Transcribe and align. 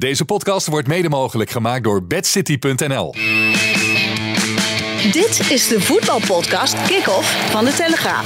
Deze 0.00 0.24
podcast 0.24 0.66
wordt 0.66 0.88
mede 0.88 1.08
mogelijk 1.08 1.50
gemaakt 1.50 1.84
door 1.84 2.04
bedcity.nl. 2.04 3.14
Dit 5.12 5.50
is 5.50 5.68
de 5.68 5.80
voetbalpodcast 5.80 6.82
Kick-Off 6.86 7.50
van 7.50 7.64
de 7.64 7.72
Telegraaf. 7.72 8.24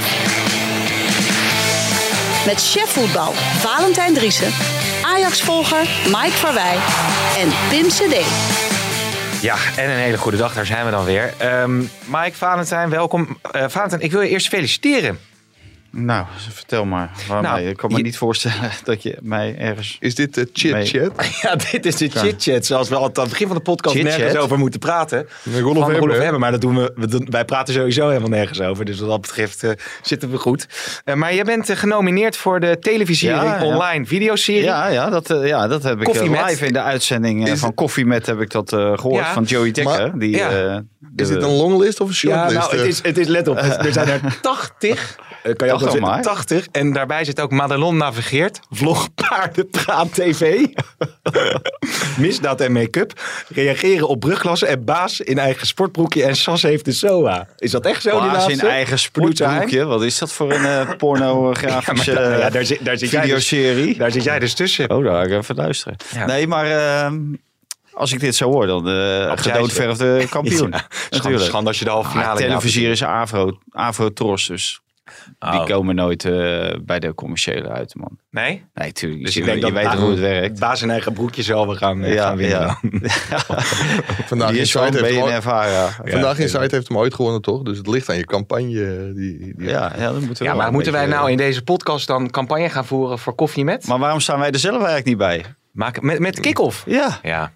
Met 2.45 2.71
chef 2.71 2.89
voetbal 2.89 3.31
Valentijn 3.33 4.13
Driessen, 4.13 4.51
Ajax-volger 5.03 5.89
Mike 6.05 6.31
Verwij 6.31 6.75
en 7.37 7.49
Pim 7.69 7.87
CD. 7.87 8.25
Ja, 9.41 9.55
en 9.77 9.89
een 9.89 9.97
hele 9.97 10.17
goede 10.17 10.37
dag, 10.37 10.53
daar 10.53 10.65
zijn 10.65 10.85
we 10.85 10.91
dan 10.91 11.05
weer. 11.05 11.33
Ehm 11.37 11.77
Mike, 12.05 12.33
Valentijn, 12.33 12.89
welkom. 12.89 13.37
Eh 13.51 13.65
Valentijn, 13.67 14.01
ik 14.01 14.11
wil 14.11 14.21
je 14.21 14.29
eerst 14.29 14.47
feliciteren. 14.47 15.19
Nou, 15.97 16.25
vertel 16.49 16.85
maar. 16.85 17.11
Waarom 17.27 17.45
Nou? 17.45 17.61
Ik 17.61 17.77
kan 17.77 17.91
me 17.91 17.97
je- 17.97 18.03
niet 18.03 18.17
voorstellen 18.17 18.71
dat 18.83 19.03
je 19.03 19.17
mij 19.21 19.55
ergens... 19.57 19.97
Is 19.99 20.15
dit 20.15 20.33
de 20.33 20.49
chit-chat? 20.53 21.11
Ja, 21.41 21.55
dit 21.71 21.85
is 21.85 21.95
de 21.95 22.09
chit-chat, 22.09 22.65
zoals 22.65 22.89
we 22.89 22.95
altijd 22.95 23.17
aan 23.17 23.23
het 23.23 23.31
begin 23.31 23.47
van 23.47 23.55
de 23.55 23.61
podcast 23.61 23.95
Chit-chat? 23.95 24.17
nergens 24.17 24.39
over 24.43 24.57
moeten 24.57 24.79
praten. 24.79 25.25
Van 25.49 26.09
hè? 26.09 26.21
Hemmen, 26.23 26.39
maar 26.39 26.51
dat 26.51 26.61
doen 26.61 26.75
we, 26.75 26.91
we 26.95 27.07
doen- 27.07 27.27
wij 27.29 27.45
praten 27.45 27.73
sowieso 27.73 28.07
helemaal 28.07 28.29
nergens 28.29 28.61
over. 28.61 28.85
Dus 28.85 28.99
wat 28.99 29.09
dat 29.09 29.21
betreft 29.21 29.63
eh, 29.63 29.71
zitten 30.01 30.31
we 30.31 30.37
goed. 30.37 30.67
Eh, 31.03 31.15
maar 31.15 31.33
jij 31.35 31.43
bent 31.43 31.69
eh, 31.69 31.77
genomineerd 31.77 32.37
voor 32.37 32.59
de 32.59 32.79
televisiering 32.79 33.41
Ja, 33.43 33.55
ja. 33.57 33.63
online 33.65 34.05
videoserie. 34.05 34.63
Ja, 34.63 34.87
ja, 34.87 35.09
dat, 35.09 35.27
ja, 35.43 35.67
dat 35.67 35.83
heb 35.83 35.97
ik 35.99 36.03
Koffie 36.05 36.29
met? 36.29 36.49
live 36.49 36.65
in 36.65 36.73
de 36.73 36.81
uitzending 36.81 37.45
eh, 37.45 37.51
Is- 37.51 37.59
van 37.59 37.73
Koffie 37.73 38.05
Met 38.05 38.25
heb 38.25 38.39
ik 38.41 38.49
dat 38.51 38.73
eh, 38.73 38.79
gehoord 38.97 39.25
Ja. 39.25 39.33
van 39.33 39.43
Joey 39.43 39.71
Dekker. 39.71 39.97
Maar- 40.07 40.19
die, 40.19 40.35
Ja. 40.35 40.49
eh, 40.49 40.77
Is 41.15 41.27
dit 41.27 41.43
een 41.43 41.49
longlist 41.55 41.99
of 41.99 42.07
een 42.07 42.29
Ja, 42.29 42.37
shortlist? 42.49 42.71
nou, 42.71 42.77
het 42.77 42.87
is, 42.87 42.99
het 43.03 43.17
is, 43.17 43.27
let 43.27 43.47
op, 43.47 43.57
er 43.57 43.93
zijn 43.93 44.07
er 44.07 44.39
80. 44.41 45.15
Eh, 45.45 45.55
Kan 45.55 45.67
je 45.67 45.73
ook 45.73 45.79
wel 45.79 45.89
80 45.89 45.91
zeggen, 45.91 46.01
maar. 46.01 46.21
80. 46.21 46.67
En 46.71 46.93
daarbij 46.93 47.25
zit 47.25 47.41
ook 47.41 47.51
Madelon 47.51 47.97
Navigeert, 47.97 48.59
Vlog 48.71 49.07
Paardenpraat 49.29 50.13
TV, 50.13 50.65
Misdaad 52.17 52.61
en 52.61 52.71
Make-up, 52.71 53.21
Reageren 53.53 54.07
op 54.07 54.19
brugklassen 54.19 54.67
en 54.67 54.83
Baas 54.85 55.19
in 55.21 55.37
eigen 55.37 55.67
sportbroekje 55.67 56.23
en 56.23 56.35
Sas 56.35 56.61
heeft 56.61 56.85
de 56.85 56.91
SOA. 56.91 57.47
Is 57.57 57.71
dat 57.71 57.85
echt 57.85 58.01
zo, 58.01 58.09
die 58.09 58.19
Baas 58.19 58.31
laatste? 58.31 58.51
in 58.51 58.59
eigen 58.71 58.99
sportbroekje. 58.99 59.85
Wat 59.85 60.03
is 60.03 60.17
dat 60.17 60.31
voor 60.31 60.51
een 60.51 60.65
eh, 60.65 60.95
pornografische 60.97 62.11
Ja, 62.15 62.19
maar, 62.29 62.39
ja, 62.39 62.49
daar 62.49 62.65
zit- 62.65 62.85
daar 62.85 62.97
zit 62.97 63.09
jij 63.09 63.21
dus- 63.25 63.47
videoserie? 63.47 63.97
Daar 63.97 64.11
zit 64.11 64.23
jij 64.23 64.39
dus 64.39 64.53
tussen. 64.53 64.89
Oh, 64.89 65.03
daar 65.05 65.13
ga 65.15 65.21
ik 65.35 65.41
even 65.41 65.55
luisteren. 65.55 65.97
Ja. 66.13 66.25
Nee, 66.25 66.47
maar 66.47 66.65
eh, 66.65 67.11
als 67.93 68.13
ik 68.13 68.19
dit 68.19 68.35
zo 68.35 68.51
hoor, 68.51 68.67
dan 68.67 68.89
uh, 68.89 69.31
gedoodverfde 69.35 70.25
kampioen. 70.29 70.69
Ja, 70.71 70.77
schande, 70.89 71.07
Natuurlijk. 71.09 71.43
schande 71.43 71.67
als 71.67 71.79
je 71.79 71.85
de 71.85 71.91
halve 71.91 72.09
finale... 72.09 72.29
Ah, 72.29 72.39
in 72.39 72.47
televisie 72.47 72.89
is 72.89 73.03
Avro, 73.03 73.59
Avro 73.71 74.13
Tros, 74.13 74.47
dus 74.47 74.79
Oh. 75.39 75.51
die 75.51 75.73
komen 75.73 75.95
nooit 75.95 76.25
eh, 76.25 76.31
bij 76.81 76.99
de 76.99 77.13
commerciële 77.13 77.67
uit, 77.69 77.95
man. 77.95 78.17
Nee? 78.31 78.63
Nee, 78.73 78.91
tuurlijk. 78.91 79.23
Dus 79.25 79.33
je, 79.33 79.39
ik 79.39 79.45
denk 79.45 79.57
je 79.57 79.63
dat 79.63 79.71
weet 79.71 79.93
hoe 79.93 80.09
het 80.09 80.19
werkt. 80.19 80.59
Baas 80.59 80.81
in 80.81 80.89
eigen 80.89 81.13
broekje 81.13 81.43
zal 81.43 81.67
we 81.67 81.75
gaan, 81.75 82.03
eh, 82.03 82.13
Ja, 82.13 82.23
gaan 82.27 82.37
winnen. 82.37 82.59
ja. 82.59 82.79
Vandaag 84.27 84.47
Die 84.49 84.57
in 84.57 84.63
is 84.63 84.69
Site 84.71 84.83
heeft 84.83 84.99
hem 84.99 85.13
BNR 85.15 85.23
ooit- 85.33 85.43
Vara. 85.43 85.89
Vandaag 86.05 86.39
in 86.39 86.49
Site 86.49 86.75
heeft 86.75 86.87
hem 86.87 86.97
ooit 86.97 87.13
gewonnen, 87.13 87.41
toch? 87.41 87.61
Dus 87.61 87.77
het 87.77 87.87
ligt 87.87 88.09
aan 88.09 88.17
je 88.17 88.25
campagne. 88.25 89.13
Die, 89.13 89.37
die, 89.37 89.53
Ja, 89.57 89.91
ja, 89.97 90.11
dan 90.11 90.23
moeten 90.25 90.37
we 90.37 90.43
Ja, 90.51 90.55
maar 90.55 90.71
moeten 90.71 90.91
wij 90.91 91.05
nou 91.05 91.31
in 91.31 91.37
deze 91.37 91.63
podcast 91.63 92.07
dan 92.07 92.29
campagne 92.29 92.69
gaan 92.69 92.85
voeren 92.85 93.19
voor 93.19 93.35
Koffie 93.35 93.63
Met? 93.65 93.87
Maar 93.87 93.99
waarom 93.99 94.19
staan 94.19 94.39
wij 94.39 94.51
er 94.51 94.59
zelf 94.59 94.75
eigenlijk 94.77 95.05
niet 95.05 95.17
bij? 95.17 95.43
Maak, 95.71 96.01
met, 96.01 96.19
met 96.19 96.39
kick-off? 96.39 96.83
Ja. 96.87 97.19
Ja, 97.23 97.51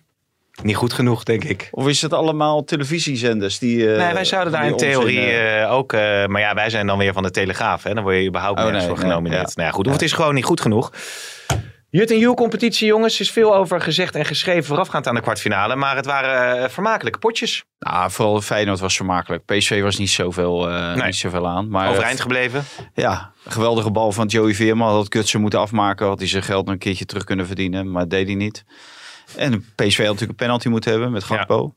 niet 0.63 0.75
goed 0.75 0.93
genoeg, 0.93 1.23
denk 1.23 1.43
ik. 1.43 1.67
Of 1.71 1.87
is 1.87 2.01
het 2.01 2.13
allemaal 2.13 2.63
televisiezenders 2.63 3.59
die... 3.59 3.91
eh, 3.93 4.03
nee, 4.05 4.13
wij 4.13 4.25
zouden 4.25 4.53
daar 4.53 4.65
in 4.67 4.77
theorie 4.77 5.17
onzin, 5.19 5.31
eh, 5.33 5.61
eh, 5.63 5.71
ook... 5.71 5.93
eh, 5.93 6.25
maar 6.25 6.41
ja, 6.41 6.53
wij 6.53 6.69
zijn 6.69 6.87
dan 6.87 6.97
weer 6.97 7.13
van 7.13 7.23
de 7.23 7.31
Telegraaf. 7.31 7.83
Hè? 7.83 7.93
Dan 7.93 8.03
word 8.03 8.15
je 8.15 8.27
überhaupt 8.27 8.57
Oh, 8.59 8.63
nergens 8.65 8.83
nee, 8.85 8.93
voor 8.95 9.03
nee, 9.03 9.09
genomineerd. 9.11 9.47
ja. 9.47 9.53
Nou 9.55 9.67
ja, 9.67 9.73
goed. 9.73 9.87
Of 9.87 9.93
het 9.93 10.01
is 10.01 10.11
gewoon 10.13 10.33
niet 10.33 10.45
goed 10.45 10.61
genoeg. 10.61 10.91
Jut 11.91 12.11
en 12.11 12.17
Jules 12.19 12.35
competitie, 12.35 12.87
jongens. 12.87 13.15
Er 13.15 13.21
is 13.21 13.31
veel 13.31 13.55
over 13.55 13.81
gezegd 13.81 14.15
en 14.15 14.25
geschreven 14.25 14.63
voorafgaand 14.63 15.07
aan 15.07 15.15
de 15.15 15.21
kwartfinale. 15.21 15.75
Maar 15.75 15.95
het 15.95 16.05
waren 16.05 16.71
vermakelijke 16.71 17.19
potjes. 17.19 17.63
Nou, 17.79 18.11
vooral 18.11 18.41
Feyenoord 18.41 18.79
was 18.79 18.95
vermakelijk. 18.95 19.45
PSV 19.45 19.81
was 19.81 19.97
niet 19.97 20.09
zoveel, 20.09 20.69
eh, 20.69 20.93
Nee. 20.93 21.05
niet 21.05 21.15
zoveel 21.15 21.47
aan. 21.47 21.69
Maar 21.69 21.89
Overeind 21.89 22.21
gebleven. 22.21 22.63
Ja, 22.93 23.31
geweldige 23.47 23.91
bal 23.91 24.11
van 24.11 24.27
Joey 24.27 24.53
Veerman. 24.53 24.93
Had 24.93 25.09
Kutsen 25.09 25.41
moeten 25.41 25.59
afmaken. 25.59 26.07
Had 26.07 26.19
hij 26.19 26.27
zijn 26.27 26.43
geld 26.43 26.65
nog 26.65 26.73
een 26.73 26.79
keertje 26.79 27.05
terug 27.05 27.23
kunnen 27.23 27.47
verdienen. 27.47 27.91
Maar 27.91 28.01
dat 28.01 28.09
deed 28.09 28.25
hij 28.25 28.35
niet. 28.35 28.63
En 29.35 29.59
PSV 29.75 29.97
had 29.97 30.05
natuurlijk 30.05 30.29
een 30.29 30.35
penalty 30.35 30.67
moeten 30.67 30.91
hebben 30.91 31.11
met 31.11 31.23
Gakpo. 31.23 31.73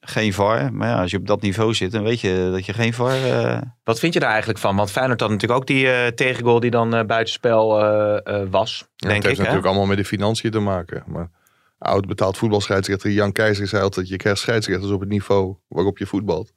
Geen 0.00 0.32
VAR. 0.32 0.72
Maar 0.72 0.88
ja, 0.88 1.00
als 1.00 1.10
je 1.10 1.16
op 1.16 1.26
dat 1.26 1.40
niveau 1.42 1.74
zit, 1.74 1.92
dan 1.92 2.02
weet 2.02 2.20
je 2.20 2.48
dat 2.52 2.66
je 2.66 2.72
geen 2.72 2.92
VAR... 2.94 3.24
eh, 3.24 3.60
Wat 3.84 3.98
vind 3.98 4.14
je 4.14 4.20
daar 4.20 4.28
eigenlijk 4.30 4.58
van? 4.58 4.76
Want 4.76 4.90
Feyenoord 4.90 5.20
had 5.20 5.30
natuurlijk 5.30 5.60
ook 5.60 5.66
die 5.66 5.90
eh, 5.92 6.06
tegengoal 6.06 6.60
die 6.60 6.70
dan 6.70 6.94
eh, 6.94 7.04
buitenspel 7.04 7.80
eh, 7.84 8.40
eh, 8.42 8.48
was. 8.50 8.78
Ja, 8.78 9.08
denk 9.08 9.14
het 9.14 9.22
heeft 9.22 9.24
ik. 9.24 9.30
Hè? 9.36 9.42
natuurlijk 9.42 9.66
allemaal 9.66 9.86
met 9.86 9.96
de 9.96 10.04
financiën 10.04 10.50
te 10.50 10.58
maken. 10.58 11.02
Maar 11.06 11.30
oud 11.78 12.06
betaald 12.06 12.36
voetbalscheidsrechter 12.36 13.10
Jan 13.10 13.32
Keizer 13.32 13.66
zei 13.66 13.82
altijd... 13.82 14.08
je 14.08 14.16
krijgt 14.16 14.38
scheidsrechters 14.40 14.90
op 14.92 15.00
het 15.00 15.08
niveau 15.08 15.56
waarop 15.68 15.98
je 15.98 16.06
voetbalt. 16.06 16.52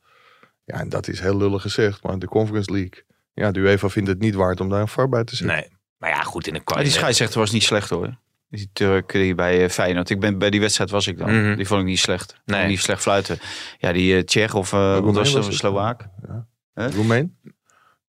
Ja, 0.65 0.79
en 0.79 0.89
dat 0.89 1.07
is 1.07 1.19
heel 1.19 1.37
lullig 1.37 1.61
gezegd. 1.61 2.03
Maar 2.03 2.19
de 2.19 2.27
Conference 2.27 2.71
League... 2.71 3.03
Ja, 3.33 3.51
de 3.51 3.59
UEFA 3.59 3.89
vindt 3.89 4.09
het 4.09 4.19
niet 4.19 4.35
waard 4.35 4.59
om 4.59 4.69
daar 4.69 4.81
een 4.81 4.87
VAR 4.87 5.09
bij 5.09 5.23
te 5.23 5.35
zetten. 5.35 5.55
Nee. 5.57 5.67
Maar 5.97 6.09
ja, 6.09 6.21
goed 6.21 6.47
in 6.47 6.53
de 6.53 6.59
kwaliteit. 6.59 6.91
die 6.91 6.99
scheidsrechter 6.99 7.39
was 7.39 7.51
niet 7.51 7.63
slecht 7.63 7.89
hoor. 7.89 8.17
Die 8.51 8.69
Turk 8.73 9.11
die 9.11 9.35
bij 9.35 9.63
eh, 9.63 9.69
Feyenoord. 9.69 10.09
Ik 10.09 10.19
ben, 10.19 10.37
bij 10.37 10.49
die 10.49 10.59
wedstrijd 10.59 10.89
was 10.89 11.07
ik 11.07 11.17
dan. 11.17 11.41
Mhm. 11.41 11.55
Die 11.55 11.67
vond 11.67 11.81
ik 11.81 11.85
niet 11.87 11.99
slecht. 11.99 12.35
Nee. 12.45 12.59
Nee. 12.59 12.69
Niet 12.69 12.79
slecht 12.79 13.01
fluiten. 13.01 13.39
Ja, 13.79 13.91
die 13.91 14.15
uh, 14.15 14.21
Tsjech 14.21 14.53
of 14.55 14.73
uh, 14.73 14.99
wat 14.99 15.15
was 15.15 15.33
het? 15.33 15.53
Slovaak. 15.53 16.07
Hè? 16.73 16.87
Roemeen? 16.91 17.35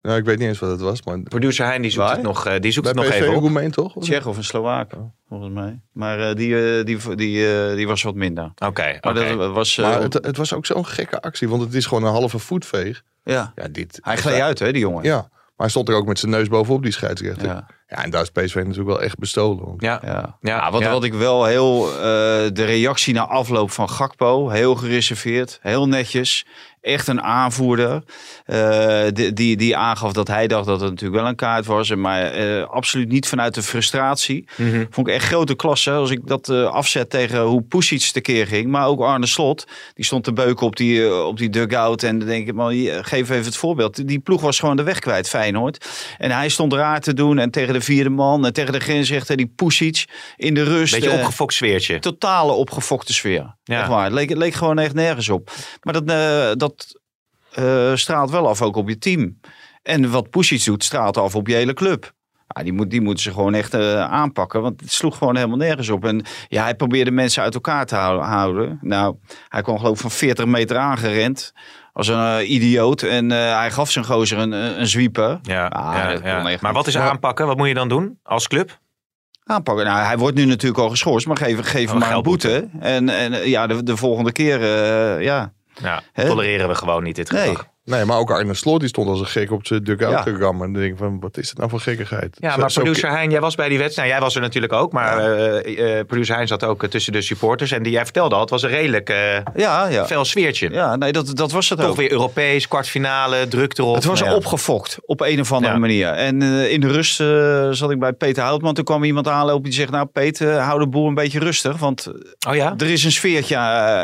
Nou, 0.03 0.19
ik 0.19 0.25
weet 0.25 0.39
niet 0.39 0.49
eens 0.49 0.59
wat 0.59 0.71
het 0.71 0.81
was. 0.81 1.03
Maar 1.03 1.21
Producer 1.21 1.67
Hein 1.67 1.83
die 1.83 1.91
zoekt 1.91 2.07
Waar? 2.07 2.15
het 2.17 2.25
nog, 2.25 2.47
eh, 2.47 2.61
die 2.61 2.73
zoekt 2.73 2.93
bij 2.93 2.95
het 2.95 3.03
nog 3.05 3.11
PSV 3.11 3.15
even 3.21 3.29
een 3.29 3.37
op. 3.37 3.43
Roemeen, 3.43 3.71
toch? 3.71 3.95
Of- 3.95 4.03
Tsjech 4.05 4.27
of 4.27 4.37
een 4.37 4.45
Slovaak, 4.45 4.93
Oh. 4.95 5.13
volgens 5.29 5.53
mij. 5.55 5.81
Maar 5.93 6.19
uh, 6.19 6.35
die, 6.35 6.49
uh, 6.49 6.85
die, 6.85 7.15
die, 7.15 7.37
uh, 7.71 7.75
die 7.75 7.87
was 7.87 8.03
wat 8.03 8.15
minder. 8.15 8.45
Oké, 8.45 8.99
Maar 9.01 9.17
oké. 9.17 9.37
dat 9.37 9.53
was... 9.53 9.77
Maar 9.77 9.97
Uh, 9.97 10.03
het, 10.03 10.15
het 10.15 10.37
was 10.37 10.53
ook 10.55 10.67
zo'n 10.67 10.87
gekke 10.87 11.21
actie. 11.21 11.49
Want 11.49 11.63
het 11.63 11.75
is 11.75 11.87
gewoon 11.87 12.05
een 12.05 12.11
halve 12.13 12.39
voetveeg. 12.39 13.03
ja. 13.25 13.53
Ja, 13.55 13.69
dit, 13.69 13.99
Hij 14.03 14.17
gleed 14.17 14.41
uit 14.41 14.59
hè, 14.59 14.73
die 14.73 14.81
jongen. 14.81 15.05
Ja, 15.05 15.29
maar 15.57 15.67
hij 15.67 15.69
stond 15.69 15.89
er 15.89 15.95
ook 15.95 16.07
met 16.07 16.19
zijn 16.19 16.31
neus 16.31 16.49
bovenop, 16.49 16.83
die 16.83 16.93
scheidsrechter. 16.93 17.47
Ja, 17.47 17.67
Ja. 17.87 18.03
en 18.03 18.11
daar 18.11 18.23
is 18.23 18.31
PSV 18.31 18.55
natuurlijk 18.55 18.89
wel 18.89 19.03
echt 19.03 19.19
bestolen. 19.19 19.65
Want 19.65 19.83
Ja. 19.83 20.01
Ja. 20.41 20.71
Wat, 20.71 20.81
ja. 20.81 20.91
wat 20.91 21.05
ik 21.05 21.15
wel 21.15 21.45
heel... 21.45 21.89
uh, 21.89 22.01
de 22.53 22.65
reactie 22.65 23.15
na 23.15 23.27
afloop 23.27 23.71
van 23.71 23.91
Gakpo, 23.91 24.49
heel 24.49 24.75
gereserveerd, 24.75 25.59
heel 25.63 25.89
netjes. 25.89 26.47
Echt 26.83 27.09
een 27.09 27.23
aanvoerder. 27.23 28.03
Uh, 28.47 29.05
die, 29.13 29.33
die, 29.33 29.57
die 29.57 29.77
aangaf 29.77 30.13
dat 30.13 30.29
hij 30.29 30.47
dacht 30.47 30.67
dat 30.67 30.81
het 30.81 30.91
natuurlijk 30.91 31.21
wel 31.21 31.31
een 31.31 31.37
kaart 31.37 31.67
was. 31.67 31.95
Maar 31.95 32.39
uh, 32.39 32.65
absoluut 32.65 33.09
niet 33.09 33.29
vanuit 33.29 33.55
de 33.55 33.63
frustratie. 33.63 34.49
Mhm. 34.57 34.69
Mm 34.69 34.75
-hmm. 34.75 34.87
Vond 34.91 35.09
ik 35.09 35.15
echt 35.15 35.27
grote 35.27 35.55
klasse. 35.55 35.91
Als 35.91 36.11
ik 36.11 36.27
dat 36.27 36.49
uh, 36.49 36.65
afzet 36.65 37.11
tegen 37.11 37.41
hoe 37.41 37.63
Pusic 37.63 38.01
tekeer 38.01 38.47
ging. 38.47 38.71
Maar 38.71 38.87
ook 38.87 39.01
Arne 39.01 39.27
Slot. 39.27 39.67
Die 39.95 40.05
stond 40.05 40.25
te 40.25 40.33
beuken 40.33 40.67
op 40.67 40.77
die, 40.77 41.15
op 41.15 41.39
die 41.39 41.51
dugout. 41.51 42.03
En 42.03 42.19
dan 42.19 42.29
denk 42.29 42.49
ik, 42.49 42.55
man, 42.55 42.73
geef 43.03 43.31
even 43.31 43.45
het 43.45 43.57
voorbeeld. 43.57 44.09
Die 44.09 44.19
ploeg 44.19 44.41
was 44.41 44.59
gewoon 44.59 44.77
de 44.77 44.83
weg 44.83 44.99
kwijt, 44.99 45.29
Feyenoord. 45.29 45.87
En 46.19 46.31
hij 46.31 46.49
stond 46.49 46.73
raar 46.73 47.01
te 47.01 47.15
doen. 47.15 47.39
En 47.39 47.51
tegen 47.51 47.73
de 47.73 47.81
vierde 47.81 48.11
man. 48.11 48.47
En 48.47 48.53
tegen 48.53 48.73
de 48.73 48.81
grensrechter, 48.81 49.37
die 49.37 49.53
Pusic 49.57 50.05
in 50.37 50.55
de 50.55 50.63
rust. 50.63 50.95
Beetje 50.95 51.11
opgefokt 51.11 51.55
sfeertje. 51.55 51.99
Totale 51.99 52.53
opgefokte 52.53 53.13
sfeer. 53.13 53.57
Ja. 53.65 53.81
Echt 53.81 53.89
waar. 53.89 54.05
Het 54.05 54.13
leek, 54.13 54.29
het 54.29 54.39
leek 54.39 54.55
gewoon 54.55 54.79
echt 54.79 54.95
nergens 54.95 55.29
op. 55.29 55.51
Maar 55.83 55.93
dat, 55.93 56.11
uh, 56.11 56.51
dat 56.77 57.01
uh, 57.59 57.95
straalt 57.97 58.31
wel 58.31 58.49
af 58.49 58.63
ook 58.63 58.77
op 58.77 58.89
je 58.89 58.99
team. 58.99 59.41
En 59.83 60.11
wat 60.11 60.31
Pusic 60.31 60.65
doet, 60.65 60.85
straalt 60.85 61.17
af 61.17 61.35
op 61.35 61.47
je 61.49 61.55
hele 61.55 61.75
club. 61.75 62.13
Ja, 62.55 62.63
die, 62.63 62.73
moet, 62.73 62.91
die 62.91 63.01
moeten 63.01 63.23
ze 63.23 63.33
gewoon 63.33 63.55
echt 63.55 63.75
uh, 63.75 64.01
aanpakken. 64.01 64.63
Want 64.63 64.81
het 64.81 64.93
sloeg 64.93 65.19
gewoon 65.19 65.37
helemaal 65.37 65.57
nergens 65.57 65.89
op. 65.89 66.05
En 66.05 66.25
ja, 66.49 66.63
hij 66.63 66.75
probeerde 66.75 67.11
mensen 67.11 67.43
uit 67.43 67.55
elkaar 67.55 67.87
te 67.87 67.95
houden. 67.97 68.79
Nou, 68.81 69.17
hij 69.49 69.63
kwam 69.63 69.79
geloof 69.79 69.95
ik 69.95 70.01
van 70.01 70.11
40 70.11 70.45
meter 70.47 70.77
aangerend. 70.77 71.53
Als 71.93 72.09
een 72.09 72.41
uh, 72.41 72.51
idioot. 72.51 73.03
En 73.03 73.31
uh, 73.31 73.57
hij 73.57 73.71
gaf 73.71 73.91
zijn 73.91 74.05
gozer 74.05 74.39
een, 74.39 74.53
een 74.53 74.87
zwieper. 74.87 75.39
Ja, 75.43 75.67
Ah, 75.67 75.95
ja, 76.25 76.43
Maar 76.43 76.51
niet. 76.51 76.61
wat 76.61 76.87
is 76.87 76.97
aanpakken? 76.99 77.47
Wat 77.47 77.57
moet 77.57 77.69
je 77.69 77.75
dan 77.75 77.89
doen 77.89 78.19
als 78.23 78.49
club? 78.49 78.79
Aanpakken. 79.45 79.85
Nou, 79.85 80.05
hij 80.07 80.19
wordt 80.19 80.37
nu 80.37 80.45
natuurlijk 80.45 80.83
al 80.83 80.91
geschorst. 80.91 81.27
Maar 81.27 81.37
geef, 81.37 81.61
geef 81.61 81.87
hem 81.91 82.03
Oh, 82.03 82.09
maar 82.09 82.17
een 82.17 82.23
boete. 82.23 82.69
En, 82.81 83.09
en 83.09 83.49
ja, 83.49 83.67
de, 83.67 83.83
de 83.83 83.97
volgende 83.97 84.33
keer, 84.33 84.61
ja... 85.23 85.53
Ja, 85.83 86.03
tolereren 86.15 86.69
we 86.69 86.75
gewoon 86.75 87.03
niet 87.03 87.17
dit 87.17 87.31
gedrag. 87.31 87.47
Nee, 87.47 87.57
maar 87.85 88.19
ook 88.19 88.31
Arne 88.31 88.55
Slot 88.55 88.81
die 88.81 88.89
stond 88.89 89.09
als 89.09 89.21
een 89.21 89.27
gek 89.27 89.51
op 89.53 89.67
zijn 89.67 89.85
dugout 89.85 90.13
Ja. 90.13 90.23
te 90.23 90.37
rammen. 90.37 90.67
En 90.67 90.73
dan 90.73 90.83
denk 90.83 90.93
ik 90.93 90.99
van, 90.99 91.21
wat 91.21 91.37
is 91.39 91.49
het 91.49 91.59
nou 91.59 91.71
voor 91.71 91.81
gekkigheid? 91.81 92.37
Ja, 92.41 92.57
maar 92.57 92.71
zo- 92.71 92.81
producer 92.81 93.11
Hein, 93.11 93.31
jij 93.31 93.41
was 93.41 93.55
bij 93.55 93.69
die 93.69 93.79
wedstrijd. 93.79 94.09
Nou, 94.09 94.21
jij 94.21 94.27
was 94.29 94.35
er 94.37 94.41
natuurlijk 94.41 94.73
ook. 94.73 94.93
Maar 94.93 95.19
eh, 95.19 95.99
eh, 95.99 96.07
producer 96.07 96.35
Hein 96.37 96.47
zat 96.47 96.65
ook 96.65 96.83
eh, 96.83 96.89
tussen 96.89 97.13
de 97.13 97.23
supporters. 97.23 97.71
En 97.73 97.83
die 97.83 97.93
jij 97.93 98.05
vertelde 98.05 98.35
al, 98.35 98.41
het 98.41 98.51
was 98.51 98.63
een 98.63 98.69
redelijk 98.71 99.09
eh 99.09 99.17
Ja, 99.55 99.87
ja. 99.87 100.07
fel 100.07 100.25
sfeertje. 100.25 100.71
Ja, 100.71 100.97
nee, 100.97 101.13
dat, 101.13 101.37
dat 101.37 101.53
was 101.53 101.69
het 101.69 101.79
Toch 101.79 101.89
ook. 101.89 101.97
weer 101.97 102.11
Europees, 102.13 102.69
kwartfinale, 102.69 103.49
druk 103.49 103.79
erop. 103.79 103.95
Het 103.95 104.05
was 104.05 104.19
Nou 104.21 104.31
ja. 104.33 104.37
opgefokt 104.39 104.99
op 105.07 105.21
een 105.21 105.41
of 105.41 105.53
andere 105.53 105.73
Ja. 105.73 105.79
manier. 105.79 106.09
En 106.09 106.43
eh, 106.43 106.71
in 106.73 106.81
de 106.81 106.89
rust 106.89 107.21
eh, 107.21 107.69
zat 107.71 107.91
ik 107.91 107.99
bij 107.99 108.13
Peter 108.13 108.43
Houtman. 108.43 108.75
Toen 108.75 108.85
kwam 108.85 109.05
iemand 109.05 109.29
aanlopen 109.29 109.63
die 109.65 109.73
zegt... 109.73 109.91
Nou, 109.91 110.07
Peter, 110.07 110.59
hou 110.59 110.79
de 110.79 110.89
boel 110.89 111.09
een 111.09 111.15
beetje 111.15 111.39
rustig. 111.39 111.77
Want 111.79 112.07
Oh 112.49 112.55
ja? 112.55 112.75
er 112.77 112.91
is 112.91 113.05
een 113.05 113.13
sfeertje 113.13 113.57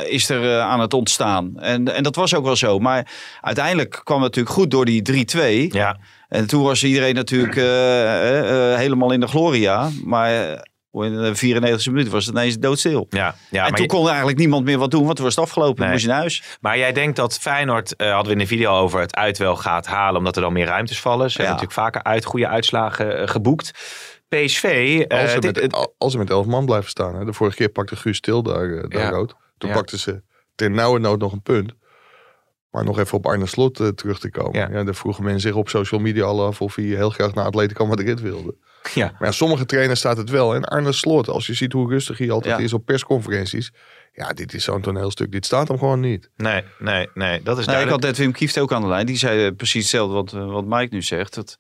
is 0.09 0.29
er, 0.31 0.61
aan 0.61 0.81
het 0.81 0.95
ontstaan. 0.95 1.53
En, 1.57 1.95
en 1.95 2.03
dat 2.03 2.15
was 2.17 2.35
ook 2.35 2.45
wel 2.45 2.57
zo. 2.57 2.79
Maar 2.79 2.97
uiteindelijk 2.97 3.67
kwam 3.77 4.23
het 4.23 4.35
natuurlijk 4.37 4.55
goed 4.55 4.71
door 4.71 4.85
die 4.85 5.03
3-2. 5.69 5.73
Ja. 5.73 5.99
En 6.29 6.47
toen 6.47 6.63
was 6.63 6.85
iedereen 6.85 7.15
natuurlijk 7.15 7.57
eh, 7.57 7.65
eh, 7.65 8.73
eh, 8.73 8.79
helemaal 8.79 9.13
in 9.13 9.21
de 9.21 9.27
gloria. 9.27 9.91
Maar 10.05 10.67
In 10.93 11.17
de 11.17 11.37
94e 11.37 11.85
minuut 11.91 12.09
was 12.09 12.27
het 12.27 12.35
ineens 12.35 12.59
doodstil. 12.59 13.07
Ja, 13.11 13.19
ja 13.19 13.35
en 13.51 13.59
maar, 13.61 13.71
toen 13.71 13.83
je- 13.83 13.87
kon 13.87 14.07
eigenlijk 14.09 14.39
niemand 14.39 14.65
meer 14.65 14.79
wat 14.79 14.91
doen, 14.91 15.05
want 15.05 15.17
toen 15.17 15.25
was 15.25 15.35
het 15.35 15.45
afgelopen. 15.45 15.83
Nee. 15.83 15.91
Moest 15.91 16.03
je 16.03 16.09
naar 16.09 16.19
huis. 16.19 16.43
maar 16.61 16.79
jij 16.79 16.93
denkt 16.93 17.17
dat 17.17 17.39
Feyenoord, 17.39 17.97
eh, 17.97 18.07
hadden 18.09 18.27
we 18.27 18.33
in 18.33 18.39
de 18.39 18.47
video 18.47 18.73
over, 18.73 19.01
het 19.01 19.15
uit 19.15 19.39
wel 19.39 19.57
gaat 19.57 19.87
halen. 19.87 20.19
Omdat 20.19 20.37
er 20.37 20.43
dan 20.43 20.53
meer 20.53 20.67
ruimtes 20.67 21.01
vallen. 21.01 21.31
Ze 21.31 21.39
Ja. 21.43 21.45
hebben 21.45 21.63
natuurlijk 21.67 21.93
vaker 21.93 22.11
uit 22.13 22.25
goede 22.25 22.49
uitslagen 22.49 23.29
geboekt. 23.29 23.71
PSV, 24.29 24.65
eh, 25.09 25.21
Als 25.21 25.31
ze, 25.33 25.39
dit- 25.39 25.61
met, 25.61 25.73
al- 25.73 25.95
als 25.99 26.13
ze 26.13 26.19
met 26.19 26.31
elf 26.31 26.47
man 26.47 26.65
blijven 26.67 26.91
staan. 26.91 27.15
Hè. 27.15 27.25
De 27.25 27.33
vorige 27.33 27.57
keer 27.57 27.69
pakte 27.69 27.97
Guus 27.97 28.17
Stil 28.17 28.43
daar, 28.43 28.89
daar 28.89 29.03
Ja. 29.03 29.09
rood. 29.11 29.35
Toen 29.59 29.71
Ja. 29.71 29.77
pakten 29.77 29.99
ze 29.99 30.23
ter 30.55 30.71
nauwe 30.71 30.99
nood 30.99 31.19
nog 31.19 31.33
een 31.33 31.43
punt. 31.43 31.73
Maar 32.71 32.85
nog 32.85 32.99
even 32.99 33.19
op 33.19 33.27
Arne 33.27 33.47
Slot 33.47 33.81
eh, 33.81 33.89
terug 33.89 34.19
te 34.21 34.31
komen. 34.31 34.61
Ja. 34.61 34.69
Ja. 34.73 34.85
daar 34.85 34.95
vroegen 34.95 35.25
mensen 35.25 35.41
zich 35.41 35.55
op 35.55 35.69
social 35.69 36.01
media 36.01 36.25
al 36.25 36.45
af 36.47 36.61
of 36.61 36.75
hij 36.75 36.85
heel 36.85 37.11
graag 37.11 37.35
naar 37.35 37.45
Atletico 37.45 37.87
Madrid 37.87 38.21
wilde. 38.21 38.55
ja. 38.95 39.05
Maar 39.19 39.29
ja, 39.29 39.33
sommige 39.33 39.65
trainers 39.67 39.99
staat 39.99 40.17
het 40.17 40.31
wel. 40.31 40.55
En 40.55 40.65
Arne 40.65 40.93
Slot, 40.93 41.29
als 41.29 41.47
je 41.47 41.55
ziet 41.55 41.73
hoe 41.73 41.89
rustig 41.91 42.19
hij 42.19 42.31
altijd 42.31 42.59
Ja. 42.59 42.65
is 42.65 42.73
op 42.73 42.85
persconferenties. 42.87 43.73
Ja, 44.13 44.29
dit 44.33 44.55
is 44.55 44.65
zo'n 44.65 44.81
toneelstuk. 44.81 45.33
Dit 45.33 45.47
staat 45.47 45.69
hem 45.69 45.79
gewoon 45.79 46.01
niet. 46.01 46.31
Nee, 46.37 46.63
nee, 46.79 47.09
nee, 47.15 47.43
dat 47.43 47.59
is 47.59 47.67
Nee, 47.67 47.83
ik 47.83 47.89
had 47.89 48.01
net 48.01 48.17
Wim 48.17 48.33
Kieft 48.33 48.59
ook 48.59 48.73
aan 48.73 48.83
de 48.83 48.89
lijn. 48.89 49.07
Die 49.07 49.17
zei 49.17 49.47
eh, 49.47 49.55
precies 49.57 49.81
hetzelfde 49.83 50.15
wat, 50.15 50.33
eh, 50.33 50.51
wat 50.53 50.65
Mike 50.65 50.95
nu 50.95 51.03
zegt. 51.03 51.35
Dat, 51.35 51.57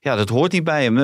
ja, 0.00 0.16
dat 0.16 0.28
hoort 0.28 0.52
niet 0.52 0.64
bij 0.64 0.84
hem. 0.84 0.94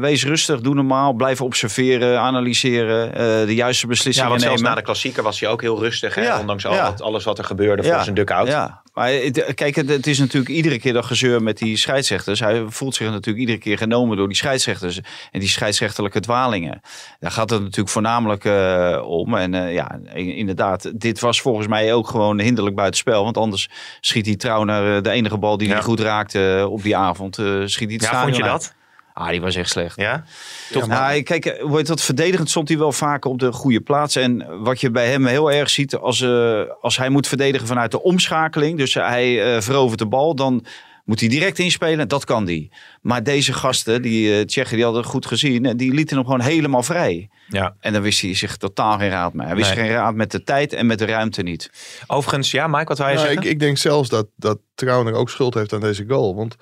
Wees 0.00 0.24
rustig, 0.24 0.60
doe 0.60 0.74
normaal. 0.74 1.12
Blijf 1.12 1.40
observeren, 1.40 2.20
analyseren. 2.20 3.14
eh, 3.14 3.46
de 3.46 3.54
juiste 3.54 3.82
Ja, 3.82 3.88
beslissingen 3.92 4.28
zelfs 4.40 4.44
nemen. 4.44 4.62
na 4.70 4.74
de 4.74 4.82
klassieker 4.82 5.22
was 5.22 5.40
hij 5.40 5.48
ook 5.48 5.60
heel 5.60 5.78
rustig. 5.80 6.14
Hè? 6.14 6.22
Ja, 6.22 6.40
Ondanks 6.40 6.66
al 6.66 6.74
ja. 6.74 6.82
wat- 6.90 7.02
alles 7.02 7.24
wat 7.24 7.38
er 7.38 7.44
gebeurde 7.44 7.82
voor 7.84 8.02
zijn 8.02 8.14
duck-out. 8.14 8.46
Ja, 8.48 8.82
maar 8.98 9.12
het, 9.12 9.54
kijk, 9.54 9.74
het, 9.74 9.88
het 9.88 10.06
is 10.06 10.18
natuurlijk 10.18 10.50
iedere 10.50 10.78
keer 10.78 10.92
dat 10.92 11.04
gezeur 11.04 11.42
met 11.42 11.58
die 11.58 11.76
scheidsrechters. 11.76 12.40
Hij 12.40 12.64
voelt 12.68 12.94
zich 12.94 13.10
natuurlijk 13.10 13.38
iedere 13.38 13.58
keer 13.58 13.78
genomen 13.78 14.16
door 14.16 14.26
die 14.26 14.36
scheidsrechters. 14.36 15.00
En 15.30 15.40
die 15.40 15.48
scheidsrechterlijke 15.48 16.20
dwalingen. 16.20 16.80
Daar 17.20 17.30
gaat 17.30 17.50
het 17.50 17.60
natuurlijk 17.60 17.88
voornamelijk 17.88 18.44
eh, 18.44 19.02
om. 19.06 19.34
En 19.34 19.54
eh, 19.54 19.72
ja, 19.74 19.98
in- 20.14 20.34
inderdaad, 20.34 21.00
dit 21.00 21.20
was 21.20 21.40
volgens 21.40 21.66
mij 21.66 21.94
ook 21.94 22.08
gewoon 22.08 22.40
hinderlijk 22.40 22.76
buitenspel. 22.76 23.24
Want 23.24 23.36
anders 23.36 23.68
schiet 24.00 24.26
hij 24.26 24.36
trouw 24.36 24.64
naar 24.64 24.96
eh, 24.96 25.02
de 25.02 25.10
enige 25.10 25.38
bal 25.38 25.56
die 25.56 25.68
Ja. 25.68 25.74
hij 25.74 25.82
goed 25.82 26.00
raakte 26.00 26.66
op 26.70 26.82
die 26.82 26.96
avond. 26.96 27.34
schiet 27.64 27.88
hij 27.88 27.94
het 27.94 28.02
Ja, 28.02 28.22
vond 28.22 28.36
je 28.36 28.42
dat? 28.42 28.74
Ah, 29.18 29.28
die 29.28 29.40
was 29.40 29.54
echt 29.54 29.70
slecht. 29.70 29.96
Ja? 29.96 30.24
Toch, 30.72 30.86
nou, 30.86 31.22
kijk, 31.22 31.46
eh, 31.46 31.62
hoe 31.62 31.76
heet 31.76 31.86
dat 31.86 32.02
verdedigend 32.02 32.50
stond 32.50 32.68
hij 32.68 32.78
wel 32.78 32.92
vaker 32.92 33.30
op 33.30 33.38
de 33.38 33.52
goede 33.52 33.80
plaats. 33.80 34.16
En 34.16 34.62
wat 34.62 34.80
je 34.80 34.90
bij 34.90 35.10
hem 35.10 35.26
heel 35.26 35.52
erg 35.52 35.70
ziet, 35.70 35.96
als, 35.96 36.20
eh, 36.20 36.62
als 36.80 36.96
hij 36.96 37.08
moet 37.08 37.26
verdedigen 37.28 37.66
vanuit 37.66 37.90
de 37.90 38.02
omschakeling, 38.02 38.78
dus 38.78 38.94
hij 38.94 39.54
eh, 39.54 39.60
verovert 39.60 39.98
de 39.98 40.06
bal, 40.06 40.34
dan 40.34 40.64
moet 41.04 41.20
hij 41.20 41.28
direct 41.28 41.58
inspelen. 41.58 42.08
Dat 42.08 42.24
kan 42.24 42.44
die. 42.44 42.70
Maar 43.02 43.22
deze 43.22 43.52
gasten, 43.52 44.02
die 44.02 44.38
eh 44.38 44.44
Tsjechen, 44.44 44.74
die 44.74 44.84
hadden 44.84 45.02
het 45.02 45.10
goed 45.10 45.26
gezien, 45.26 45.66
en 45.66 45.76
die 45.76 45.94
lieten 45.94 46.16
hem 46.16 46.24
gewoon 46.24 46.40
helemaal 46.40 46.82
vrij. 46.82 47.28
Ja. 47.48 47.74
En 47.80 47.92
dan 47.92 48.02
wist 48.02 48.20
hij 48.20 48.34
zich 48.34 48.56
totaal 48.56 48.98
geen 48.98 49.10
raad 49.10 49.32
mee. 49.34 49.46
Hij 49.46 49.56
wist 49.56 49.74
Nee. 49.74 49.84
geen 49.84 49.94
raad 49.94 50.14
met 50.14 50.30
de 50.30 50.42
tijd 50.44 50.72
en 50.72 50.86
met 50.86 50.98
de 50.98 51.04
ruimte 51.06 51.42
niet. 51.42 51.70
Overigens, 52.06 52.50
ja, 52.50 52.66
Mike, 52.66 52.84
wat 52.84 52.98
wou 52.98 53.10
je 53.10 53.16
Nou, 53.16 53.28
zeggen? 53.28 53.46
ik, 53.46 53.52
ik 53.52 53.60
denk 53.60 53.78
zelfs 53.78 54.08
dat, 54.08 54.26
dat 54.36 54.58
Trauner 54.74 55.12
ook 55.12 55.30
schuld 55.30 55.54
heeft 55.54 55.72
aan 55.72 55.80
deze 55.80 56.04
goal. 56.08 56.34
Want 56.34 56.56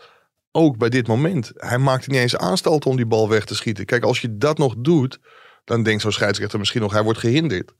ook 0.56 0.78
bij 0.78 0.88
dit 0.88 1.06
moment, 1.06 1.52
hij 1.54 1.78
maakte 1.78 2.10
niet 2.10 2.20
eens 2.20 2.36
aanstalten 2.36 2.90
om 2.90 2.96
die 2.96 3.06
bal 3.06 3.28
weg 3.28 3.44
te 3.44 3.54
schieten. 3.54 3.84
Kijk, 3.84 4.04
als 4.04 4.20
je 4.20 4.36
dat 4.36 4.58
nog 4.58 4.74
doet, 4.78 5.18
dan 5.64 5.82
denkt 5.82 6.02
zo'n 6.02 6.12
scheidsrechter 6.12 6.58
misschien 6.58 6.80
nog, 6.80 6.92
hij 6.92 7.02
wordt 7.02 7.18
gehinderd. 7.18 7.72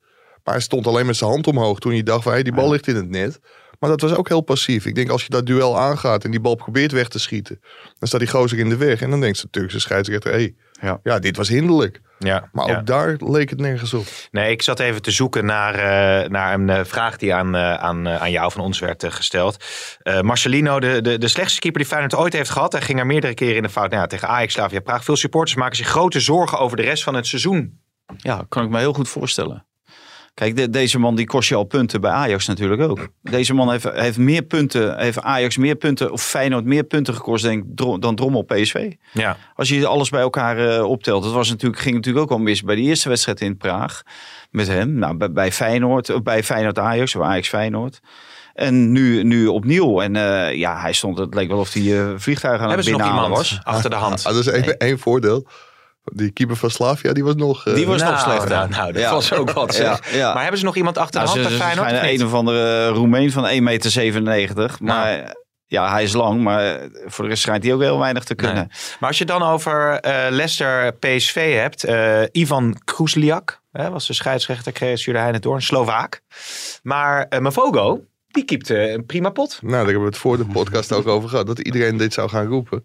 Maar 0.45 0.55
hij 0.55 0.63
stond 0.63 0.87
alleen 0.87 1.07
met 1.07 1.17
zijn 1.17 1.31
hand 1.31 1.47
omhoog 1.47 1.79
toen 1.79 1.93
hij 1.93 2.03
dacht 2.03 2.23
van, 2.23 2.33
hey, 2.33 2.43
die 2.43 2.53
bal 2.53 2.71
ligt 2.71 2.87
in 2.87 2.97
het 2.97 3.09
net. 3.09 3.41
Maar 3.79 3.91
dat 3.91 4.01
was 4.01 4.15
ook 4.15 4.29
heel 4.29 4.41
passief. 4.41 4.87
Ik 4.87 4.95
denk 4.95 5.11
als 5.11 5.23
je 5.23 5.29
dat 5.29 5.47
duel 5.47 5.79
aangaat 5.79 6.25
en 6.25 6.31
die 6.31 6.41
bal 6.41 6.55
probeert 6.55 6.93
weg 6.93 7.09
te 7.09 7.19
schieten, 7.19 7.61
dan 7.99 8.09
staat 8.09 8.21
die 8.21 8.29
gozer 8.29 8.59
in 8.59 8.69
de 8.69 8.77
weg. 8.77 9.01
En 9.01 9.11
dan 9.11 9.21
denkt 9.21 9.43
de 9.43 9.51
Turkse 9.51 9.81
scheidsrechter, 9.81 10.31
hé, 10.31 10.37
hey, 10.37 10.55
Ja. 10.81 11.01
ja. 11.03 11.19
dit 11.19 11.37
was 11.37 11.49
hinderlijk. 11.49 12.01
ja, 12.19 12.49
Maar 12.53 12.69
ja. 12.69 12.79
ook 12.79 12.87
daar 12.87 13.17
leek 13.19 13.51
het 13.51 13.61
nergens 13.61 13.95
op. 13.95 14.07
Nee, 14.31 14.51
ik 14.51 14.63
zat 14.63 14.81
even 14.81 15.03
te 15.03 15.11
zoeken 15.11 15.45
naar, 15.45 15.75
eh, 15.75 16.29
naar 16.31 16.55
een 16.55 16.71
eh, 16.71 16.85
vraag 16.85 17.17
die 17.17 17.35
aan, 17.35 17.55
eh, 17.55 17.75
aan, 17.75 18.07
eh, 18.07 18.21
aan 18.21 18.31
jou 18.31 18.53
van 18.53 18.61
ons 18.61 18.79
werd 18.79 19.05
gesteld. 19.09 19.65
Eh, 20.03 20.21
Marcelino, 20.21 20.81
de, 20.81 21.01
de, 21.01 21.19
de 21.19 21.29
slechtste 21.29 21.61
keeper 21.61 21.81
die 21.81 21.91
Feyenoord 21.91 22.15
ooit 22.15 22.33
heeft 22.33 22.51
gehad. 22.51 22.73
Hij 22.73 22.81
ging 22.81 22.99
er 22.99 23.07
meerdere 23.07 23.35
keren 23.35 23.57
in 23.57 23.63
de 23.63 23.69
fout. 23.69 23.91
Nou 23.91 24.03
ja, 24.03 24.07
tegen 24.07 24.29
Ajax, 24.29 24.53
Slavia 24.53 24.81
Praag. 24.81 25.05
Veel 25.05 25.17
supporters 25.17 25.57
maken 25.57 25.77
zich 25.77 25.89
grote 25.89 26.21
zorgen 26.21 26.59
over 26.59 26.77
de 26.77 26.83
rest 26.83 27.03
van 27.03 27.15
het 27.15 27.27
seizoen. 27.27 27.81
Ja, 28.17 28.45
kan 28.49 28.65
ik 28.65 28.71
me 28.71 28.79
heel 28.79 28.93
goed 28.93 29.09
voorstellen. 29.09 29.67
Kijk, 30.37 30.57
de- 30.57 30.71
deze 30.71 30.99
man 30.99 31.15
die 31.15 31.27
kost 31.27 31.49
je 31.49 31.55
al 31.55 31.65
punten 31.65 32.01
bij 32.01 32.11
Ajax 32.11 32.47
natuurlijk 32.47 32.83
ook. 32.83 33.09
Deze 33.23 33.55
man 33.55 33.71
heeft, 33.71 33.91
heeft 33.93 34.19
meer 34.19 34.43
punten, 34.43 34.99
heeft 34.99 35.21
Ajax 35.21 35.57
meer 35.57 35.75
punten, 35.75 36.13
of 36.13 36.23
Feyenoord 36.23 36.65
meer 36.65 36.83
punten 36.85 37.15
gekost 37.15 37.43
denk, 37.45 37.65
Dro- 37.75 37.99
dan 37.99 38.15
Drommel 38.15 38.43
PSV. 38.43 38.93
Ja, 39.13 39.37
Als 39.55 39.69
je 39.69 39.87
alles 39.87 40.11
bij 40.11 40.21
elkaar 40.21 40.59
eh, 40.69 40.85
optelt. 40.85 41.23
Dat 41.23 41.33
was 41.33 41.49
natuurlijk, 41.49 41.83
ging 41.83 41.95
natuurlijk 41.95 42.25
ook 42.25 42.31
al 42.39 42.39
mis 42.45 42.63
bij 42.63 42.75
de 42.75 42.81
eerste 42.83 43.09
wedstrijd 43.09 43.41
in 43.41 43.57
Praag. 43.57 44.03
Met 44.51 44.67
hem. 44.69 44.93
Nou, 44.93 45.17
bij, 45.17 45.33
bij 45.33 45.53
Feyenoord, 45.53 46.11
of 46.15 46.23
bij 46.23 46.43
Feyenoord 46.43 46.79
Ajax, 46.79 47.15
of 47.17 47.23
Ajax 47.23 47.49
Feyenoord. 47.49 48.01
En 48.55 48.93
nu, 48.93 49.23
nu 49.23 49.47
opnieuw. 49.47 50.01
En 50.01 50.17
eh, 50.17 50.55
ja, 50.55 50.81
hij 50.81 50.93
stond, 50.93 51.19
het 51.19 51.35
leek 51.35 51.49
wel 51.49 51.59
of 51.59 51.73
hij 51.73 51.83
eh 52.01 52.09
vliegtuigen 52.17 52.65
aan 52.67 52.71
het 52.77 52.85
hebben 52.85 52.85
ze 52.85 52.91
nog 52.91 53.01
binnenhalen 53.01 53.29
iemand 53.31 53.49
was. 53.49 53.61
achter 53.75 53.91
de 53.91 53.97
hand? 53.97 54.25
Ah, 54.27 54.33
dat 54.35 54.47
is 54.47 54.53
één, 54.53 54.77
één 54.77 54.99
voordeel. 54.99 55.47
Die 56.13 56.31
keeper 56.31 56.57
van 56.57 56.71
Slavia, 56.71 57.13
die 57.13 57.25
was 57.25 57.35
nog... 57.35 57.67
eh, 57.67 57.75
Die 57.75 57.87
was 57.87 58.03
nog 58.03 58.11
Nou, 58.11 58.23
slechter. 58.23 58.49
Nou, 58.57 58.69
nou, 58.69 58.93
dat 58.93 59.03
Ja. 59.03 59.11
was 59.13 59.33
ook 59.33 59.51
wat. 59.51 59.75
zeg. 59.75 60.11
Ja, 60.11 60.17
ja. 60.19 60.33
Maar 60.33 60.41
hebben 60.43 60.59
ze 60.59 60.65
nog 60.67 60.77
iemand 60.77 60.99
achter 60.99 61.21
de 61.21 61.27
Nou, 61.27 61.39
hand 61.39 61.53
ze, 61.53 61.59
bij 61.59 61.69
ze 61.71 61.77
Feyenoord? 61.77 62.03
niet? 62.11 62.21
een 62.21 62.27
of 62.27 62.35
andere 62.35 62.89
Roemeen 62.89 63.33
van 63.33 63.45
1,97 63.49 64.23
meter. 64.23 64.71
Maar 64.81 65.35
ja, 65.67 65.91
hij 65.91 66.03
is 66.03 66.13
lang. 66.13 66.43
Maar 66.43 66.79
voor 67.07 67.25
de 67.25 67.31
rest 67.31 67.43
schijnt 67.43 67.65
hij 67.65 67.73
ook 67.75 67.81
heel 67.81 67.99
weinig 67.99 68.25
te 68.25 68.35
kunnen. 68.35 68.55
Nee. 68.57 68.67
Maar 69.01 69.09
als 69.09 69.19
je 69.19 69.25
dan 69.25 69.43
over 69.43 70.01
eh, 70.01 70.13
Leicester 70.31 70.93
PSV 70.93 71.55
hebt. 71.55 71.85
eh, 71.85 72.23
Ivan 72.33 72.81
Krusliak 72.85 73.61
hè, 73.73 73.91
was 73.91 74.07
de 74.07 74.13
scheidsrechter, 74.13 74.73
kreeg 74.73 75.05
hij 75.05 75.31
het 75.33 75.43
door. 75.43 75.55
Een 75.55 75.63
Slovaak. 75.63 76.21
Maar 76.83 77.27
eh 77.29 77.41
Mavogo, 77.41 78.01
die 78.29 78.45
keepte 78.45 78.91
een 78.93 79.07
prima 79.07 79.31
pot. 79.31 79.59
Nou, 79.61 79.73
daar 79.73 79.85
hebben 79.85 80.01
we 80.03 80.09
het 80.09 80.17
voor 80.19 80.37
de 80.37 80.45
podcast 80.47 80.93
ook 80.93 81.07
over 81.07 81.29
gehad. 81.29 81.47
Dat 81.47 81.59
iedereen 81.59 81.97
dit 81.97 82.13
zou 82.13 82.29
gaan 82.29 82.47
roepen. 82.47 82.85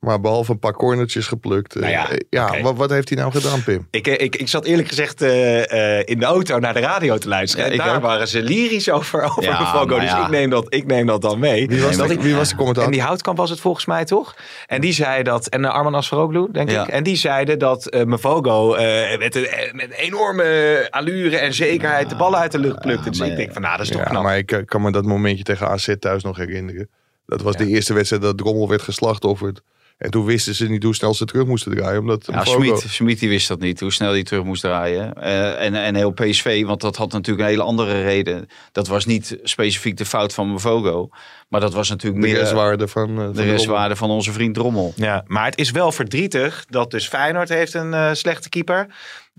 Maar 0.00 0.20
behalve 0.20 0.52
een 0.52 0.58
paar 0.58 0.72
cornertjes 0.72 1.26
geplukt. 1.26 1.74
eh, 1.76 1.80
Nou 1.82 1.92
ja, 1.92 2.08
ja, 2.30 2.46
oké. 2.48 2.62
wat, 2.62 2.76
wat 2.76 2.90
heeft 2.90 3.08
hij 3.08 3.18
nou 3.18 3.32
gedaan, 3.32 3.62
Pim? 3.64 3.86
Ik, 3.90 4.06
eh, 4.06 4.24
ik, 4.24 4.36
ik 4.36 4.48
zat 4.48 4.64
eerlijk 4.64 4.88
gezegd 4.88 5.22
eh, 5.22 5.98
eh, 5.98 6.02
in 6.06 6.18
de 6.18 6.24
auto 6.24 6.58
naar 6.58 6.74
de 6.74 6.80
radio 6.80 7.18
te 7.18 7.28
luisteren. 7.28 7.64
Ja, 7.66 7.70
en 7.72 7.78
ik 7.78 7.84
daar 7.86 7.96
ook. 7.96 8.02
waren 8.02 8.28
ze 8.28 8.42
lyrisch 8.42 8.90
over, 8.90 9.22
over 9.30 9.42
Ja, 9.42 9.72
maar 9.74 9.86
Dus 10.00 10.02
ja. 10.10 10.24
ik, 10.24 10.30
neem 10.30 10.50
dat, 10.50 10.74
ik 10.74 10.86
neem 10.86 11.06
dat 11.06 11.22
dan 11.22 11.38
mee. 11.38 11.66
Wie 11.68 11.82
was, 11.82 11.96
Dat 11.96 12.08
de, 12.08 12.14
ik- 12.14 12.20
wie 12.20 12.34
was 12.34 12.48
de 12.48 12.54
commentator? 12.56 12.90
En 12.90 12.96
die 12.96 13.06
houtkamp 13.06 13.36
was 13.38 13.50
het 13.50 13.60
volgens 13.60 13.86
mij 13.86 14.04
toch? 14.04 14.34
En 14.66 14.80
die 14.80 14.92
zei 14.92 15.22
dat, 15.22 15.46
en 15.46 15.62
uh, 15.62 15.70
Arman 15.70 15.94
Asfaroglu, 15.94 16.48
denk 16.52 16.70
Ja. 16.70 16.82
ik. 16.82 16.88
En 16.88 17.02
die 17.02 17.16
zeiden 17.16 17.58
dat 17.58 17.86
eh 17.86 18.04
Mavogo 18.04 18.74
eh, 18.74 19.18
met, 19.18 19.34
een, 19.34 19.46
eh, 19.46 19.72
met 19.72 19.84
een 19.84 19.92
enorme 19.92 20.86
allure 20.90 21.36
en 21.36 21.54
zekerheid 21.54 22.08
de 22.08 22.16
ballen 22.16 22.38
uit 22.38 22.52
de 22.52 22.58
lucht 22.58 22.80
plukte. 22.80 23.10
Dus 23.10 23.18
maar 23.18 23.28
ik 23.28 23.36
denk 23.36 23.52
van, 23.52 23.62
nou, 23.62 23.76
dat 23.76 23.86
is 23.86 23.92
toch 23.92 24.02
ja, 24.02 24.08
knap. 24.08 24.22
maar 24.22 24.38
ik 24.38 24.52
eh, 24.52 24.58
kan 24.64 24.82
me 24.82 24.92
dat 24.92 25.04
momentje 25.04 25.44
tegen 25.44 25.68
AZ 25.68 25.94
thuis 25.98 26.22
nog 26.22 26.36
herinneren. 26.36 26.88
Dat 27.26 27.42
was 27.42 27.52
Ja. 27.52 27.58
de 27.64 27.66
eerste 27.70 27.94
wedstrijd 27.94 28.22
dat 28.22 28.38
Drommel 28.38 28.68
werd 28.68 28.82
geslachtofferd. 28.82 29.62
En 30.00 30.10
toen 30.10 30.24
wisten 30.24 30.54
ze 30.54 30.68
niet 30.68 30.82
hoe 30.82 30.94
snel 30.94 31.14
ze 31.14 31.24
terug 31.24 31.46
moesten 31.46 31.76
draaien. 31.76 32.00
Omdat 32.00 32.28
Ja, 32.32 32.44
Schmid, 32.44 32.84
Schmid 32.88 33.18
die 33.18 33.28
wist 33.28 33.48
dat 33.48 33.60
niet, 33.60 33.80
hoe 33.80 33.92
snel 33.92 34.10
hij 34.10 34.22
terug 34.22 34.44
moest 34.44 34.62
draaien. 34.62 35.14
Eh, 35.14 35.64
en, 35.64 35.74
en 35.74 35.94
heel 35.94 36.10
PSV, 36.10 36.64
want 36.64 36.80
dat 36.80 36.96
had 36.96 37.12
natuurlijk 37.12 37.44
een 37.44 37.50
hele 37.50 37.62
andere 37.62 38.02
reden. 38.02 38.48
Dat 38.72 38.86
was 38.88 39.04
niet 39.04 39.38
specifiek 39.42 39.96
de 39.96 40.04
fout 40.04 40.34
van 40.34 40.52
Mvogo. 40.52 41.08
Maar 41.48 41.60
dat 41.60 41.72
was 41.72 41.88
natuurlijk 41.88 42.22
de 42.22 42.28
meer 42.28 42.38
restwaarde 42.38 42.88
van, 42.88 43.08
eh, 43.08 43.24
van 43.24 43.32
de 43.32 43.42
restwaarde 43.42 43.96
van 43.96 44.10
onze 44.10 44.32
vriend 44.32 44.54
Drommel. 44.54 44.92
Ja, 44.96 45.24
maar 45.26 45.44
het 45.44 45.58
is 45.58 45.70
wel 45.70 45.92
verdrietig 45.92 46.64
dat 46.68 46.90
dus 46.90 47.08
Feyenoord 47.08 47.48
heeft 47.48 47.74
een 47.74 47.94
eh, 47.94 48.10
slechte 48.12 48.48
keeper. 48.48 48.86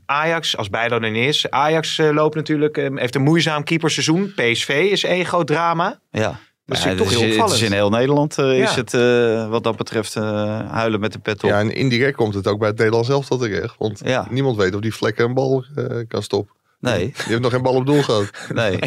Ajax, 0.06 0.58
als 0.58 0.70
Bijlo 0.70 1.00
er 1.00 1.12
niet 1.12 1.28
is. 1.28 1.50
Ajax 1.50 1.98
loopt 1.98 2.36
natuurlijk, 2.36 2.76
heeft 2.76 3.16
een 3.16 3.22
moeizaam 3.22 3.64
keeperseizoen. 3.64 4.34
PSV 4.36 4.88
is 4.92 5.04
één 5.04 5.26
groot 5.26 5.48
drama. 5.48 6.00
Ja. 6.12 6.40
Dat 6.72 6.80
is 6.80 6.86
Ja, 6.92 6.96
toch 6.96 7.10
het, 7.10 7.20
heel 7.20 7.28
is, 7.28 7.36
het 7.36 7.36
is 7.36 7.42
opvallend. 7.42 7.62
in 7.66 7.72
heel 7.72 7.90
Nederland 7.90 8.38
eh, 8.38 8.60
is 8.60 8.70
Ja. 8.70 8.76
het 8.76 8.94
eh, 8.94 9.50
wat 9.50 9.64
dat 9.64 9.76
betreft 9.76 10.16
eh, 10.16 10.24
huilen 10.72 11.00
met 11.00 11.14
de 11.14 11.20
pet 11.20 11.44
op. 11.44 11.50
Ja, 11.50 11.60
en 11.60 11.74
indirect 11.76 12.16
komt 12.16 12.34
het 12.34 12.48
ook 12.48 12.60
bij 12.60 12.68
het 12.68 12.78
Nederlands 12.78 13.10
elftal 13.10 13.38
terecht. 13.38 13.76
Want 13.78 14.02
Ja. 14.04 14.28
niemand 14.30 14.58
weet 14.58 14.76
of 14.76 14.82
die 14.82 14.94
vlekken 14.94 15.26
een 15.26 15.34
bal 15.34 15.66
kan 16.08 16.24
stoppen. 16.24 16.56
Nee, 16.80 16.98
Die 17.06 17.14
heeft 17.26 17.42
nog 17.42 17.52
geen 17.52 17.62
bal 17.62 17.74
op 17.74 17.86
doel 17.86 18.02
gehad. 18.04 18.30
nee, 18.54 18.80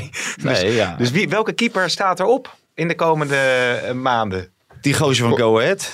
nee. 0.43 0.73
ja. 0.75 0.95
Dus 0.99 1.11
wie, 1.11 1.29
welke 1.29 1.53
keeper 1.53 1.91
staat 1.91 2.21
erop 2.21 2.55
in 2.75 2.89
de 2.89 2.95
komende 2.95 3.39
maanden? 3.95 4.49
Die 4.81 4.95
gozer 4.95 5.29
van 5.29 5.39
Go 5.39 5.59
Ahead, 5.59 5.91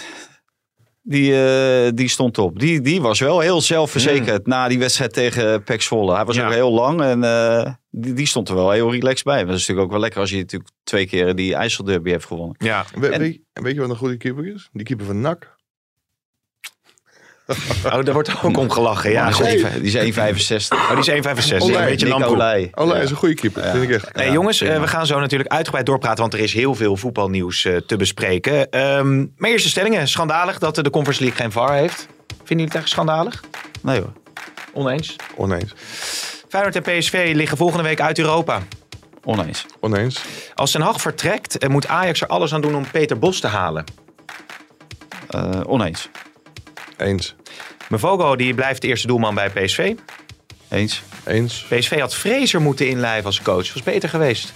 die, 1.03 1.45
eh, 1.45 1.91
die 1.95 2.09
stond 2.09 2.39
op. 2.39 2.59
Die, 2.59 2.81
die 2.81 3.01
was 3.01 3.21
wel 3.21 3.41
heel 3.41 3.61
zelfverzekerd 3.61 4.47
na 4.47 4.69
die 4.69 4.79
wedstrijd 4.79 5.13
tegen 5.13 5.63
Pek 5.63 5.83
Zwolle. 5.83 6.15
Hij 6.15 6.25
was 6.25 6.37
Ja. 6.37 6.47
ook 6.47 6.53
heel 6.53 6.73
lang 6.73 7.01
en 7.03 7.25
eh, 7.25 7.73
die, 7.91 8.13
die 8.13 8.27
stond 8.27 8.49
er 8.49 8.55
wel 8.55 8.71
heel 8.71 8.91
relaxed 8.93 9.25
bij. 9.25 9.37
Maar 9.37 9.45
dat 9.47 9.55
is 9.55 9.61
natuurlijk 9.61 9.87
ook 9.87 9.93
wel 9.93 10.01
lekker 10.01 10.21
als 10.21 10.31
je 10.31 10.37
natuurlijk 10.37 10.71
twee 10.85 11.07
keer 11.07 11.35
die 11.35 11.55
IJsselderby 11.55 12.11
heeft 12.11 12.25
gewonnen. 12.27 12.57
Ja, 12.59 12.85
We- 12.95 13.09
En- 13.09 13.21
weet, 13.21 13.35
je- 13.53 13.61
weet 13.63 13.75
je 13.75 13.81
wat 13.81 13.91
een 13.91 13.97
goede 13.97 14.17
keeper 14.17 14.47
is? 14.47 14.69
Die 14.73 14.85
keeper 14.85 15.07
van 15.07 15.21
NAC. 15.21 15.59
oh, 17.85 18.03
daar 18.05 18.13
wordt 18.13 18.45
ook 18.45 18.57
om 18.57 18.71
gelachen. 18.71 19.11
Ja, 19.11 19.31
die, 19.31 19.47
is 19.47 19.65
1, 19.65 19.83
die 19.83 20.13
is 20.15 20.17
1,65. 20.73 20.79
Oh, 20.79 20.91
die 21.03 21.15
is 21.15 21.25
1,65. 21.25 21.57
Olij. 21.59 21.83
Een 21.83 21.89
beetje. 21.89 22.27
Olij. 22.27 22.69
Oh, 22.75 22.87
Ja. 22.89 22.95
is 22.95 23.11
een 23.11 23.17
goede 23.17 23.35
keeper. 23.35 23.65
Ja. 23.65 23.71
Vind 23.71 23.83
ik 23.85 23.91
echt. 23.91 24.15
Nee, 24.15 24.27
Ja, 24.27 24.33
jongens, 24.33 24.61
eh, 24.61 24.69
prima. 24.69 24.83
we 24.85 24.89
gaan 24.89 25.07
zo 25.07 25.21
natuurlijk 25.21 25.51
uitgebreid 25.51 25.87
doorpraten, 25.87 26.21
want 26.21 26.35
er 26.35 26.41
is 26.41 26.53
heel 26.53 26.75
veel 26.75 26.97
voetbalnieuws 26.97 27.65
eh, 27.65 27.77
te 27.77 27.97
bespreken. 27.97 28.71
Ehm 28.71 29.19
maar 29.37 29.51
eerste 29.51 29.69
stellingen. 29.69 30.09
Schandalig 30.09 30.59
dat 30.59 30.75
de 30.75 30.91
Conference 30.91 31.23
League 31.23 31.41
geen 31.41 31.53
VAR 31.53 31.73
heeft. 31.75 32.07
Vinden 32.29 32.47
jullie 32.47 32.65
het 32.65 32.75
echt 32.75 32.89
schandalig? 32.89 33.43
Nee 33.83 34.01
hoor. 34.01 34.13
Oneens. 34.73 35.17
Oneens. 35.37 35.75
Feyenoord 36.51 36.77
en 36.77 36.99
PSV 36.99 37.33
liggen 37.35 37.57
volgende 37.57 37.83
week 37.83 38.01
uit 38.01 38.19
Europa. 38.19 38.63
Oneens. 39.25 39.67
Oneens. 39.81 40.25
Als 40.55 40.71
Ten 40.71 40.81
Hag 40.81 41.01
vertrekt, 41.01 41.59
eh, 41.59 41.69
moet 41.69 41.87
Ajax 41.87 42.21
er 42.21 42.27
alles 42.27 42.55
aan 42.55 42.61
doen 42.61 42.75
om 42.75 42.91
Peter 42.91 43.19
Bos 43.19 43.41
te 43.41 43.47
halen. 43.47 43.85
Eh, 45.29 45.61
oneens. 45.67 46.09
Eens. 46.97 47.35
Mavogo 47.89 48.37
die 48.37 48.55
blijft 48.55 48.83
de 48.83 48.89
eerste 48.89 49.07
doelman 49.07 49.35
bij 49.35 49.51
PSV. 49.51 49.95
Eens. 50.69 51.03
Eens. 51.25 51.67
PSV 51.69 51.99
had 51.99 52.15
Fraser 52.15 52.61
moeten 52.61 52.89
inlijven 52.89 53.27
als 53.27 53.43
coach. 53.43 53.73
Was 53.73 53.83
beter 53.83 54.09
geweest. 54.09 54.53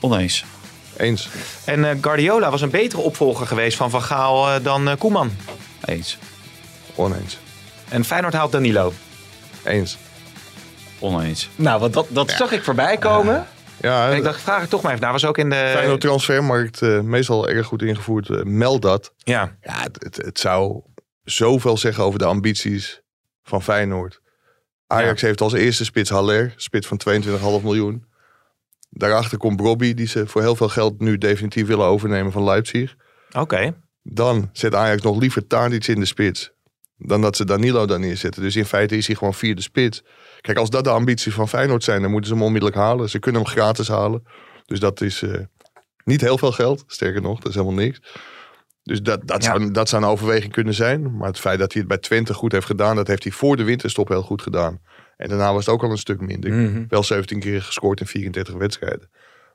Oneens. 0.00 0.44
Eens. 0.96 1.28
En 1.64 1.90
eh, 1.90 1.96
Guardiola 2.00 2.50
was 2.50 2.60
een 2.60 2.70
betere 2.70 3.02
opvolger 3.02 3.46
geweest 3.46 3.76
van 3.76 3.90
Van 3.90 4.02
Gaal 4.02 4.62
dan 4.62 4.88
eh, 4.88 4.96
Koeman. 4.98 5.30
Eens. 5.84 6.18
Oneens. 6.94 7.38
En 7.88 8.04
Feyenoord 8.04 8.34
haalt 8.34 8.52
Danilo. 8.52 8.92
Eens. 9.64 9.98
Oneens. 11.04 11.50
Nou, 11.56 11.80
wat 11.80 11.92
dat, 11.92 12.06
dat 12.10 12.30
zag 12.30 12.52
ik 12.52 12.62
voorbij 12.62 12.96
komen. 12.96 13.46
Ja, 13.80 14.10
en 14.10 14.16
ik 14.16 14.22
dacht, 14.22 14.40
vraag 14.40 14.62
ik 14.62 14.68
toch 14.68 14.82
maar 14.82 14.90
even. 14.90 15.02
Nou, 15.02 15.12
was 15.12 15.24
ook 15.24 15.38
in 15.38 15.50
de... 15.50 15.70
Feyenoord 15.72 16.00
transfermarkt 16.00 16.82
eh, 16.82 17.00
meestal 17.00 17.48
erg 17.48 17.66
goed 17.66 17.82
ingevoerd. 17.82 18.30
eh, 18.30 18.42
meld 18.42 18.82
dat. 18.82 19.12
Ja, 19.16 19.56
Ja, 19.62 19.82
het, 19.82 20.02
het, 20.02 20.16
het 20.16 20.38
zou 20.38 20.80
zoveel 21.24 21.76
zeggen 21.76 22.04
over 22.04 22.18
de 22.18 22.24
ambities 22.24 23.02
van 23.42 23.62
Feyenoord. 23.62 24.20
Ajax 24.86 25.20
heeft 25.20 25.40
als 25.40 25.52
eerste 25.52 25.84
spits 25.84 26.10
Haller, 26.10 26.52
spits 26.56 26.86
van 26.86 27.00
22,5 27.08 27.62
miljoen. 27.62 28.04
Daarachter 28.90 29.38
komt 29.38 29.60
Robbie, 29.60 29.94
die 29.94 30.06
ze 30.06 30.26
voor 30.26 30.40
heel 30.40 30.56
veel 30.56 30.68
geld 30.68 31.00
nu 31.00 31.18
definitief 31.18 31.66
willen 31.66 31.86
overnemen 31.86 32.32
van 32.32 32.44
Leipzig. 32.44 32.94
oké. 33.38 33.74
Dan 34.02 34.48
zet 34.52 34.74
Ajax 34.74 35.02
nog 35.02 35.18
liever 35.18 35.46
Tadic 35.46 35.86
in 35.86 36.00
de 36.00 36.06
spits. 36.06 36.52
Dan 36.98 37.20
dat 37.20 37.36
ze 37.36 37.44
Danilo 37.44 37.86
daar 37.86 37.98
neerzetten. 37.98 38.42
Dus 38.42 38.56
in 38.56 38.64
feite 38.64 38.96
is 38.96 39.06
hij 39.06 39.16
gewoon 39.16 39.34
vierde 39.34 39.62
spits. 39.62 40.02
Kijk, 40.44 40.58
als 40.58 40.70
dat 40.70 40.84
de 40.84 40.90
ambities 40.90 41.34
van 41.34 41.48
Feyenoord 41.48 41.84
zijn, 41.84 42.02
dan 42.02 42.10
moeten 42.10 42.28
ze 42.28 42.34
hem 42.36 42.44
onmiddellijk 42.44 42.80
halen. 42.80 43.08
Ze 43.10 43.18
kunnen 43.18 43.42
hem 43.42 43.50
gratis 43.50 43.88
halen. 43.88 44.22
Dus 44.66 44.80
dat 44.80 45.00
is 45.00 45.22
eh, 45.22 45.40
niet 46.04 46.20
heel 46.20 46.38
veel 46.38 46.52
geld. 46.52 46.84
Sterker 46.86 47.22
nog, 47.22 47.38
dat 47.38 47.48
is 47.48 47.54
helemaal 47.54 47.76
niks. 47.84 48.00
Dus 48.82 49.02
dat, 49.02 49.26
dat, 49.26 49.44
Ja. 49.44 49.50
zou, 49.50 49.70
dat 49.70 49.88
zou 49.88 50.02
een 50.02 50.08
overweging 50.08 50.52
kunnen 50.52 50.74
zijn. 50.74 51.16
Maar 51.16 51.28
het 51.28 51.38
feit 51.40 51.58
dat 51.58 51.72
hij 51.72 51.80
het 51.80 51.90
bij 51.90 51.98
Twente 51.98 52.34
goed 52.34 52.52
heeft 52.52 52.66
gedaan, 52.66 52.96
dat 52.96 53.06
heeft 53.06 53.22
hij 53.22 53.32
voor 53.32 53.56
de 53.56 53.64
winterstop 53.64 54.08
heel 54.08 54.22
goed 54.22 54.42
gedaan. 54.42 54.80
En 55.16 55.28
daarna 55.28 55.52
was 55.52 55.64
het 55.66 55.74
ook 55.74 55.82
al 55.82 55.90
een 55.90 55.96
stuk 55.98 56.20
minder. 56.20 56.52
Mhm. 56.52 56.84
Wel 56.88 57.02
17 57.02 57.40
keer 57.40 57.62
gescoord 57.62 58.00
in 58.00 58.06
34 58.06 58.54
wedstrijden. 58.54 59.10